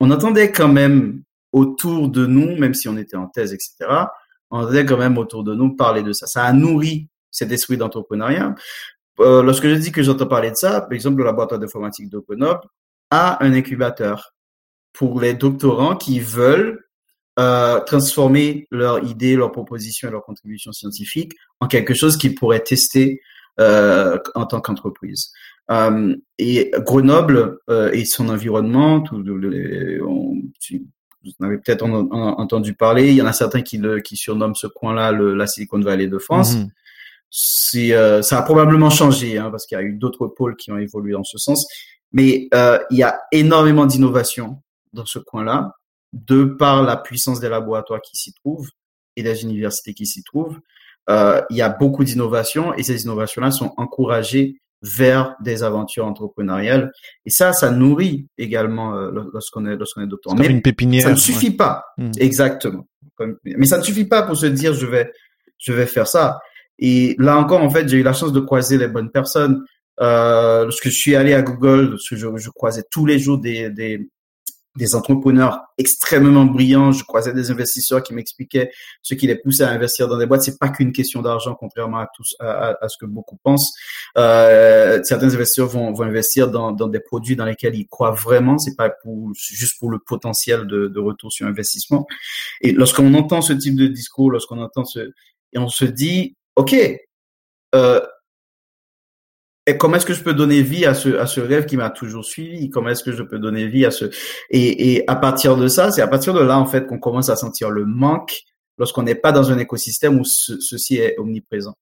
on 0.00 0.10
entendait 0.10 0.50
quand 0.50 0.68
même 0.68 1.22
autour 1.52 2.08
de 2.08 2.26
nous, 2.26 2.56
même 2.56 2.74
si 2.74 2.88
on 2.88 2.96
était 2.96 3.16
en 3.16 3.28
thèse, 3.28 3.52
etc., 3.52 3.90
on 4.50 4.60
entendait 4.60 4.84
quand 4.84 4.98
même 4.98 5.18
autour 5.18 5.44
de 5.44 5.54
nous 5.54 5.74
parler 5.76 6.02
de 6.02 6.12
ça. 6.12 6.26
Ça 6.26 6.44
a 6.44 6.52
nourri 6.52 7.08
cet 7.30 7.52
esprit 7.52 7.76
d'entrepreneuriat. 7.76 8.54
Euh, 9.20 9.42
lorsque 9.42 9.68
je 9.68 9.74
dis 9.74 9.92
que 9.92 10.02
j'entends 10.02 10.26
parler 10.26 10.50
de 10.50 10.56
ça, 10.56 10.80
par 10.82 10.92
exemple, 10.92 11.18
le 11.18 11.24
laboratoire 11.24 11.60
d'informatique 11.60 12.08
d'Openop 12.08 12.66
a 13.10 13.44
un 13.44 13.52
incubateur 13.52 14.34
pour 14.92 15.20
les 15.20 15.34
doctorants 15.34 15.96
qui 15.96 16.20
veulent 16.20 16.84
euh, 17.38 17.80
transformer 17.80 18.66
leur 18.70 19.04
idée, 19.04 19.36
leur 19.36 19.52
proposition 19.52 20.08
et 20.08 20.10
leur 20.10 20.22
contribution 20.22 20.70
scientifique 20.72 21.32
en 21.60 21.66
quelque 21.66 21.94
chose 21.94 22.16
qu'ils 22.16 22.34
pourraient 22.34 22.62
tester 22.62 23.20
euh, 23.60 24.18
en 24.34 24.46
tant 24.46 24.60
qu'entreprise. 24.60 25.32
Euh, 25.70 26.16
et 26.38 26.70
Grenoble 26.78 27.58
euh, 27.70 27.90
et 27.92 28.04
son 28.04 28.28
environnement, 28.28 29.00
tout, 29.00 29.24
on, 30.04 30.42
vous 31.24 31.32
en 31.40 31.46
avez 31.46 31.58
peut-être 31.58 31.84
entendu 31.84 32.74
parler. 32.74 33.10
Il 33.10 33.14
y 33.14 33.22
en 33.22 33.26
a 33.26 33.32
certains 33.32 33.62
qui, 33.62 33.78
le, 33.78 34.00
qui 34.00 34.16
surnomment 34.16 34.54
ce 34.54 34.66
coin-là 34.66 35.12
la 35.12 35.46
Silicon 35.46 35.80
Valley 35.80 36.08
de 36.08 36.18
France. 36.18 36.56
Mhm. 36.56 36.70
C'est, 37.30 37.94
euh, 37.94 38.20
ça 38.20 38.38
a 38.38 38.42
probablement 38.42 38.90
changé 38.90 39.38
hein, 39.38 39.50
parce 39.50 39.66
qu'il 39.66 39.78
y 39.78 39.80
a 39.80 39.84
eu 39.84 39.94
d'autres 39.94 40.26
pôles 40.26 40.56
qui 40.56 40.70
ont 40.70 40.78
évolué 40.78 41.12
dans 41.12 41.24
ce 41.24 41.38
sens. 41.38 41.66
Mais 42.12 42.48
euh, 42.52 42.78
il 42.90 42.98
y 42.98 43.02
a 43.02 43.20
énormément 43.32 43.86
d'innovation 43.86 44.60
dans 44.92 45.06
ce 45.06 45.18
coin-là, 45.18 45.72
de 46.12 46.44
par 46.44 46.82
la 46.82 46.98
puissance 46.98 47.40
des 47.40 47.48
laboratoires 47.48 48.02
qui 48.02 48.16
s'y 48.16 48.34
trouvent 48.34 48.68
et 49.16 49.22
des 49.22 49.44
universités 49.44 49.94
qui 49.94 50.04
s'y 50.04 50.22
trouvent. 50.22 50.60
Euh, 51.08 51.40
il 51.48 51.56
y 51.56 51.62
a 51.62 51.70
beaucoup 51.70 52.04
d'innovations 52.04 52.74
et 52.74 52.82
ces 52.82 53.04
innovations-là 53.04 53.50
sont 53.50 53.72
encouragées 53.78 54.60
vers 54.82 55.36
des 55.42 55.62
aventures 55.62 56.06
entrepreneuriales. 56.06 56.92
Et 57.24 57.30
ça, 57.30 57.52
ça 57.52 57.70
nourrit 57.70 58.26
également 58.36 58.96
euh, 58.96 59.10
lorsqu'on 59.32 59.66
est 59.66 59.76
lorsqu'on 59.76 60.02
est 60.02 60.06
docteur. 60.06 60.34
Mais 60.34 60.46
une 60.46 60.62
pépinière. 60.62 61.04
Ça 61.04 61.10
ne 61.12 61.16
suffit 61.16 61.52
pas, 61.52 61.84
hmm. 61.98 62.10
exactement. 62.18 62.86
Mais 63.44 63.66
ça 63.66 63.78
ne 63.78 63.82
suffit 63.82 64.06
pas 64.06 64.22
pour 64.22 64.36
se 64.36 64.46
dire 64.46 64.74
je 64.74 64.86
vais 64.86 65.12
je 65.58 65.72
vais 65.72 65.86
faire 65.86 66.08
ça. 66.08 66.40
Et 66.78 67.14
là 67.18 67.36
encore, 67.36 67.62
en 67.62 67.70
fait, 67.70 67.88
j'ai 67.88 67.98
eu 67.98 68.02
la 68.02 68.12
chance 68.12 68.32
de 68.32 68.40
croiser 68.40 68.78
les 68.78 68.88
bonnes 68.88 69.10
personnes. 69.10 69.64
Euh, 70.00 70.64
lorsque 70.64 70.88
je 70.88 70.96
suis 70.96 71.14
allé 71.14 71.34
à 71.34 71.42
Google, 71.42 71.90
lorsque 71.90 72.16
je, 72.16 72.26
je 72.36 72.50
croisais 72.50 72.82
tous 72.90 73.06
les 73.06 73.18
jours 73.18 73.38
des, 73.38 73.70
des, 73.70 74.08
des 74.76 74.94
entrepreneurs 74.94 75.60
extrêmement 75.78 76.44
brillants. 76.44 76.92
Je 76.92 77.04
croisais 77.04 77.32
des 77.32 77.50
investisseurs 77.50 78.02
qui 78.02 78.14
m'expliquaient 78.14 78.70
ce 79.02 79.14
qui 79.14 79.26
les 79.26 79.36
poussait 79.36 79.64
à 79.64 79.70
investir 79.70 80.08
dans 80.08 80.18
des 80.18 80.26
boîtes. 80.26 80.42
C'est 80.42 80.58
pas 80.58 80.68
qu'une 80.68 80.92
question 80.92 81.22
d'argent, 81.22 81.54
contrairement 81.54 81.98
à 81.98 82.08
tous 82.14 82.34
à, 82.40 82.76
ce 82.88 82.96
que 82.96 83.06
beaucoup 83.06 83.36
pensent. 83.42 83.72
Euh, 84.16 85.02
certains 85.02 85.34
investisseurs 85.34 85.68
vont, 85.68 85.92
vont 85.92 86.04
investir 86.04 86.50
dans, 86.50 86.72
dans, 86.72 86.88
des 86.88 87.00
produits 87.00 87.36
dans 87.36 87.44
lesquels 87.44 87.74
ils 87.74 87.86
croient 87.86 88.12
vraiment. 88.12 88.58
C'est 88.58 88.76
pas 88.76 88.90
pour 88.90 89.32
juste 89.34 89.78
pour 89.78 89.90
le 89.90 89.98
potentiel 89.98 90.66
de, 90.66 90.88
de 90.88 91.00
retour 91.00 91.32
sur 91.32 91.46
investissement. 91.46 92.06
Et 92.60 92.72
lorsqu'on 92.72 93.12
entend 93.14 93.42
ce 93.42 93.52
type 93.52 93.76
de 93.76 93.86
discours, 93.86 94.30
lorsqu'on 94.30 94.60
entend 94.60 94.84
ce 94.84 95.12
et 95.52 95.58
on 95.58 95.68
se 95.68 95.84
dit, 95.84 96.36
ok, 96.56 96.74
euh, 97.74 98.00
et 99.66 99.76
comment 99.76 99.96
est-ce 99.96 100.06
que 100.06 100.14
je 100.14 100.22
peux 100.22 100.34
donner 100.34 100.62
vie 100.62 100.86
à 100.86 100.94
ce 100.94 101.16
à 101.16 101.26
ce 101.26 101.40
rêve 101.40 101.66
qui 101.66 101.76
m'a 101.76 101.90
toujours 101.90 102.24
suivi? 102.24 102.68
Comment 102.68 102.88
est-ce 102.90 103.04
que 103.04 103.12
je 103.12 103.22
peux 103.22 103.38
donner 103.38 103.68
vie 103.68 103.86
à 103.86 103.90
ce 103.90 104.06
et, 104.50 104.94
et 104.94 105.08
à 105.08 105.16
partir 105.16 105.56
de 105.56 105.68
ça, 105.68 105.92
c'est 105.92 106.02
à 106.02 106.08
partir 106.08 106.34
de 106.34 106.40
là 106.40 106.58
en 106.58 106.66
fait 106.66 106.86
qu'on 106.86 106.98
commence 106.98 107.28
à 107.28 107.36
sentir 107.36 107.70
le 107.70 107.84
manque 107.84 108.42
lorsqu'on 108.78 109.02
n'est 109.04 109.14
pas 109.14 109.32
dans 109.32 109.52
un 109.52 109.58
écosystème 109.58 110.18
où 110.18 110.24
ceci 110.24 110.96
est 110.96 111.16
omniprésent. 111.18 111.74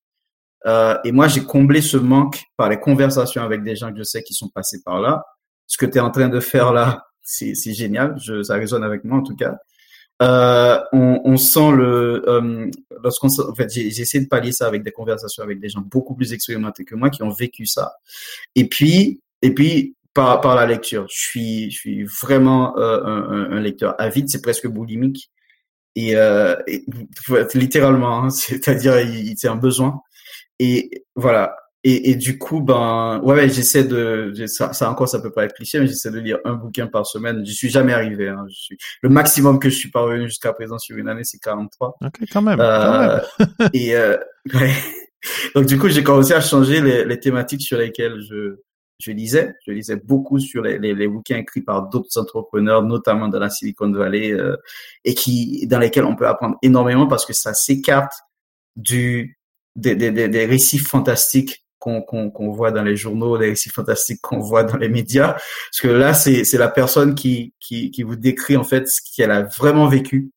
Euh, 0.66 0.96
et 1.04 1.12
moi, 1.12 1.28
j'ai 1.28 1.42
comblé 1.42 1.80
ce 1.80 1.96
manque 1.96 2.42
par 2.56 2.68
les 2.68 2.78
conversations 2.78 3.42
avec 3.42 3.62
des 3.62 3.76
gens 3.76 3.90
que 3.90 3.98
je 3.98 4.02
sais 4.02 4.22
qui 4.22 4.34
sont 4.34 4.48
passés 4.48 4.82
par 4.84 5.00
là. 5.00 5.24
Ce 5.66 5.78
que 5.78 5.86
tu 5.86 5.98
es 5.98 6.00
en 6.00 6.10
train 6.10 6.28
de 6.28 6.40
faire 6.40 6.72
là, 6.72 7.06
c'est 7.22 7.54
génial. 7.72 8.16
Je, 8.22 8.42
ça 8.42 8.54
résonne 8.54 8.84
avec 8.84 9.04
moi 9.04 9.18
en 9.18 9.22
tout 9.22 9.36
cas. 9.36 9.56
Euh, 10.22 10.78
on, 10.92 11.22
on, 11.24 11.36
sent 11.38 11.72
le 11.72 12.22
euh, 12.28 12.70
lorsqu'on 13.02 13.28
en 13.28 13.54
fait 13.54 13.72
j'ai 13.72 13.86
essayé 13.86 14.22
de 14.22 14.28
pallier 14.28 14.52
ça 14.52 14.66
avec 14.66 14.82
des 14.82 14.90
conversations 14.90 15.42
avec 15.42 15.60
des 15.60 15.70
gens 15.70 15.80
beaucoup 15.80 16.14
plus 16.14 16.34
expérimentés 16.34 16.84
que 16.84 16.94
moi 16.94 17.08
qui 17.08 17.22
ont 17.22 17.30
vécu 17.30 17.64
ça. 17.64 17.94
Et 18.54 18.68
puis 18.68 19.22
et 19.40 19.54
puis 19.54 19.96
par 20.12 20.42
par 20.42 20.56
la 20.56 20.66
lecture 20.66 21.06
je 21.08 21.18
suis 21.18 21.70
je 21.70 21.78
suis 21.78 22.04
vraiment 22.04 22.76
euh, 22.76 23.02
un, 23.02 23.50
un, 23.52 23.60
lecteur 23.60 23.94
avide 23.98 24.28
c'est 24.28 24.42
presque 24.42 24.66
boulimique. 24.66 25.30
Et, 25.96 26.14
euh, 26.16 26.54
littéralement 27.54 28.24
hein, 28.24 28.30
c'est-à-dire 28.30 28.94
c'est 29.36 29.48
un 29.48 29.56
besoin. 29.56 30.02
Et 30.58 31.06
voilà 31.16 31.56
et, 31.82 32.10
et, 32.10 32.14
du 32.14 32.36
coup, 32.36 32.60
ben, 32.60 33.20
ouais, 33.22 33.48
j'essaie 33.48 33.84
de, 33.84 34.34
ça, 34.46 34.74
ça, 34.74 34.90
encore, 34.90 35.08
ça 35.08 35.18
peut 35.18 35.32
pas 35.32 35.44
être 35.44 35.54
cliché, 35.54 35.80
mais 35.80 35.86
j'essaie 35.86 36.10
de 36.10 36.18
lire 36.18 36.38
un 36.44 36.52
bouquin 36.52 36.86
par 36.86 37.06
semaine. 37.06 37.42
Je 37.46 37.52
suis 37.52 37.70
jamais 37.70 37.94
arrivé. 37.94 38.28
Hein. 38.28 38.44
Je 38.50 38.54
suis, 38.54 38.78
le 39.00 39.08
maximum 39.08 39.58
que 39.58 39.70
je 39.70 39.76
suis 39.76 39.90
parvenu 39.90 40.24
jusqu'à 40.24 40.52
présent 40.52 40.76
sur 40.78 40.98
une 40.98 41.08
année, 41.08 41.24
c'est 41.24 41.38
43. 41.38 41.96
Ok, 42.02 42.12
quand 42.30 42.42
même. 42.42 42.60
Euh, 42.60 43.18
quand 43.38 43.46
même. 43.58 43.70
et 43.72 43.96
euh, 43.96 44.18
ouais. 44.52 44.74
donc 45.54 45.64
du 45.64 45.78
coup, 45.78 45.88
j'ai 45.88 46.04
commencé 46.04 46.34
à 46.34 46.42
changer 46.42 46.82
les, 46.82 47.06
les, 47.06 47.18
thématiques 47.18 47.62
sur 47.62 47.78
lesquelles 47.78 48.20
je, 48.28 48.56
je 48.98 49.12
lisais. 49.12 49.54
Je 49.66 49.72
lisais 49.72 49.96
beaucoup 49.96 50.38
sur 50.38 50.62
les, 50.62 50.78
les, 50.78 50.94
les 50.94 51.08
bouquins 51.08 51.38
écrits 51.38 51.62
par 51.62 51.88
d'autres 51.88 52.18
entrepreneurs, 52.18 52.82
notamment 52.82 53.28
dans 53.28 53.38
la 53.38 53.48
Silicon 53.48 53.90
Valley, 53.90 54.32
euh, 54.32 54.54
et 55.06 55.14
qui, 55.14 55.66
dans 55.66 55.78
lesquels 55.78 56.04
on 56.04 56.14
peut 56.14 56.28
apprendre 56.28 56.56
énormément 56.60 57.06
parce 57.06 57.24
que 57.24 57.32
ça 57.32 57.54
s'écarte 57.54 58.12
du 58.76 59.38
des, 59.76 59.94
des, 59.94 60.10
des, 60.10 60.28
des 60.28 60.44
récits 60.44 60.78
fantastiques 60.78 61.64
qu'on 61.80 62.52
voit 62.52 62.70
dans 62.70 62.82
les 62.82 62.96
journaux, 62.96 63.36
les 63.36 63.50
récits 63.50 63.70
fantastiques 63.70 64.20
qu'on 64.20 64.38
voit 64.38 64.62
dans 64.62 64.76
les 64.76 64.88
médias. 64.88 65.32
Parce 65.32 65.80
que 65.80 65.88
là, 65.88 66.14
c'est 66.14 66.52
la 66.52 66.68
personne 66.68 67.14
qui, 67.14 67.54
vous 68.04 68.16
décrit 68.16 68.56
en 68.56 68.64
fait 68.64 68.86
ce 68.88 69.00
qu'elle 69.16 69.30
a 69.30 69.42
vraiment 69.42 69.88
vécu, 69.88 70.30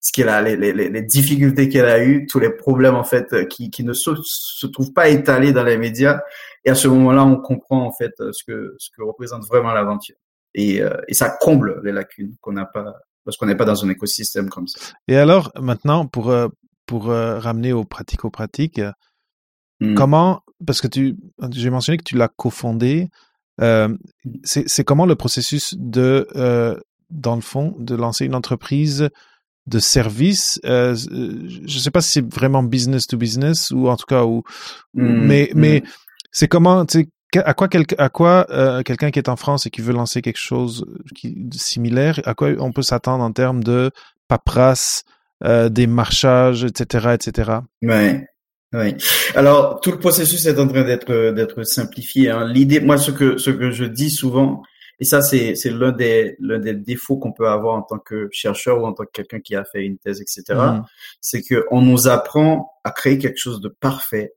ce 0.00 0.12
qu'elle 0.12 0.28
a, 0.28 0.42
les, 0.42 1.02
difficultés 1.02 1.68
qu'elle 1.68 1.88
a 1.88 2.04
eues, 2.04 2.26
tous 2.26 2.38
les 2.38 2.50
problèmes 2.50 2.94
en 2.94 3.04
fait 3.04 3.48
qui, 3.48 3.70
ne 3.82 3.92
se, 3.92 4.66
trouvent 4.66 4.92
pas 4.92 5.08
étalés 5.08 5.52
dans 5.52 5.64
les 5.64 5.78
médias. 5.78 6.20
Et 6.64 6.70
à 6.70 6.74
ce 6.74 6.86
moment-là, 6.88 7.24
on 7.24 7.36
comprend 7.36 7.84
en 7.84 7.92
fait 7.92 8.12
ce 8.18 8.44
que, 8.44 8.76
représente 8.98 9.46
vraiment 9.46 9.72
l'aventure. 9.72 10.16
Et, 10.54 10.82
euh, 10.82 10.96
et 11.08 11.14
ça 11.14 11.30
comble 11.30 11.80
les 11.84 11.92
lacunes 11.92 12.34
qu'on 12.40 12.52
n'a 12.52 12.64
pas 12.64 12.94
parce 13.28 13.36
qu'on 13.36 13.44
n'est 13.44 13.56
pas 13.56 13.66
dans 13.66 13.84
un 13.84 13.90
écosystème 13.90 14.48
comme 14.48 14.66
ça. 14.66 14.80
Et 15.06 15.18
alors, 15.18 15.52
maintenant, 15.60 16.06
pour, 16.06 16.30
euh, 16.30 16.48
pour 16.86 17.10
euh, 17.10 17.38
ramener 17.38 17.74
aux 17.74 17.84
pratico-pratiques, 17.84 18.80
hmm. 19.80 19.94
comment, 19.94 20.42
parce 20.66 20.80
que 20.80 20.88
tu, 20.88 21.16
j'ai 21.52 21.70
mentionné 21.70 21.98
que 21.98 22.04
tu 22.04 22.16
l'as 22.16 22.28
cofondé, 22.28 23.08
euh, 23.60 23.88
hmm. 23.88 23.96
c'est 24.44 24.84
comment 24.84 25.06
le 25.06 25.14
processus 25.14 25.74
de, 25.78 26.28
euh, 26.36 26.78
dans 27.10 27.34
le 27.34 27.42
fond, 27.42 27.74
de 27.78 27.94
lancer 27.94 28.24
une 28.24 28.34
entreprise 28.34 29.08
de 29.66 29.78
service. 29.78 30.60
Euh, 30.64 30.94
je 30.94 31.62
ne 31.62 31.68
sais 31.68 31.90
pas 31.90 32.00
si 32.00 32.12
c'est 32.12 32.34
vraiment 32.34 32.62
business 32.62 33.06
to 33.06 33.16
business 33.16 33.70
ou 33.70 33.88
en 33.88 33.96
tout 33.96 34.06
cas, 34.06 34.24
ou, 34.24 34.42
hmm. 34.94 35.26
mais, 35.26 35.50
mais 35.54 35.82
c'est 36.30 36.48
comment, 36.48 36.86
tu 36.86 37.00
sais, 37.00 37.08
à 37.36 37.54
quoi, 37.54 37.68
quel, 37.68 37.84
à 37.98 38.08
quoi 38.08 38.46
euh, 38.50 38.82
quelqu'un 38.82 39.10
qui 39.10 39.18
est 39.18 39.28
en 39.28 39.36
France 39.36 39.66
et 39.66 39.70
qui 39.70 39.82
veut 39.82 39.92
lancer 39.92 40.22
quelque 40.22 40.38
chose 40.38 40.86
qui, 41.14 41.34
de 41.36 41.56
similaire, 41.56 42.20
à 42.24 42.34
quoi 42.34 42.50
on 42.58 42.72
peut 42.72 42.82
s'attendre 42.82 43.22
en 43.22 43.32
termes 43.32 43.62
de 43.62 43.90
paperasse, 44.28 45.04
euh, 45.44 45.68
démarchage, 45.68 46.64
etc., 46.64 47.10
etc. 47.14 47.50
Ouais. 47.82 48.26
Oui. 48.74 48.94
Alors 49.34 49.80
tout 49.80 49.90
le 49.90 49.98
processus 49.98 50.44
est 50.46 50.58
en 50.58 50.68
train 50.68 50.84
d'être 50.84 51.32
d'être 51.32 51.62
simplifié. 51.64 52.30
Hein. 52.30 52.46
L'idée, 52.46 52.80
moi, 52.80 52.98
ce 52.98 53.10
que 53.10 53.38
ce 53.38 53.50
que 53.50 53.70
je 53.70 53.84
dis 53.84 54.10
souvent, 54.10 54.62
et 55.00 55.04
ça 55.04 55.22
c'est 55.22 55.54
c'est 55.54 55.70
l'un 55.70 55.92
des 55.92 56.36
l'un 56.38 56.58
des 56.58 56.74
défauts 56.74 57.16
qu'on 57.16 57.32
peut 57.32 57.48
avoir 57.48 57.76
en 57.76 57.82
tant 57.82 57.98
que 57.98 58.28
chercheur 58.30 58.82
ou 58.82 58.86
en 58.86 58.92
tant 58.92 59.04
que 59.04 59.10
quelqu'un 59.12 59.40
qui 59.40 59.54
a 59.54 59.64
fait 59.64 59.84
une 59.84 59.96
thèse, 59.96 60.20
etc. 60.20 60.58
Mmh. 60.58 60.84
C'est 61.20 61.42
que 61.42 61.64
on 61.70 61.80
nous 61.80 62.08
apprend 62.08 62.72
à 62.84 62.90
créer 62.90 63.16
quelque 63.18 63.38
chose 63.38 63.60
de 63.60 63.68
parfait 63.68 64.34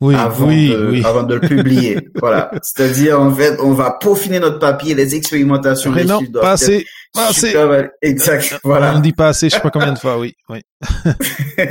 oui, 0.00 0.14
avant, 0.14 0.46
oui, 0.46 0.68
de, 0.68 0.90
oui. 0.90 1.02
avant 1.04 1.24
de 1.24 1.34
le 1.34 1.40
publier. 1.40 1.98
voilà. 2.20 2.52
C'est-à-dire, 2.62 3.20
en 3.20 3.32
fait, 3.34 3.58
on 3.60 3.72
va 3.72 3.90
peaufiner 3.90 4.38
notre 4.38 4.60
papier, 4.60 4.94
les 4.94 5.16
expérimentations. 5.16 5.90
Mais 5.90 6.04
non, 6.04 6.20
pas 6.32 6.52
assez, 6.52 6.86
assez. 7.14 7.54
Exact. 8.02 8.58
Voilà. 8.64 8.96
On 8.96 9.00
dit 9.00 9.12
pas 9.12 9.28
assez, 9.28 9.48
je 9.48 9.54
sais 9.54 9.60
pas 9.60 9.70
combien 9.70 9.92
de 9.92 9.98
fois, 9.98 10.18
oui, 10.18 10.34
oui. 10.48 10.60
Et 11.56 11.66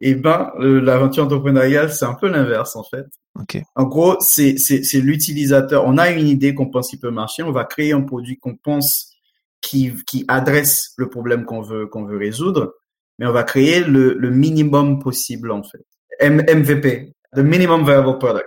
eh 0.00 0.14
ben, 0.14 0.50
l'aventure 0.58 1.24
entrepreneuriale, 1.24 1.92
c'est 1.92 2.04
un 2.04 2.14
peu 2.14 2.28
l'inverse, 2.28 2.76
en 2.76 2.84
fait. 2.84 3.06
Okay. 3.40 3.62
En 3.74 3.84
gros, 3.84 4.18
c'est 4.20 4.56
l'utilisateur. 4.94 5.84
On 5.86 5.98
a 5.98 6.10
une 6.10 6.28
idée 6.28 6.54
qu'on 6.54 6.70
pense 6.70 6.90
qu'il 6.90 7.00
peut 7.00 7.10
marcher. 7.10 7.42
On 7.42 7.52
va 7.52 7.64
créer 7.64 7.92
un 7.92 8.02
produit 8.02 8.38
qu'on 8.38 8.56
pense 8.56 9.12
qui, 9.60 9.92
qui 10.06 10.24
adresse 10.28 10.92
le 10.96 11.08
problème 11.08 11.44
qu'on 11.44 11.62
veut, 11.62 11.86
qu'on 11.86 12.04
veut 12.04 12.18
résoudre. 12.18 12.74
Mais 13.18 13.26
on 13.26 13.32
va 13.32 13.44
créer 13.44 13.84
le, 13.84 14.14
le 14.14 14.30
minimum 14.30 14.98
possible, 14.98 15.50
en 15.50 15.62
fait. 15.62 15.84
M 16.18 16.42
MVP, 16.48 17.14
the 17.34 17.40
minimum 17.40 17.84
viable 17.84 18.18
product. 18.18 18.46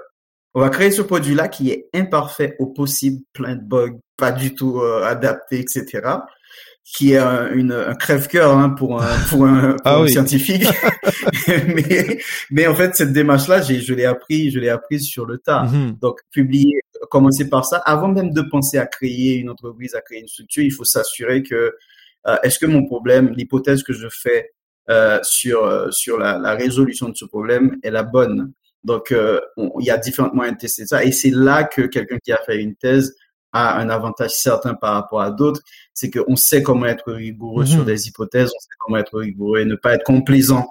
On 0.56 0.62
va 0.62 0.70
créer 0.70 0.90
ce 0.90 1.02
produit-là 1.02 1.50
qui 1.50 1.70
est 1.70 1.90
imparfait 1.94 2.56
au 2.60 2.68
possible, 2.68 3.22
plein 3.34 3.56
de 3.56 3.62
bugs, 3.62 4.00
pas 4.18 4.32
du 4.32 4.56
tout 4.56 4.80
euh, 4.80 5.04
adapté, 5.04 5.60
etc. 5.60 6.02
Qui 6.84 7.14
est 7.14 7.18
un, 7.18 7.52
une, 7.52 7.74
un 7.74 7.94
crève-cœur 7.94 8.58
hein, 8.58 8.70
pour 8.70 9.02
un, 9.02 9.18
pour 9.30 9.46
un, 9.46 9.76
ah 9.84 10.02
scientifique. 10.08 10.66
mais, 11.48 12.20
mais 12.52 12.68
en 12.68 12.74
fait, 12.74 12.96
cette 12.96 13.12
démarche-là, 13.12 13.62
je 13.62 13.94
l'ai 13.94 14.06
appris, 14.06 14.50
je 14.50 14.60
l'ai 14.60 14.70
appris 14.70 15.02
sur 15.02 15.26
le 15.26 15.38
tas. 15.40 15.66
Mm-hmm. 15.66 16.00
Donc, 16.00 16.22
publier, 16.32 16.80
commencer 17.10 17.50
par 17.50 17.66
ça, 17.66 17.78
avant 17.78 18.08
même 18.08 18.32
de 18.32 18.42
penser 18.42 18.78
à 18.78 18.86
créer 18.86 19.36
une 19.36 19.50
entreprise, 19.50 19.94
à 19.94 20.02
créer 20.02 20.22
une 20.22 20.28
structure, 20.28 20.64
il 20.64 20.72
faut 20.72 20.86
s'assurer 20.86 21.44
que 21.44 21.76
euh, 22.28 22.38
est-ce 22.44 22.60
que 22.60 22.66
mon 22.66 22.86
problème, 22.86 23.34
l'hypothèse 23.36 23.84
que 23.84 23.94
je 23.94 24.08
fais 24.10 24.52
euh, 24.90 25.20
sur 25.24 25.66
euh, 25.66 25.90
sur 25.92 26.18
la, 26.18 26.38
la, 26.38 26.54
résolution 26.54 27.10
de 27.10 27.16
ce 27.16 27.26
problème 27.26 27.78
est 27.84 27.92
la 27.92 28.04
bonne? 28.04 28.54
Donc, 28.86 29.12
euh, 29.12 29.42
il 29.58 29.86
y 29.86 29.90
a 29.90 29.98
différents 29.98 30.34
moyens 30.34 30.58
de 30.58 30.62
tester 30.62 30.86
ça. 30.86 31.04
Et 31.04 31.12
c'est 31.12 31.32
là 31.32 31.64
que 31.64 31.82
quelqu'un 31.82 32.20
qui 32.24 32.32
a 32.32 32.38
fait 32.46 32.62
une 32.62 32.76
thèse 32.76 33.16
a 33.52 33.80
un 33.80 33.90
avantage 33.90 34.32
certain 34.32 34.76
par 34.76 34.94
rapport 34.94 35.22
à 35.22 35.32
d'autres. 35.32 35.62
C'est 35.94 36.12
qu'on 36.12 36.36
sait 36.36 36.62
comment 36.62 36.86
être 36.86 37.12
rigoureux 37.12 37.66
sur 37.66 37.80
mhm. 37.80 37.86
des 37.86 38.08
hypothèses, 38.08 38.50
on 38.56 38.60
sait 38.60 38.76
comment 38.80 38.98
être 38.98 39.18
rigoureux 39.18 39.60
et 39.60 39.66
ne 39.66 39.76
pas 39.76 39.96
être 39.96 40.04
complaisant 40.04 40.68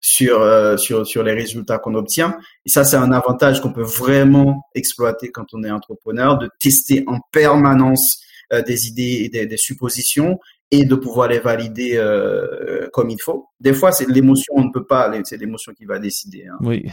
sur, 0.00 0.40
euh, 0.40 0.76
sur, 0.76 1.04
sur 1.04 1.24
les 1.24 1.32
résultats 1.32 1.78
qu'on 1.78 1.94
obtient. 1.94 2.38
Et 2.64 2.68
ça, 2.68 2.84
c'est 2.84 2.96
un 2.96 3.10
avantage 3.10 3.60
qu'on 3.60 3.72
peut 3.72 3.82
vraiment 3.82 4.62
exploiter 4.76 5.30
quand 5.32 5.52
on 5.52 5.64
est 5.64 5.70
entrepreneur, 5.70 6.38
de 6.38 6.48
tester 6.60 7.02
en 7.08 7.18
permanence 7.32 8.22
euh, 8.52 8.62
des 8.62 8.86
idées 8.86 9.22
et 9.24 9.28
des, 9.28 9.46
des 9.46 9.56
suppositions 9.56 10.38
et 10.70 10.84
de 10.84 10.94
pouvoir 10.94 11.28
les 11.28 11.38
valider 11.38 11.96
euh, 11.96 12.88
comme 12.92 13.10
il 13.10 13.20
faut. 13.20 13.48
Des 13.60 13.72
fois, 13.72 13.92
c'est 13.92 14.08
l'émotion, 14.08 14.54
on 14.56 14.64
ne 14.64 14.72
peut 14.72 14.86
pas, 14.86 15.12
c'est 15.24 15.36
l'émotion 15.36 15.72
qui 15.72 15.84
va 15.84 15.98
décider. 15.98 16.46
Hein. 16.46 16.56
Oui. 16.60 16.84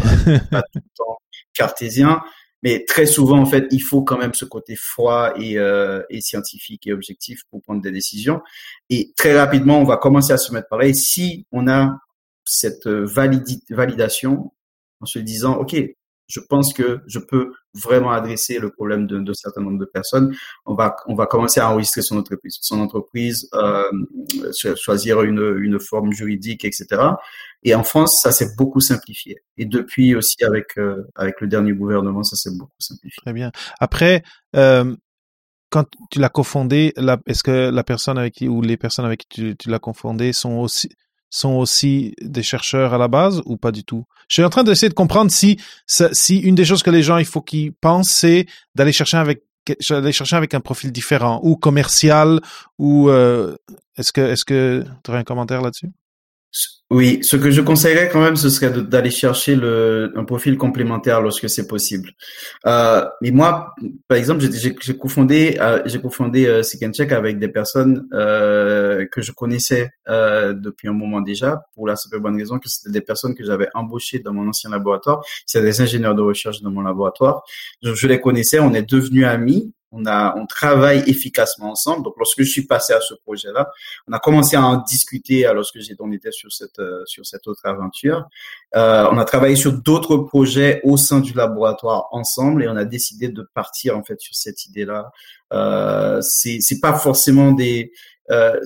pas 0.52 0.62
tout 0.62 0.80
le 0.80 0.96
temps 0.96 1.18
cartésien, 1.54 2.22
mais 2.62 2.86
très 2.86 3.06
souvent, 3.06 3.40
en 3.40 3.46
fait, 3.46 3.68
il 3.72 3.82
faut 3.82 4.04
quand 4.04 4.18
même 4.18 4.34
ce 4.34 4.46
côté 4.46 4.76
froid 4.76 5.34
et, 5.38 5.58
euh, 5.58 6.02
et 6.10 6.22
scientifique 6.22 6.88
et 6.88 6.94
objectif 6.94 7.42
pour 7.50 7.62
prendre 7.62 7.82
des 7.82 7.92
décisions. 7.92 8.42
Et 8.90 9.12
très 9.16 9.38
rapidement, 9.38 9.80
on 9.80 9.84
va 9.84 9.98
commencer 9.98 10.34
à 10.34 10.38
se 10.38 10.54
mettre 10.54 10.68
pareil. 10.68 10.96
Si 10.96 11.46
on 11.52 11.68
a 11.68 11.98
cette 12.46 12.88
validation 12.88 14.52
en 15.00 15.06
se 15.06 15.20
disant, 15.20 15.56
OK, 15.58 15.76
je 16.34 16.40
pense 16.40 16.74
que 16.74 17.02
je 17.06 17.20
peux 17.20 17.54
vraiment 17.76 18.12
adresser 18.12 18.58
le 18.58 18.72
problème 18.72 19.06
d'un 19.06 19.34
certain 19.34 19.62
nombre 19.62 19.78
de 19.78 19.86
personnes. 19.86 20.36
On 20.66 20.74
va, 20.74 20.96
on 21.08 21.14
va 21.14 21.28
commencer 21.28 21.60
à 21.60 21.70
enregistrer 21.70 22.02
son 22.02 22.18
entreprise, 22.18 22.58
son 22.62 22.80
entreprise, 22.80 23.48
euh, 23.54 23.92
choisir 24.76 25.22
une, 25.22 25.58
une 25.60 25.80
forme 25.80 26.12
juridique, 26.12 26.66
etc. 26.66 26.86
Et 27.62 27.76
en 27.76 27.84
France, 27.84 28.20
ça 28.22 28.32
s'est 28.32 28.56
beaucoup 28.58 28.80
simplifié. 28.80 29.44
Et 29.58 29.66
depuis 29.66 30.16
aussi 30.16 30.44
avec 30.44 30.78
euh, 30.78 31.04
avec 31.16 31.40
le 31.40 31.48
dernier 31.48 31.74
gouvernement, 31.74 32.24
ça 32.24 32.36
s'est 32.36 32.58
beaucoup 32.58 32.72
simplifié. 32.80 33.22
Très 33.24 33.34
bien. 33.34 33.52
Après, 33.80 34.24
euh, 34.56 34.96
quand 35.70 35.86
tu 36.10 36.20
l'as 36.20 36.30
cofondé, 36.30 36.94
est-ce 37.28 37.44
que 37.44 37.70
la 37.70 37.84
personne 37.84 38.18
avec 38.18 38.34
qui 38.34 38.48
ou 38.48 38.62
les 38.62 38.78
personnes 38.78 39.06
avec 39.06 39.22
qui 39.22 39.28
tu, 39.30 39.56
tu 39.56 39.70
l'as 39.70 39.80
cofondé 39.80 40.34
sont 40.34 40.54
aussi 40.54 40.90
sont 41.34 41.54
aussi 41.54 42.14
des 42.22 42.44
chercheurs 42.44 42.94
à 42.94 42.98
la 42.98 43.08
base 43.08 43.42
ou 43.46 43.58
pas 43.58 43.72
du 43.72 43.84
tout? 43.84 44.06
Je 44.28 44.36
suis 44.36 44.44
en 44.44 44.50
train 44.50 44.64
d'essayer 44.64 44.90
de 44.90 44.94
comprendre 44.94 45.32
si 45.32 45.60
si 45.88 46.38
une 46.40 46.56
des 46.56 46.66
choses 46.66 46.84
que 46.84 46.92
les 46.92 47.04
gens 47.04 47.18
il 47.18 47.26
faut 47.26 47.42
qu'ils 47.42 47.74
pensent 47.74 48.12
c'est 48.12 48.46
d'aller 48.76 48.92
chercher 48.92 49.18
avec 49.18 49.44
d'aller 49.90 50.12
chercher 50.12 50.36
avec 50.36 50.54
un 50.54 50.60
profil 50.60 50.92
différent 50.92 51.40
ou 51.44 51.56
commercial 51.56 52.42
ou 52.78 53.10
euh, 53.10 53.56
est-ce 53.98 54.12
que 54.12 54.22
est-ce 54.22 54.46
que 54.46 54.84
tu 55.04 55.12
aurais 55.12 55.20
un 55.20 55.24
commentaire 55.24 55.62
là-dessus? 55.62 55.90
Oui, 56.94 57.20
ce 57.24 57.38
que 57.38 57.50
je 57.50 57.62
conseillerais 57.62 58.08
quand 58.10 58.22
même, 58.22 58.36
ce 58.36 58.50
serait 58.50 58.70
d'aller 58.70 59.10
chercher 59.10 59.56
le, 59.56 60.14
un 60.16 60.26
profil 60.26 60.58
complémentaire 60.58 61.22
lorsque 61.22 61.50
c'est 61.50 61.66
possible. 61.66 62.12
Euh, 62.68 63.04
mais 63.22 63.32
moi, 63.32 63.74
par 64.08 64.18
exemple, 64.20 64.44
j'ai 64.52 64.98
cofondé, 64.98 65.58
euh, 65.60 65.82
j'ai 65.86 66.00
cofondé 66.00 66.46
euh, 66.46 66.62
Check 66.62 67.12
avec 67.12 67.40
des 67.40 67.48
personnes 67.48 68.08
euh, 68.14 69.08
que 69.12 69.22
je 69.24 69.32
connaissais 69.32 69.90
euh, 70.08 70.54
depuis 70.54 70.88
un 70.88 70.94
moment 70.94 71.22
déjà, 71.22 71.66
pour 71.74 71.88
la 71.88 71.96
simple 71.96 72.20
bonne 72.20 72.38
raison 72.38 72.60
que 72.60 72.70
c'était 72.70 72.92
des 72.92 73.02
personnes 73.02 73.34
que 73.34 73.44
j'avais 73.44 73.70
embauchées 73.74 74.20
dans 74.20 74.34
mon 74.34 74.48
ancien 74.48 74.70
laboratoire. 74.70 75.24
C'est 75.48 75.64
des 75.64 75.82
ingénieurs 75.82 76.14
de 76.14 76.22
recherche 76.22 76.62
dans 76.62 76.70
mon 76.70 76.82
laboratoire. 76.82 77.42
Je, 77.82 77.96
je 77.96 78.08
les 78.08 78.22
connaissais, 78.22 78.60
on 78.60 78.74
est 78.76 78.88
devenus 78.88 79.26
amis 79.26 79.74
on 79.94 80.06
a, 80.06 80.36
on 80.38 80.46
travaille 80.46 81.04
efficacement 81.08 81.72
ensemble. 81.72 82.04
Donc, 82.04 82.16
lorsque 82.18 82.42
je 82.42 82.50
suis 82.50 82.66
passé 82.66 82.94
à 82.94 83.00
ce 83.00 83.14
projet-là, 83.14 83.70
on 84.08 84.14
a 84.14 84.20
commencé 84.20 84.56
à 84.56 84.66
en 84.66 84.78
discuter 84.78 85.50
lorsque 85.54 85.78
on 86.00 86.12
était 86.12 86.32
sur 86.32 86.52
cette, 86.52 86.80
euh, 86.80 87.04
sur 87.06 87.26
cette 87.26 87.48
autre 87.48 87.66
aventure. 87.66 88.28
Euh, 88.76 89.08
on 89.12 89.18
a 89.18 89.26
travaillé 89.26 89.56
sur 89.56 89.72
d'autres 89.72 90.18
projets 90.18 90.82
au 90.84 90.98
sein 90.98 91.20
du 91.20 91.34
laboratoire 91.34 92.08
ensemble 92.12 92.64
et 92.64 92.68
on 92.68 92.76
a 92.76 92.86
décidé 92.86 93.30
de 93.30 93.48
partir 93.54 93.98
en 93.98 94.04
fait 94.04 94.20
sur 94.20 94.36
cette 94.36 94.66
idée-là. 94.66 95.12
Euh, 95.54 96.20
c'est, 96.22 96.58
c'est 96.62 96.80
pas 96.80 96.96
forcément 96.96 97.52
des, 97.52 97.92
euh, 98.32 98.60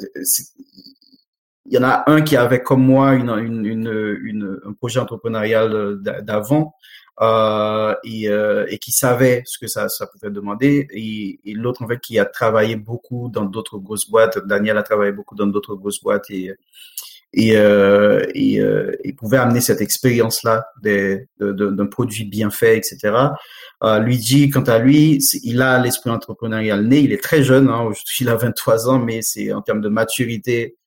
il 1.66 1.74
y 1.74 1.78
en 1.78 1.84
a 1.84 2.04
un 2.08 2.22
qui 2.22 2.38
avait 2.38 2.64
comme 2.64 2.84
moi 2.84 3.14
une, 3.14 3.30
une, 3.30 3.66
une, 3.66 4.20
une 4.24 4.60
un 4.66 4.74
projet 4.74 5.00
entrepreneurial 5.02 5.98
d'avant 6.02 6.74
euh, 7.20 7.96
et, 8.04 8.30
euh, 8.30 8.66
et, 8.70 8.78
qui 8.78 8.92
savait 8.92 9.42
ce 9.46 9.58
que 9.58 9.68
ça, 9.68 9.90
ça 9.90 10.08
pouvait 10.08 10.30
demander. 10.30 10.88
Et, 10.92 11.40
et 11.46 11.54
l'autre, 11.54 11.84
en 11.84 11.88
fait, 11.88 12.00
qui 12.00 12.20
a 12.20 12.26
travaillé 12.26 12.76
beaucoup 12.76 13.30
dans 13.30 13.46
d'autres 13.46 13.78
grosses 13.80 14.10
boîtes. 14.10 14.38
Daniel 14.46 14.78
a 14.78 14.84
travaillé 14.84 15.12
beaucoup 15.12 15.36
dans 15.36 15.48
d'autres 15.48 15.76
grosses 15.76 16.02
boîtes 16.02 16.30
et, 16.30 16.54
et, 17.34 17.58
euh, 17.58 18.26
et, 18.34 18.60
euh, 18.60 18.96
et, 19.04 19.14
pouvait 19.14 19.38
amener 19.38 19.62
cette 19.62 19.82
expérience-là 19.82 20.66
d'un 20.82 21.86
produit 21.88 22.26
bien 22.26 22.50
fait, 22.50 22.78
etc. 22.78 23.16
Euh, 23.84 24.00
Luigi, 24.00 24.50
quant 24.50 24.64
à 24.64 24.80
lui, 24.80 25.20
il 25.44 25.62
a 25.62 25.78
l'esprit 25.80 26.10
entrepreneurial 26.10 26.86
né. 26.86 27.00
Il 27.00 27.12
est 27.12 27.24
très 27.24 27.44
jeune, 27.44 27.70
hein, 27.70 27.92
il 28.20 28.30
a 28.30 28.36
23 28.36 28.90
ans, 28.90 29.00
mais 29.00 29.22
c'est 29.22 29.52
en 29.54 29.62
termes 29.62 29.82
de 29.82 29.90
maturité, 29.90 30.78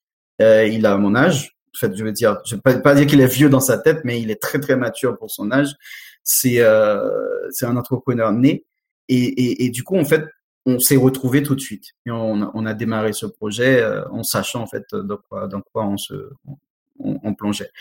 euh, 0.41 0.65
il 0.65 0.85
a 0.85 0.97
mon 0.97 1.15
âge. 1.15 1.55
En 1.75 1.77
fait, 1.77 1.95
je 1.95 2.03
veux 2.03 2.11
dire, 2.11 2.39
je 2.45 2.55
ne 2.55 2.61
vais 2.65 2.81
pas 2.81 2.95
dire 2.95 3.07
qu'il 3.07 3.21
est 3.21 3.33
vieux 3.33 3.49
dans 3.49 3.61
sa 3.61 3.77
tête, 3.77 4.01
mais 4.03 4.19
il 4.19 4.29
est 4.29 4.41
très 4.41 4.59
très 4.59 4.75
mature 4.75 5.17
pour 5.17 5.31
son 5.31 5.51
âge. 5.51 5.73
C'est 6.23 6.61
c'est 7.51 7.65
un 7.65 7.77
entrepreneur 7.77 8.31
né. 8.31 8.65
Et, 9.09 9.15
et, 9.15 9.65
et, 9.65 9.69
du 9.69 9.83
coup, 9.83 9.97
en 9.97 10.05
fait, 10.05 10.23
on 10.65 10.79
s'est 10.79 10.95
retrouvé 10.95 11.43
tout 11.43 11.55
de 11.55 11.59
suite. 11.59 11.83
Et 12.05 12.11
on, 12.11 12.49
on 12.53 12.65
a 12.65 12.73
démarré 12.73 13.11
ce 13.11 13.25
projet 13.25 13.83
en 14.09 14.23
sachant 14.23 14.61
en 14.61 14.67
fait 14.67 14.85
dans 14.93 15.17
quoi, 15.17 15.47
dans 15.47 15.61
quoi 15.61 15.85
on 15.85 15.97
se 15.97 16.13
on, 16.99 17.19
on, 17.23 17.33
plongeait. 17.33 17.71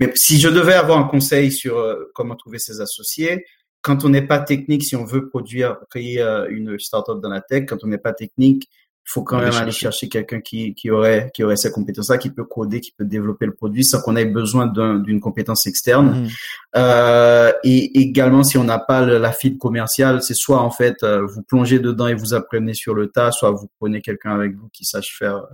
Mais 0.00 0.10
si 0.16 0.40
je 0.40 0.48
devais 0.48 0.72
avoir 0.72 0.98
un 0.98 1.04
conseil 1.04 1.52
sur 1.52 1.96
comment 2.14 2.34
trouver 2.34 2.58
ses 2.58 2.80
associés, 2.80 3.44
quand 3.82 4.04
on 4.04 4.08
n'est 4.08 4.26
pas 4.26 4.40
technique, 4.40 4.82
si 4.82 4.96
on 4.96 5.04
veut 5.04 5.28
produire, 5.28 5.76
créer 5.90 6.20
une 6.48 6.78
startup 6.78 7.20
dans 7.20 7.28
la 7.28 7.40
tech, 7.40 7.66
quand 7.66 7.84
on 7.84 7.86
n'est 7.86 7.98
pas 7.98 8.12
technique, 8.12 8.68
faut 9.04 9.22
quand 9.22 9.38
même 9.38 9.54
aller 9.54 9.72
chercher 9.72 10.08
quelqu'un 10.08 10.40
qui, 10.40 10.74
qui 10.74 10.90
aurait 10.90 11.30
qui 11.34 11.42
aurait 11.42 11.56
ces 11.56 11.72
compétences-là, 11.72 12.18
qui 12.18 12.30
peut 12.30 12.44
coder, 12.44 12.80
qui 12.80 12.92
peut 12.92 13.04
développer 13.04 13.46
le 13.46 13.54
produit 13.54 13.84
sans 13.84 14.00
qu'on 14.00 14.14
ait 14.16 14.24
besoin 14.24 14.66
d'une 14.66 15.20
compétence 15.20 15.66
externe. 15.66 16.22
Mhm. 16.22 16.28
Euh, 16.76 17.52
et 17.64 18.00
également, 18.00 18.44
si 18.44 18.56
on 18.58 18.64
n'a 18.64 18.78
pas 18.78 19.04
la 19.04 19.32
fibre 19.32 19.58
commerciale, 19.58 20.22
c'est 20.22 20.34
soit 20.34 20.60
en 20.60 20.70
fait 20.70 21.02
euh, 21.02 21.26
vous 21.26 21.42
plongez 21.42 21.80
dedans 21.80 22.06
et 22.06 22.14
vous 22.14 22.34
apprenez 22.34 22.74
sur 22.74 22.94
le 22.94 23.08
tas, 23.08 23.32
soit 23.32 23.50
vous 23.50 23.68
prenez 23.78 24.00
quelqu'un 24.00 24.34
avec 24.34 24.54
vous 24.54 24.68
qui 24.68 24.84
sache 24.84 25.16
faire, 25.18 25.44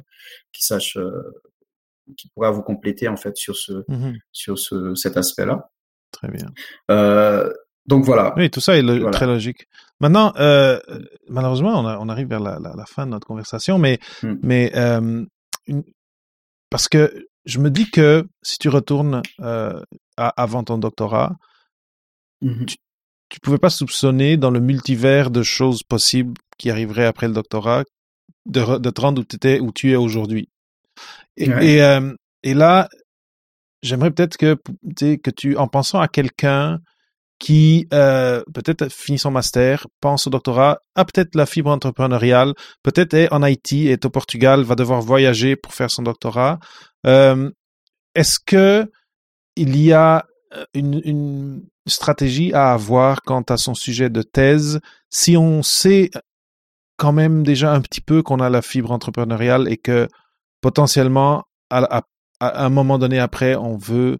qui 0.53 0.65
sache, 0.65 0.97
euh, 0.97 1.23
qui 2.17 2.29
pourra 2.29 2.51
vous 2.51 2.63
compléter 2.63 3.09
en 3.09 3.17
fait 3.17 3.37
sur 3.37 3.57
ce 3.57 3.85
mhm. 3.89 4.19
sur 4.33 4.59
ce 4.59 4.95
cet 4.95 5.17
aspect-là. 5.17 5.71
Très 6.13 6.29
bien. 6.29 6.47
Euh, 6.91 7.53
donc 7.89 8.05
voilà. 8.05 8.35
Oui, 8.37 8.51
tout 8.51 8.61
ça 8.61 8.77
est 8.77 9.11
très 9.13 9.27
logique. 9.27 9.67
Maintenant, 10.01 10.33
euh, 10.37 10.79
malheureusement, 11.29 11.81
on, 11.81 11.85
on, 11.87 12.09
arrive 12.09 12.29
vers 12.29 12.41
la, 12.41 12.59
la, 12.59 12.75
la, 12.77 12.85
fin 12.85 13.07
de 13.07 13.13
notre 13.13 13.27
conversation, 13.27 13.79
mais, 13.79 13.99
hmm. 14.23 14.35
mais 14.43 14.73
euh, 14.75 15.25
une, 15.67 15.85
parce 16.71 16.89
que 16.89 17.27
je 17.45 17.59
me 17.59 17.71
dis 17.71 17.91
que 17.91 18.27
si 18.43 18.59
tu 18.59 18.69
retournes 18.69 19.23
euh, 19.41 19.81
à, 20.17 20.29
avant 20.43 20.65
ton 20.65 20.79
doctorat, 20.79 21.37
mm-hmm. 22.43 22.67
tu, 22.67 22.77
tu 23.29 23.41
pouvais 23.41 23.59
pas 23.59 23.71
soupçonner 23.71 24.37
dans 24.37 24.51
le 24.51 24.61
multivers 24.61 25.31
de 25.31 25.43
choses 25.43 25.83
possibles 25.83 26.35
qui 26.59 26.71
arriveraient 26.71 27.07
après 27.07 27.29
le 27.29 27.35
doctorat 27.35 27.85
de, 28.47 28.79
de 28.79 28.91
te 28.91 29.01
rendre 29.01 29.23
où, 29.23 29.25
étais, 29.25 29.61
où 29.61 29.73
tu 29.73 29.93
es 29.93 29.97
aujourd'hui. 29.97 30.49
Et, 31.37 31.49
ouais. 31.49 31.67
et, 31.67 31.83
euh, 31.83 32.15
et, 32.43 32.55
là, 32.55 32.89
j'aimerais 33.83 34.11
peut-être 34.11 34.37
que, 34.37 34.57
que 34.99 35.31
tu, 35.31 35.57
en 35.57 35.69
pensant 35.69 36.01
à 36.01 36.09
quelqu'un 36.09 36.81
qui 37.39 37.87
euh, 37.93 38.43
peut-être 38.55 38.91
finit 38.91 39.19
son 39.19 39.31
master, 39.31 39.87
pense 40.01 40.27
au 40.27 40.31
doctorat, 40.31 40.81
a 40.95 41.05
peut-être 41.05 41.35
la 41.35 41.47
fibre 41.47 41.71
entrepreneuriale, 41.71 42.55
peut-être 42.83 43.15
est 43.15 43.33
en 43.33 43.43
Haïti, 43.43 43.89
est 43.89 44.05
au 44.05 44.11
Portugal, 44.11 44.63
va 44.63 44.75
devoir 44.75 45.03
voyager 45.03 45.57
pour 45.57 45.75
faire 45.75 45.91
son 45.91 46.03
doctorat. 46.03 46.59
Euh, 47.07 47.51
Est-ce 48.15 48.39
que 48.45 48.91
il 49.57 49.81
y 49.81 49.93
a 49.93 50.27
euh, 50.55 50.65
une, 50.75 51.01
une, 51.05 51.63
stratégie 51.89 52.53
à 52.53 52.73
avoir 52.73 53.23
quant 53.23 53.43
à 53.43 53.57
son 53.57 53.75
sujet 53.75 54.11
de 54.11 54.23
thèse 54.23 54.81
si 55.09 55.37
on 55.37 55.63
sait 55.63 56.11
quand 56.97 57.13
même 57.13 57.45
déjà 57.45 57.73
un 57.73 57.81
petit 57.81 58.01
peu 58.01 58.25
qu'on 58.25 58.41
a 58.41 58.51
la 58.51 58.61
fibre 58.61 58.91
entrepreneuriale 58.91 59.69
et 59.71 59.77
que 59.77 60.09
potentiellement 60.61 61.45
à, 61.71 61.99
à, 61.99 62.03
à 62.41 62.65
un 62.65 62.71
moment 62.71 62.99
donné 62.99 63.21
après 63.21 63.55
on 63.55 63.77
veut 63.77 64.19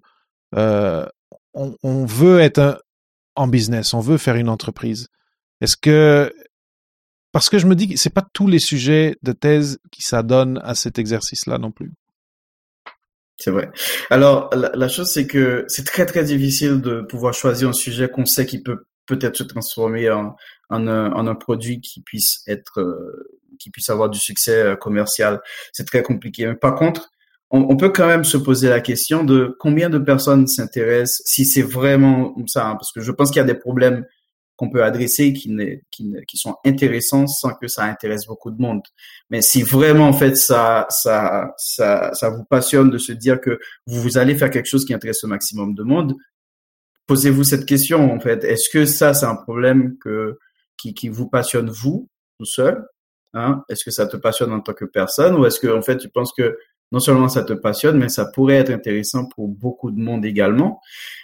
euh, 0.55 1.07
on, 1.55 1.75
on, 1.83 2.05
veut 2.05 2.39
être 2.39 2.61
un, 2.61 2.77
en 3.37 3.49
business, 3.49 3.95
on 3.95 4.01
veut 4.01 4.19
faire 4.19 4.37
une 4.37 4.49
entreprise. 4.49 5.09
Est-ce 5.61 5.77
que 5.77 6.33
parce 7.37 7.51
que 7.51 7.59
je 7.59 7.67
me 7.67 7.75
dis 7.75 7.89
que 7.89 7.99
c'est 7.99 8.09
pas 8.09 8.27
tous 8.33 8.47
les 8.47 8.59
sujets 8.59 9.19
de 9.23 9.33
thèse 9.33 9.79
qui 9.93 10.01
s'adonnent 10.01 10.59
à 10.65 10.75
cet 10.75 10.99
exercice-là 10.99 11.59
non 11.59 11.71
plus. 11.71 11.93
C'est 13.37 13.51
vrai. 13.51 13.71
Alors 14.09 14.49
la, 14.55 14.89
chose 14.89 15.11
c'est 15.11 15.27
que 15.27 15.67
c'est 15.69 15.85
très 15.85 16.07
très 16.07 16.25
difficile 16.25 16.81
de 16.81 17.03
pouvoir 17.03 17.35
choisir 17.35 17.69
un 17.69 17.75
sujet 17.75 18.09
qu'on 18.09 18.25
sait 18.25 18.47
qui 18.47 18.63
peut 18.63 18.87
peut-être 19.05 19.37
se 19.37 19.43
transformer 19.43 20.11
en, 20.11 20.35
en, 20.71 20.87
un, 20.89 21.13
en 21.13 21.27
un 21.27 21.35
produit 21.35 21.83
qui 21.83 22.01
puisse 22.01 22.43
être 22.47 22.81
euh, 22.81 23.29
qui 23.59 23.71
puisse 23.71 23.91
avoir 23.91 24.09
du 24.09 24.19
succès 24.19 24.63
euh, 24.63 24.77
commercial. 24.77 25.43
C'est 25.73 25.87
très 25.87 26.03
compliqué. 26.03 26.47
Mais 26.47 26.55
par 26.55 26.75
contre, 26.75 27.11
on, 27.51 27.61
on, 27.71 27.77
peut 27.77 27.91
quand 27.91 28.07
même 28.07 28.25
se 28.25 28.37
poser 28.37 28.69
la 28.69 28.81
question 28.81 29.25
de 29.25 29.57
combien 29.61 29.89
de 29.89 29.99
personnes 29.99 30.47
s'intéressent, 30.47 31.23
si 31.27 31.45
c'est 31.45 31.63
vraiment 31.63 32.35
ça, 32.47 32.67
hein, 32.67 32.75
parce 32.75 32.93
que 32.93 33.01
je 33.01 33.13
pense 33.13 33.31
qu'il 33.31 33.39
y 33.39 33.45
a 33.45 33.45
des 33.45 33.55
problèmes 33.55 34.05
qu'on 34.57 34.71
peut 34.71 34.83
adresser 34.83 35.33
qui, 35.33 35.55
qui, 35.91 36.15
qui, 36.27 36.37
sont 36.39 36.57
intéressants 36.65 37.27
sans 37.27 37.55
que 37.55 37.69
ça 37.69 37.85
intéresse 37.85 38.27
beaucoup 38.27 38.51
de 38.51 38.61
monde. 38.61 38.83
Mais 39.31 39.43
si 39.43 39.63
vraiment 39.63 40.09
en 40.09 40.13
fait 40.13 40.37
ça, 40.37 40.87
ça, 40.89 41.55
ça, 41.59 42.13
ça 42.15 42.31
vous 42.31 42.45
passionne 42.45 42.91
de 42.91 42.99
se 42.99 43.13
dire 43.13 43.41
que 43.41 43.59
vous 43.87 44.19
allez 44.19 44.37
faire 44.37 44.51
quelque 44.51 44.67
chose 44.67 44.85
qui 44.87 44.95
intéresse 44.95 45.23
le 45.23 45.29
maximum 45.29 45.75
de 45.75 45.83
monde, 45.83 46.15
posez-vous 47.07 47.45
cette 47.45 47.67
question 47.67 48.13
en 48.13 48.19
fait. 48.19 48.45
Est-ce 48.45 48.71
que 48.71 48.87
ça 48.87 49.13
c'est 49.15 49.27
un 49.27 49.37
problème 49.37 49.97
que 49.99 50.39
qui, 50.79 50.95
qui 50.95 51.09
vous 51.09 51.29
passionne 51.29 51.71
vous 51.71 52.09
tout 52.39 52.47
seul 52.47 52.87
hein? 53.35 53.63
Est-ce 53.69 53.85
que 53.85 53.91
ça 53.91 54.07
te 54.07 54.17
passionne 54.17 54.53
en 54.53 54.61
tant 54.61 54.75
que 54.75 54.87
personne 54.87 55.37
ou 55.37 55.45
est-ce 55.45 55.61
que 55.61 55.69
en 55.69 55.83
fait 55.83 55.99
tu 55.99 56.09
penses 56.09 56.33
que 56.37 56.57
non 56.93 57.01
seulement 57.01 57.29
ça 57.29 57.43
te 57.43 57.53
passionne, 57.53 57.99
mais 57.99 58.09
ça 58.09 58.27
pourrait 58.27 58.57
être 58.57 58.71
intéressant 58.71 59.27
pour 59.27 59.49
beaucoup 59.49 59.91
de 59.91 59.99
monde 59.99 60.25
également. 60.25 60.81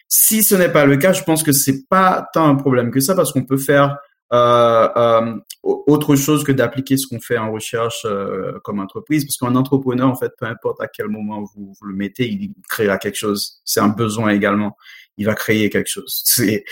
Si 0.09 0.43
ce 0.43 0.55
n'est 0.55 0.69
pas 0.71 0.85
le 0.85 0.97
cas, 0.97 1.13
je 1.13 1.23
pense 1.23 1.43
que 1.43 1.53
c'est 1.53 1.87
pas 1.89 2.29
tant 2.33 2.47
un 2.47 2.57
problème 2.57 2.91
que 2.91 3.01
ça 3.01 3.15
parce 3.15 3.33
qu'on 3.33 3.45
peut 3.45 3.57
faire 3.57 3.99
euh, 4.33 4.89
euh, 4.97 5.35
autre 5.63 6.17
chose 6.17 6.43
que 6.43 6.53
d'appliquer 6.53 6.97
ce 6.97 7.07
qu'on 7.07 7.21
fait 7.21 7.39
en 7.39 7.53
recherche 7.53 8.05
euh, 8.05 8.59
comme 8.65 8.81
entreprise, 8.81 9.25
parce 9.25 9.37
qu'un 9.37 9.57
entrepreneur, 9.57 10.09
en 10.09 10.17
fait, 10.17 10.33
peu 10.39 10.47
importe 10.47 10.81
à 10.81 10.89
quel 10.89 11.09
moment 11.09 11.45
vous, 11.55 11.75
le 11.83 11.95
mettez, 11.95 12.29
il 12.29 12.53
créera 12.69 12.99
quelque 12.99 13.19
chose. 13.19 13.61
C'est 13.65 13.81
un 13.81 13.89
besoin 13.89 14.31
également. 14.31 14.77
Il 15.17 15.27
va 15.27 15.35
créer 15.35 15.71
quelque 15.71 15.91
chose. 15.91 16.23
C'est, 16.25 16.65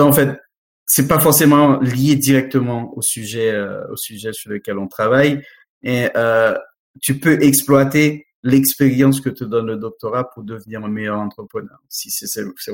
en 0.00 0.12
fait, 0.12 0.40
c'est 0.86 1.08
pas 1.08 1.18
forcément 1.18 1.80
lié 1.80 2.14
directement 2.14 2.96
au 2.96 3.02
sujet, 3.02 3.50
euh, 3.50 3.86
au 3.90 3.96
sujet 3.96 4.32
sur 4.32 4.50
lequel 4.50 4.78
on 4.78 4.86
travaille. 4.86 5.42
Et 5.82 6.08
euh, 6.16 6.56
tu 7.00 7.18
peux 7.18 7.42
exploiter 7.42 8.26
l'expérience 8.42 9.20
que 9.20 9.28
te 9.28 9.44
donne 9.44 9.66
le 9.66 9.76
doctorat 9.76 10.30
pour 10.30 10.44
devenir 10.44 10.84
un 10.84 10.88
meilleur 10.88 11.18
entrepreneur. 11.18 11.78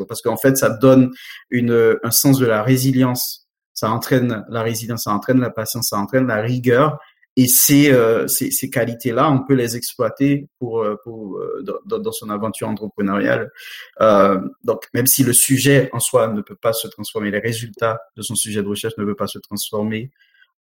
Parce 0.08 0.22
qu'en 0.22 0.36
fait, 0.36 0.56
ça 0.56 0.68
donne 0.68 1.10
une, 1.50 1.98
un 2.02 2.10
sens 2.10 2.38
de 2.38 2.46
la 2.46 2.62
résilience. 2.62 3.48
Ça 3.72 3.90
entraîne 3.90 4.44
la 4.48 4.62
résilience, 4.62 5.04
ça 5.04 5.12
entraîne 5.12 5.40
la 5.40 5.50
patience, 5.50 5.88
ça 5.88 5.96
entraîne 5.96 6.26
la 6.26 6.42
rigueur. 6.42 7.00
Et 7.36 7.48
ces, 7.48 7.90
euh, 7.90 8.28
ces, 8.28 8.50
ces 8.50 8.68
qualités-là, 8.68 9.30
on 9.30 9.42
peut 9.42 9.54
les 9.54 9.74
exploiter 9.74 10.48
pour, 10.58 10.82
euh, 10.82 10.96
pour 11.02 11.38
euh, 11.38 11.64
dans, 11.86 11.98
dans, 11.98 12.12
son 12.12 12.28
aventure 12.28 12.68
entrepreneuriale. 12.68 13.50
Euh, 14.02 14.38
donc, 14.64 14.86
même 14.92 15.06
si 15.06 15.24
le 15.24 15.32
sujet 15.32 15.88
en 15.94 16.00
soi 16.00 16.28
ne 16.28 16.42
peut 16.42 16.56
pas 16.56 16.74
se 16.74 16.88
transformer, 16.88 17.30
les 17.30 17.38
résultats 17.38 17.98
de 18.16 18.22
son 18.22 18.34
sujet 18.34 18.62
de 18.62 18.68
recherche 18.68 18.98
ne 18.98 19.04
peuvent 19.04 19.14
pas 19.14 19.26
se 19.26 19.38
transformer 19.38 20.10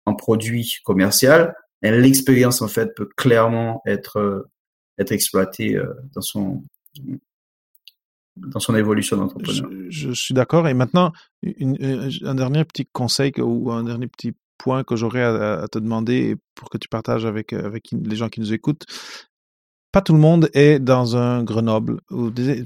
en 0.06 0.14
produit 0.14 0.76
commercial, 0.84 1.56
l'expérience 1.82 2.62
en 2.62 2.68
fait 2.68 2.94
peut 2.94 3.08
clairement 3.16 3.82
être 3.86 4.18
euh, 4.18 4.50
être 4.98 5.12
exploitée 5.12 5.76
euh, 5.76 5.94
dans 6.14 6.20
son 6.20 6.62
dans 8.36 8.60
son 8.60 8.74
évolution 8.74 9.16
d'entrepreneur. 9.16 9.70
Je, 9.88 10.12
suis 10.12 10.34
d'accord. 10.34 10.66
Et 10.68 10.74
maintenant, 10.74 11.12
un 11.44 12.34
dernier 12.34 12.64
petit 12.64 12.86
conseil 12.86 13.32
ou 13.38 13.70
un 13.70 13.84
dernier 13.84 14.06
petit 14.06 14.32
point 14.56 14.84
que 14.84 14.96
j'aurais 14.96 15.22
à, 15.22 15.60
à, 15.62 15.68
te 15.68 15.78
demander 15.78 16.36
pour 16.54 16.70
que 16.70 16.78
tu 16.78 16.88
partages 16.88 17.26
avec, 17.26 17.52
avec 17.52 17.88
les 17.92 18.16
gens 18.16 18.28
qui 18.28 18.40
nous 18.40 18.52
écoutent. 18.52 18.86
Pas 19.92 20.02
tout 20.02 20.12
le 20.12 20.20
monde 20.20 20.48
est 20.54 20.78
dans 20.78 21.16
un 21.16 21.42
Grenoble. 21.42 22.00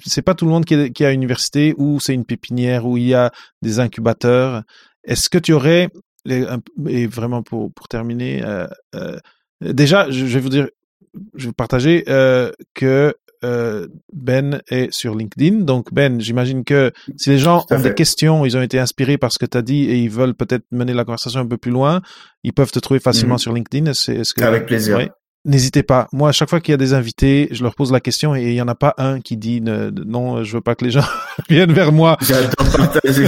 C'est 0.05 0.23
pas 0.23 0.35
tout 0.35 0.45
le 0.45 0.51
monde 0.51 0.67
qui 0.67 0.75
est, 0.75 0.91
qui 0.91 1.05
est 1.05 1.07
à 1.07 1.11
l'université 1.11 1.75
ou 1.79 1.99
c'est 1.99 2.13
une 2.13 2.27
pépinière 2.27 2.87
où 2.87 2.99
il 2.99 3.05
y 3.05 3.15
a 3.15 3.33
des 3.63 3.81
incubateurs. 3.81 4.63
Est-ce 5.05 5.31
que 5.31 5.39
tu 5.39 5.53
aurais 5.55 5.89
et 6.27 7.07
vraiment 7.07 7.43
pour, 7.43 7.73
pour 7.73 7.89
terminer, 7.89 8.43
euh, 8.45 8.67
euh, 8.95 9.19
déjà, 9.61 10.11
je, 10.11 10.27
je, 10.27 10.35
vais 10.35 10.41
vous 10.41 10.49
dire, 10.49 10.69
je 11.35 11.45
vais 11.45 11.49
vous 11.49 11.55
partager 11.55 12.05
euh, 12.09 12.51
que 12.75 13.15
euh, 13.45 13.89
Ben 14.13 14.63
est 14.71 14.93
sur 14.93 15.15
LinkedIn. 15.15 15.61
Donc 15.61 15.93
Ben, 15.93 16.21
j'imagine 16.21 16.65
que 16.65 16.93
si 17.17 17.31
les 17.31 17.39
gens 17.39 17.67
ont 17.71 17.81
des 17.81 17.95
questions, 17.95 18.45
ils 18.45 18.57
ont 18.57 18.63
été 18.63 18.79
inspirés 18.79 19.19
par 19.19 19.33
ce 19.33 19.39
que 19.39 19.47
tu 19.47 19.59
as 19.59 19.63
dit 19.63 19.85
et 19.85 19.99
ils 19.99 20.11
veulent 20.11 20.35
peut-être 20.35 20.65
mener 20.71 20.95
la 20.95 21.05
conversation 21.05 21.41
un 21.41 21.47
peu 21.47 21.59
plus 21.59 21.73
loin, 21.73 22.01
ils 22.43 22.53
peuvent 22.53 22.73
te 22.73 22.79
trouver 22.79 23.01
facilement 23.01 23.35
mmh. 23.35 23.39
sur 23.39 23.53
LinkedIn. 23.53 23.91
Est 23.91 24.09
-ce 24.09 24.35
que, 24.35 24.43
Avec 24.43 24.67
plaisir. 24.67 24.97
Ouais 24.97 25.11
n'hésitez 25.45 25.83
pas. 25.83 26.09
Moi, 26.13 26.31
à 26.31 26.33
chaque 26.33 26.49
fois 26.49 26.61
qu'il 26.61 26.73
y 26.73 26.75
a 26.75 26.79
des 26.79 26.95
invités, 26.95 27.49
je 27.51 27.63
leur 27.63 27.75
pose 27.75 27.93
la 27.93 28.01
question 28.01 28.35
et 28.35 28.43
il 28.43 28.55
y 28.55 28.63
en 28.63 28.69
a 28.69 28.75
pas 28.75 28.95
un 28.99 29.21
qui 29.21 29.37
dit 29.37 29.61
non, 29.61 30.43
je 30.43 30.57
veux 30.57 30.61
pas 30.61 30.75
que 30.75 30.85
les 30.85 30.91
gens 30.91 31.05
viennent 31.49 31.73
vers 31.73 31.93
moi. 31.93 32.17
J'adore 32.23 32.71
partager. 32.77 33.27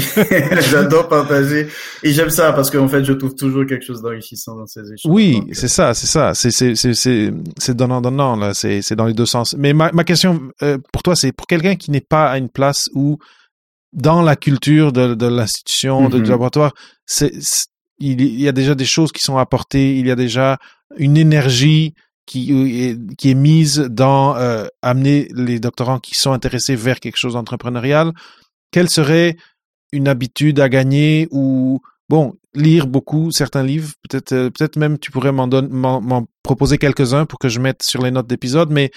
J'adore 0.70 1.08
partager. 1.08 1.68
Et 2.02 2.12
j'aime 2.12 2.30
ça 2.30 2.52
parce 2.52 2.70
qu'en 2.70 2.88
fait, 2.88 3.04
je 3.04 3.12
trouve 3.12 3.34
toujours 3.34 3.66
quelque 3.66 3.84
chose 3.84 4.02
d'enrichissant 4.02 4.56
dans 4.56 4.66
ces 4.66 4.92
échanges. 4.92 5.12
Oui, 5.12 5.42
c'est 5.52 5.68
ça, 5.68 5.94
c'est 5.94 6.06
ça. 6.06 6.34
C'est 6.34 6.50
c'est 6.50 6.74
c'est 6.74 6.94
c'est 6.94 7.32
c'est 7.58 7.76
donnant 7.76 8.00
donnant 8.00 8.36
là. 8.36 8.54
C'est 8.54 8.82
c'est 8.82 8.96
dans 8.96 9.06
les 9.06 9.14
deux 9.14 9.26
sens. 9.26 9.54
Mais 9.58 9.72
ma 9.72 9.92
ma 9.92 10.04
question 10.04 10.40
euh, 10.62 10.78
pour 10.92 11.02
toi, 11.02 11.16
c'est 11.16 11.32
pour 11.32 11.46
quelqu'un 11.46 11.76
qui 11.76 11.90
n'est 11.90 12.00
pas 12.00 12.30
à 12.30 12.38
une 12.38 12.48
place 12.48 12.90
où 12.94 13.18
dans 13.92 14.22
la 14.22 14.36
culture 14.36 14.92
de 14.92 15.14
de 15.14 15.26
l'institution, 15.26 16.08
de, 16.08 16.16
du 16.16 16.24
mm-hmm. 16.24 16.30
laboratoire, 16.30 16.74
c'est 17.04 17.32
il 17.98 18.40
y 18.40 18.46
a 18.46 18.52
déjà 18.52 18.74
des 18.74 18.84
choses 18.84 19.10
qui 19.10 19.22
sont 19.22 19.38
apportées. 19.38 19.96
Il 19.98 20.06
y 20.06 20.10
a 20.10 20.16
déjà 20.16 20.58
une 20.98 21.16
énergie 21.16 21.94
qui 22.26 22.52
est, 22.52 23.16
qui 23.16 23.30
est 23.30 23.34
mise 23.34 23.78
dans 23.78 24.36
euh, 24.36 24.66
amener 24.82 25.28
les 25.34 25.60
doctorants 25.60 26.00
qui 26.00 26.16
sont 26.16 26.32
intéressés 26.32 26.76
vers 26.76 27.00
quelque 27.00 27.16
chose 27.16 27.34
d'entrepreneurial, 27.34 28.12
quel 28.72 28.90
serait 28.90 29.36
une 29.92 30.08
habitude 30.08 30.60
à 30.60 30.68
gagner 30.68 31.28
ou 31.30 31.80
bon, 32.08 32.34
lire 32.54 32.86
beaucoup 32.86 33.30
certains 33.30 33.62
livres. 33.62 33.92
Peut-être, 34.08 34.32
euh, 34.32 34.50
peut-être 34.50 34.76
même 34.76 34.98
tu 34.98 35.10
pourrais 35.10 35.32
m'en, 35.32 35.48
m'en, 35.48 36.26
proposer 36.42 36.78
quelques-uns 36.78 37.26
pour 37.26 37.38
que 37.38 37.48
je 37.48 37.60
mette 37.60 37.82
sur 37.82 38.02
les 38.02 38.10
notes 38.10 38.26
d'épisode. 38.26 38.70
Mais 38.70 38.90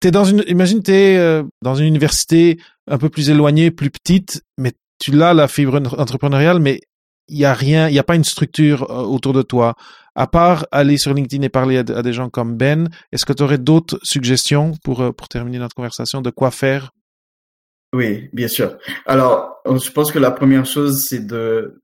t'es 0.00 0.10
dans 0.10 0.24
une, 0.24 0.44
imagine 0.46 0.82
t'es 0.82 1.16
euh, 1.16 1.42
dans 1.62 1.74
une 1.74 1.86
université 1.86 2.58
un 2.88 2.98
peu 2.98 3.08
plus 3.08 3.30
éloignée, 3.30 3.70
plus 3.70 3.90
petite, 3.90 4.42
mais 4.56 4.72
tu 4.98 5.12
l'as 5.12 5.34
la 5.34 5.48
fibre 5.48 5.80
entrepreneuriale, 5.98 6.60
mais 6.60 6.80
il 7.28 7.38
y 7.38 7.44
a 7.44 7.54
rien, 7.54 7.88
il 7.88 7.94
y 7.94 7.98
a 7.98 8.04
pas 8.04 8.16
une 8.16 8.24
structure 8.24 8.90
euh, 8.90 9.02
autour 9.02 9.32
de 9.32 9.42
toi. 9.42 9.74
À 10.20 10.26
part 10.26 10.66
aller 10.72 10.98
sur 10.98 11.14
LinkedIn 11.14 11.44
et 11.44 11.48
parler 11.48 11.76
à, 11.78 11.84
des 11.84 12.12
gens 12.12 12.28
comme 12.28 12.56
Ben, 12.56 12.88
est-ce 13.12 13.24
que 13.24 13.32
tu 13.32 13.44
aurais 13.44 13.56
d'autres 13.56 14.00
suggestions 14.02 14.72
pour 14.82 15.14
pour 15.14 15.28
terminer 15.28 15.60
notre 15.60 15.76
conversation 15.76 16.22
de 16.22 16.30
quoi 16.30 16.50
faire? 16.50 16.90
Oui, 17.92 18.28
bien 18.32 18.48
sûr. 18.48 18.76
Alors, 19.06 19.62
je 19.64 19.88
pense 19.92 20.10
que 20.10 20.18
la 20.18 20.32
première 20.32 20.66
chose, 20.66 21.06
c'est 21.06 21.24
de 21.24 21.80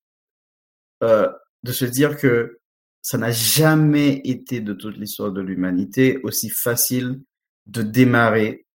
euh, 1.04 1.30
de 1.62 1.70
se 1.70 1.84
dire 1.84 2.16
que 2.16 2.58
ça 3.02 3.18
n'a 3.18 3.30
jamais 3.30 4.20
été 4.24 4.60
de 4.60 4.72
toute 4.72 4.96
l'histoire 4.96 5.30
de 5.30 5.40
l'humanité 5.40 6.18
aussi 6.24 6.50
facile 6.50 7.20
de 7.66 7.82
démarrer 7.82 8.66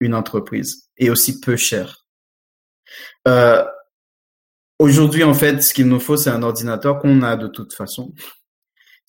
une 0.00 0.14
entreprise 0.14 0.88
et 0.96 1.10
aussi 1.10 1.40
peu 1.40 1.56
cher. 1.56 2.06
Euh, 3.26 3.66
Aujourd'hui, 4.80 5.24
en 5.24 5.34
fait, 5.34 5.60
ce 5.60 5.74
qu'il 5.74 5.88
nous 5.88 5.98
faut, 5.98 6.16
c'est 6.16 6.30
un 6.30 6.42
ordinateur 6.44 7.00
qu'on 7.00 7.22
a 7.22 7.36
de 7.36 7.48
toute 7.48 7.74
façon. 7.74 8.14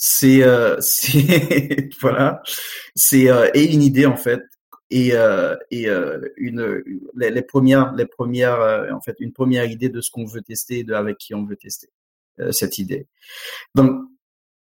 C'est, 0.01 0.43
euh, 0.43 0.79
voilà, 2.01 2.41
c'est 2.95 3.29
euh, 3.29 3.49
et 3.53 3.73
une 3.73 3.83
idée 3.83 4.05
en 4.05 4.15
fait 4.15 4.41
et 4.89 5.11
euh, 5.13 5.57
et 5.71 5.89
euh, 5.89 6.19
une 6.37 6.81
les, 7.15 7.41
premières 7.41 7.93
les 7.93 8.05
premières 8.05 8.61
euh, 8.61 8.89
en 8.91 9.01
fait 9.01 9.17
une 9.19 9.33
première 9.33 9.65
idée 9.65 9.89
de 9.89 9.99
ce 9.99 10.09
qu'on 10.09 10.25
veut 10.25 10.41
tester 10.41 10.85
de 10.85 10.93
avec 10.93 11.17
qui 11.17 11.35
on 11.35 11.45
veut 11.45 11.57
tester. 11.57 11.89
Euh, 12.39 12.53
cette 12.53 12.77
idée. 12.77 13.05
Donc, 13.75 13.91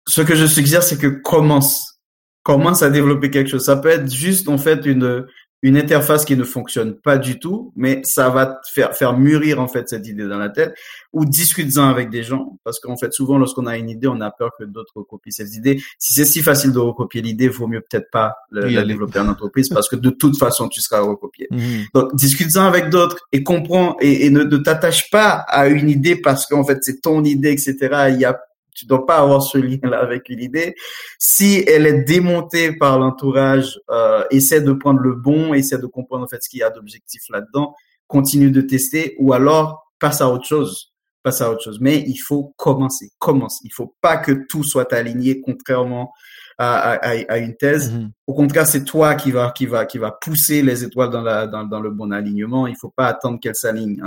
ce 0.06 0.22
que 0.22 0.34
je 0.34 0.46
suggère, 0.46 0.82
c'est 0.82 0.96
que 0.96 1.08
commence, 1.08 2.00
commence 2.42 2.82
à 2.82 2.88
développer 2.88 3.30
quelque 3.30 3.50
chose. 3.50 3.66
Ça 3.66 3.76
peut 3.76 3.90
être 3.90 4.10
juste 4.10 4.48
en 4.48 4.56
fait 4.56 4.86
une 4.86 5.26
une 5.62 5.76
interface 5.76 6.24
qui 6.24 6.36
ne 6.36 6.44
fonctionne 6.44 6.94
pas 6.94 7.18
du 7.18 7.38
tout, 7.38 7.72
mais 7.76 8.00
ça 8.04 8.30
va 8.30 8.46
te 8.46 8.70
faire 8.72 8.96
faire 8.96 9.18
mûrir 9.18 9.60
en 9.60 9.68
fait 9.68 9.88
cette 9.88 10.06
idée 10.06 10.26
dans 10.26 10.38
la 10.38 10.48
tête, 10.48 10.74
ou 11.12 11.24
discute-en 11.24 11.88
avec 11.88 12.10
des 12.10 12.22
gens, 12.22 12.58
parce 12.64 12.80
qu'en 12.80 12.96
fait 12.96 13.12
souvent 13.12 13.38
lorsqu'on 13.38 13.66
a 13.66 13.76
une 13.76 13.90
idée, 13.90 14.08
on 14.08 14.20
a 14.20 14.30
peur 14.30 14.52
que 14.58 14.64
d'autres 14.64 14.92
recopient 14.94 15.32
cette 15.32 15.54
idée. 15.54 15.80
Si 15.98 16.14
c'est 16.14 16.24
si 16.24 16.42
facile 16.42 16.72
de 16.72 16.78
recopier 16.78 17.20
l'idée, 17.20 17.48
vaut 17.48 17.66
mieux 17.66 17.80
peut-être 17.80 18.10
pas 18.10 18.36
la 18.50 18.84
développer 18.84 19.20
en 19.20 19.28
entreprise, 19.28 19.68
parce 19.68 19.88
que 19.88 19.96
de 19.96 20.10
toute 20.10 20.38
façon 20.38 20.68
tu 20.68 20.80
seras 20.80 21.00
recopié. 21.00 21.48
Mhm. 21.60 21.86
Donc 21.94 22.14
discute-en 22.14 22.64
avec 22.64 22.88
d'autres 22.90 23.18
et 23.32 23.42
comprends 23.42 23.96
et, 24.00 24.30
ne, 24.30 24.44
ne 24.44 24.56
t'attache 24.56 25.10
pas 25.10 25.44
à 25.48 25.66
une 25.66 25.90
idée 25.90 26.16
parce 26.16 26.46
qu'en 26.46 26.64
fait 26.64 26.78
c'est 26.80 27.02
ton 27.02 27.22
idée, 27.24 27.50
etc. 27.50 28.08
Il 28.10 28.20
y 28.20 28.24
a 28.24 28.40
tu 28.80 28.86
dois 28.86 29.04
pas 29.04 29.18
avoir 29.18 29.42
ce 29.42 29.58
lien-là 29.58 30.00
avec 30.00 30.30
une 30.30 30.40
idée. 30.40 30.74
Si 31.18 31.62
elle 31.66 31.86
est 31.86 32.02
démontée 32.04 32.72
par 32.72 32.98
l'entourage, 32.98 33.78
euh, 33.90 34.24
essaie 34.30 34.62
de 34.62 34.72
prendre 34.72 35.00
le 35.00 35.14
bon, 35.14 35.52
essaie 35.52 35.78
de 35.78 35.86
comprendre 35.86 36.24
en 36.24 36.26
ce 36.28 36.48
qu'il 36.48 36.60
y 36.60 36.62
a 36.62 36.70
d'objectif 36.70 37.22
là-dedans, 37.28 37.74
continue 38.06 38.50
de 38.50 38.62
tester 38.62 39.16
ou 39.18 39.34
alors 39.34 39.92
passe 39.98 40.22
à 40.22 40.30
autre 40.30 40.46
chose. 40.46 40.94
Passe 41.22 41.42
à 41.42 41.50
autre 41.50 41.62
chose. 41.62 41.78
Mais 41.82 42.02
il 42.06 42.16
faut 42.16 42.54
commencer. 42.56 43.10
Commence. 43.18 43.60
Il 43.64 43.72
faut 43.72 43.94
pas 44.00 44.16
que 44.16 44.46
tout 44.48 44.64
soit 44.64 44.90
aligné 44.94 45.42
contrairement 45.42 46.14
à, 46.62 46.92
à, 46.92 47.10
à 47.28 47.38
une 47.38 47.56
thèse. 47.56 47.90
Mm-hmm. 47.90 48.10
Au 48.26 48.34
contraire, 48.34 48.66
c'est 48.66 48.84
toi 48.84 49.14
qui 49.14 49.32
va 49.32 49.50
qui 49.50 49.64
va 49.64 49.86
qui 49.86 49.96
va 49.96 50.12
pousser 50.12 50.60
les 50.60 50.84
étoiles 50.84 51.10
dans 51.10 51.22
la 51.22 51.46
dans, 51.46 51.64
dans 51.64 51.80
le 51.80 51.90
bon 51.90 52.12
alignement. 52.12 52.66
Il 52.66 52.76
faut 52.76 52.92
pas 52.94 53.06
attendre 53.06 53.40
qu'elles 53.40 53.54
s'alignent. 53.54 54.02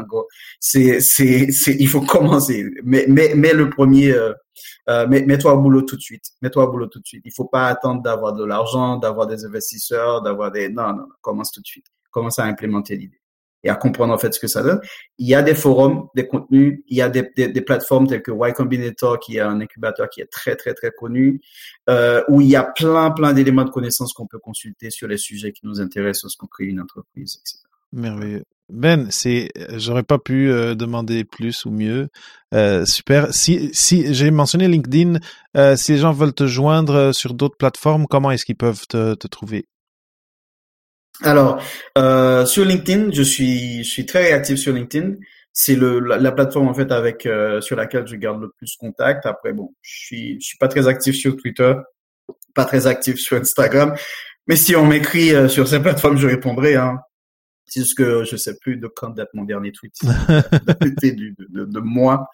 C'est 0.59 0.99
c'est 0.99 1.51
c'est 1.51 1.75
il 1.79 1.87
faut 1.87 2.01
commencer. 2.15 2.69
Mais 2.83 3.05
mais 3.09 3.33
mais 3.35 3.53
le 3.53 3.71
premier 3.71 4.11
euh, 4.11 4.33
euh, 4.89 5.07
mets-toi 5.07 5.53
au 5.53 5.61
boulot 5.61 5.81
tout 5.81 5.95
de 5.95 6.01
suite. 6.01 6.25
Mets-toi 6.41 6.65
au 6.67 6.71
boulot 6.71 6.87
tout 6.87 6.99
de 6.99 7.07
suite. 7.07 7.23
Il 7.25 7.33
faut 7.33 7.45
pas 7.45 7.67
attendre 7.67 8.03
d'avoir 8.03 8.33
de 8.33 8.45
l'argent, 8.45 8.97
d'avoir 8.97 9.27
des 9.27 9.45
investisseurs, 9.45 10.21
d'avoir 10.21 10.51
des... 10.51 10.69
Non, 10.69 10.89
non, 10.89 10.93
non, 10.93 11.07
commence 11.21 11.51
tout 11.51 11.61
de 11.61 11.65
suite. 11.65 11.85
Commence 12.11 12.37
à 12.37 12.43
implémenter 12.43 12.97
l'idée 12.97 13.22
et 13.63 13.69
à 13.69 13.75
comprendre 13.75 14.13
en 14.13 14.17
fait 14.17 14.33
ce 14.33 14.39
que 14.39 14.47
ça 14.47 14.61
donne. 14.61 14.81
Il 15.17 15.27
y 15.27 15.35
a 15.35 15.41
des 15.41 15.55
forums, 15.55 16.07
des 16.15 16.27
contenus, 16.27 16.81
il 16.87 16.97
y 16.97 17.01
a 17.01 17.09
des, 17.09 17.23
des, 17.35 17.61
plateformes 17.61 18.07
telles 18.07 18.21
que 18.21 18.31
Y 18.31 18.53
Combinator, 18.53 19.19
qui 19.19 19.37
est 19.37 19.41
un 19.41 19.61
incubateur 19.61 20.09
qui 20.09 20.21
est 20.21 20.31
très 20.31 20.55
très 20.55 20.73
très 20.73 20.91
connu, 20.91 21.41
euh, 21.89 22.23
où 22.27 22.41
il 22.41 22.47
y 22.47 22.55
a 22.55 22.63
plein 22.63 23.11
plein 23.11 23.33
d'éléments 23.33 23.63
de 23.63 23.69
connaissances 23.69 24.13
qu'on 24.13 24.27
peut 24.27 24.39
consulter 24.39 24.89
sur 24.89 25.07
les 25.07 25.17
sujets 25.17 25.51
qui 25.51 25.65
nous 25.65 25.79
intéressent 25.79 26.23
lorsqu'on 26.23 26.47
crée 26.47 26.65
une 26.65 26.81
entreprise, 26.81 27.39
etc. 27.41 27.59
Merveilleux. 27.93 28.43
Ben, 28.69 29.07
c'est, 29.11 29.49
j'aurais 29.75 30.03
pas 30.03 30.17
pu 30.17 30.49
euh, 30.49 30.73
demander 30.73 31.25
plus 31.25 31.65
ou 31.65 31.71
mieux. 31.71 32.07
Euh, 32.53 32.85
super. 32.85 33.33
Si, 33.33 33.69
si 33.73 34.13
j'ai 34.13 34.31
mentionné 34.31 34.67
LinkedIn, 34.67 35.19
si 35.75 35.91
les 35.91 35.97
gens 35.99 36.11
veulent 36.11 36.33
te 36.33 36.47
joindre 36.47 37.13
sur 37.13 37.33
d'autres 37.33 37.57
plateformes, 37.57 38.07
comment 38.07 38.31
est-ce 38.31 38.45
qu'ils 38.45 38.55
peuvent 38.55 38.87
te, 38.87 39.13
te 39.15 39.27
trouver? 39.27 39.67
Alors, 41.21 41.61
sur 42.47 42.65
LinkedIn, 42.65 43.11
je 43.11 43.21
suis, 43.21 43.83
je 43.83 43.89
suis 43.89 44.05
très 44.05 44.23
réactif 44.23 44.57
sur 44.57 44.73
LinkedIn. 44.73 45.15
C'est 45.55 45.75
le 45.75 45.99
la, 45.99 46.17
la, 46.17 46.31
plateforme 46.31 46.67
en 46.67 46.73
fait 46.73 46.91
avec 46.91 47.27
sur 47.61 47.75
laquelle 47.75 48.07
je 48.07 48.15
garde 48.15 48.41
le 48.41 48.49
plus 48.57 48.75
contact. 48.75 49.25
Après, 49.27 49.53
bon, 49.53 49.73
je 49.81 50.05
suis, 50.05 50.41
je 50.41 50.47
suis 50.47 50.57
pas 50.57 50.67
très 50.67 50.87
actif 50.87 51.15
sur 51.15 51.37
Twitter, 51.37 51.75
pas 52.55 52.65
très 52.65 52.87
actif 52.87 53.17
sur 53.17 53.37
Instagram. 53.37 53.93
Mais 54.47 54.55
si 54.55 54.75
on 54.75 54.87
m'écrit 54.87 55.49
sur 55.49 55.67
ces 55.67 55.79
plateformes, 55.79 56.17
je 56.17 56.27
répondrai. 56.27 56.75
Hein. 56.75 56.99
C'est 57.65 57.81
juste 57.81 57.97
que 57.97 58.23
je 58.23 58.35
sais 58.35 58.55
plus 58.59 58.77
de 58.77 58.87
quand 58.87 59.09
date 59.09 59.29
mon 59.33 59.45
dernier 59.45 59.71
tweet. 59.71 59.93
de, 60.03 61.33
de, 61.49 61.65
de, 61.65 61.79
moi. 61.79 62.27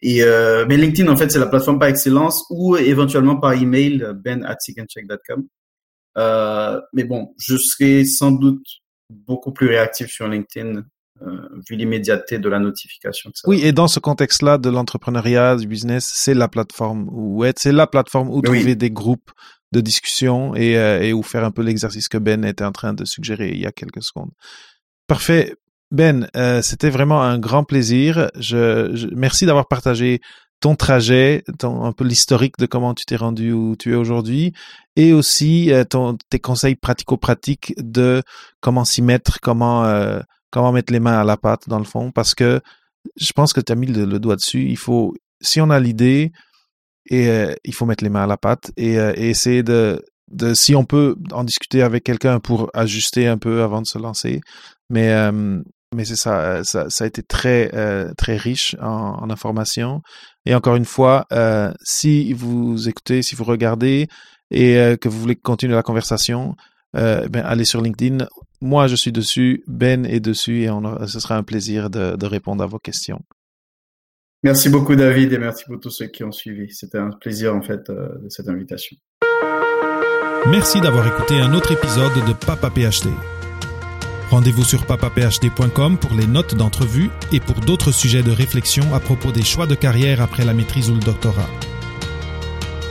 Et 0.00 0.22
euh, 0.22 0.64
mais 0.68 0.76
LinkedIn 0.76 1.10
en 1.10 1.16
fait 1.16 1.30
c'est 1.30 1.38
la 1.38 1.46
plateforme 1.46 1.78
par 1.78 1.88
excellence 1.88 2.44
ou 2.50 2.76
éventuellement 2.76 3.36
par 3.36 3.52
email 3.52 4.04
ben 4.16 4.44
at 4.44 4.56
euh, 4.78 5.36
mais 6.16 7.04
bon, 7.04 7.34
je 7.38 7.56
serai 7.56 8.04
sans 8.04 8.32
doute 8.32 8.66
beaucoup 9.10 9.52
plus 9.52 9.68
réactif 9.68 10.08
sur 10.08 10.28
LinkedIn 10.28 10.84
euh, 11.24 11.48
vu 11.68 11.76
l'immédiateté 11.76 12.38
de 12.38 12.48
la 12.48 12.58
notification. 12.58 13.30
oui, 13.46 13.60
et 13.62 13.70
dans 13.70 13.86
ce 13.86 14.00
contexte-là 14.00 14.58
de 14.58 14.70
l'entrepreneuriat, 14.70 15.56
du 15.56 15.68
business, 15.68 16.10
c'est 16.12 16.34
la 16.34 16.48
plateforme 16.48 17.08
où 17.12 17.44
être, 17.44 17.60
c'est 17.60 17.70
la 17.70 17.86
plateforme 17.86 18.28
où 18.30 18.42
trouver 18.42 18.74
des 18.74 18.90
groupes 18.90 19.30
de 19.70 19.80
discussion 19.80 20.56
et, 20.56 20.76
euh, 20.76 21.00
et 21.00 21.12
où 21.12 21.22
faire 21.22 21.44
un 21.44 21.52
peu 21.52 21.62
l'exercice 21.62 22.08
que 22.08 22.18
Ben 22.18 22.44
était 22.44 22.64
en 22.64 22.72
train 22.72 22.92
de 22.92 23.04
suggérer 23.04 23.50
il 23.50 23.60
y 23.60 23.66
a 23.66 23.72
quelques 23.72 24.02
secondes. 24.02 24.32
Parfait. 25.06 25.54
Ben, 25.92 26.28
euh, 26.36 26.60
c'était 26.62 26.90
vraiment 26.90 27.22
un 27.22 27.38
grand 27.38 27.62
plaisir. 27.62 28.30
Je, 28.36 28.90
je 28.94 29.06
merci 29.14 29.46
d'avoir 29.46 29.68
partagé 29.68 30.20
ton 30.62 30.76
trajet, 30.76 31.42
ton, 31.58 31.84
un 31.84 31.92
peu 31.92 32.04
l'historique 32.04 32.56
de 32.56 32.66
comment 32.66 32.94
tu 32.94 33.04
t'es 33.04 33.16
rendu 33.16 33.52
où 33.52 33.74
tu 33.76 33.92
es 33.92 33.96
aujourd'hui, 33.96 34.52
et 34.94 35.12
aussi 35.12 35.72
euh, 35.72 35.82
ton, 35.84 36.16
tes 36.30 36.38
conseils 36.38 36.76
pratico-pratiques 36.76 37.74
de 37.78 38.22
comment 38.60 38.84
s'y 38.84 39.02
mettre, 39.02 39.40
comment 39.40 39.84
euh, 39.84 40.20
comment 40.50 40.70
mettre 40.70 40.92
les 40.92 41.00
mains 41.00 41.20
à 41.20 41.24
la 41.24 41.36
pâte 41.36 41.68
dans 41.68 41.78
le 41.78 41.84
fond, 41.84 42.12
parce 42.12 42.36
que 42.36 42.60
je 43.16 43.32
pense 43.32 43.52
que 43.52 43.60
tu 43.60 43.72
as 43.72 43.74
mis 43.74 43.88
le, 43.88 44.20
doigt 44.20 44.36
dessus. 44.36 44.68
Il 44.68 44.76
faut, 44.76 45.14
si 45.40 45.60
on 45.60 45.68
a 45.68 45.80
l'idée, 45.80 46.30
et 47.06 47.28
euh, 47.28 47.54
il 47.64 47.74
faut 47.74 47.84
mettre 47.84 48.04
les 48.04 48.10
mains 48.10 48.22
à 48.22 48.28
la 48.28 48.36
pâte 48.36 48.70
et, 48.76 48.92
et, 48.92 49.30
essayer 49.30 49.64
de, 49.64 50.00
de, 50.30 50.54
si 50.54 50.76
on 50.76 50.84
peut 50.84 51.16
en 51.32 51.42
discuter 51.42 51.82
avec 51.82 52.04
quelqu'un 52.04 52.38
pour 52.38 52.70
ajuster 52.72 53.26
un 53.26 53.38
peu 53.38 53.64
avant 53.64 53.82
de 53.82 53.86
se 53.88 53.98
lancer. 53.98 54.40
Mais, 54.90 55.12
mais 55.94 56.04
c'est 56.04 56.16
ça, 56.16 56.64
ça, 56.64 56.88
ça, 56.88 57.04
a 57.04 57.06
été 57.06 57.22
très, 57.22 57.70
très 58.16 58.36
riche 58.36 58.76
en, 58.80 59.22
en 59.22 59.30
informations. 59.30 60.02
Et 60.46 60.54
encore 60.54 60.76
une 60.76 60.84
fois, 60.84 61.26
si 61.82 62.32
vous 62.32 62.88
écoutez, 62.88 63.22
si 63.22 63.34
vous 63.34 63.44
regardez 63.44 64.08
et 64.50 64.96
que 65.00 65.08
vous 65.08 65.18
voulez 65.18 65.36
continuer 65.36 65.74
la 65.74 65.82
conversation, 65.82 66.56
ben, 66.94 67.42
allez 67.44 67.64
sur 67.64 67.80
LinkedIn. 67.80 68.26
Moi, 68.60 68.86
je 68.86 68.96
suis 68.96 69.12
dessus, 69.12 69.64
Ben 69.66 70.06
est 70.06 70.20
dessus 70.20 70.62
et 70.62 70.70
on 70.70 71.06
ce 71.06 71.20
sera 71.20 71.36
un 71.36 71.42
plaisir 71.42 71.90
de, 71.90 72.16
de 72.16 72.26
répondre 72.26 72.62
à 72.62 72.66
vos 72.66 72.78
questions. 72.78 73.20
Merci 74.44 74.70
beaucoup 74.70 74.96
David 74.96 75.32
et 75.32 75.38
merci 75.38 75.64
pour 75.66 75.78
tous 75.78 75.90
ceux 75.90 76.06
qui 76.06 76.24
ont 76.24 76.32
suivi. 76.32 76.72
C'était 76.72 76.98
un 76.98 77.10
plaisir 77.10 77.54
en 77.54 77.62
fait 77.62 77.88
euh, 77.90 78.08
de 78.22 78.28
cette 78.28 78.48
invitation. 78.48 78.96
Merci 80.50 80.80
d'avoir 80.80 81.06
écouté 81.06 81.38
un 81.38 81.54
autre 81.54 81.70
épisode 81.70 82.12
de 82.26 82.32
Papa 82.32 82.68
PhD. 82.68 83.08
Rendez-vous 84.32 84.64
sur 84.64 84.86
papaphd.com 84.86 85.98
pour 85.98 86.14
les 86.14 86.26
notes 86.26 86.54
d'entrevue 86.54 87.10
et 87.32 87.38
pour 87.38 87.56
d'autres 87.56 87.92
sujets 87.92 88.22
de 88.22 88.30
réflexion 88.30 88.94
à 88.94 88.98
propos 88.98 89.30
des 89.30 89.42
choix 89.42 89.66
de 89.66 89.74
carrière 89.74 90.22
après 90.22 90.46
la 90.46 90.54
maîtrise 90.54 90.88
ou 90.88 90.94
le 90.94 91.00
doctorat. 91.00 91.50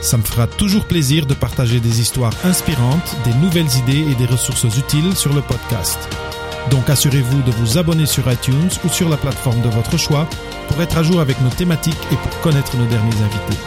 Ça 0.00 0.18
me 0.18 0.22
fera 0.22 0.46
toujours 0.46 0.84
plaisir 0.84 1.26
de 1.26 1.34
partager 1.34 1.80
des 1.80 2.00
histoires 2.00 2.32
inspirantes, 2.44 3.16
des 3.24 3.34
nouvelles 3.34 3.76
idées 3.76 4.08
et 4.08 4.14
des 4.14 4.26
ressources 4.26 4.62
utiles 4.78 5.16
sur 5.16 5.32
le 5.32 5.40
podcast. 5.40 5.98
Donc 6.70 6.88
assurez-vous 6.88 7.42
de 7.42 7.50
vous 7.50 7.76
abonner 7.76 8.06
sur 8.06 8.30
iTunes 8.30 8.70
ou 8.84 8.88
sur 8.88 9.08
la 9.08 9.16
plateforme 9.16 9.62
de 9.62 9.68
votre 9.68 9.96
choix 9.96 10.28
pour 10.68 10.80
être 10.80 10.96
à 10.96 11.02
jour 11.02 11.20
avec 11.20 11.40
nos 11.40 11.50
thématiques 11.50 12.06
et 12.12 12.16
pour 12.16 12.40
connaître 12.40 12.76
nos 12.76 12.86
derniers 12.86 13.20
invités. 13.20 13.58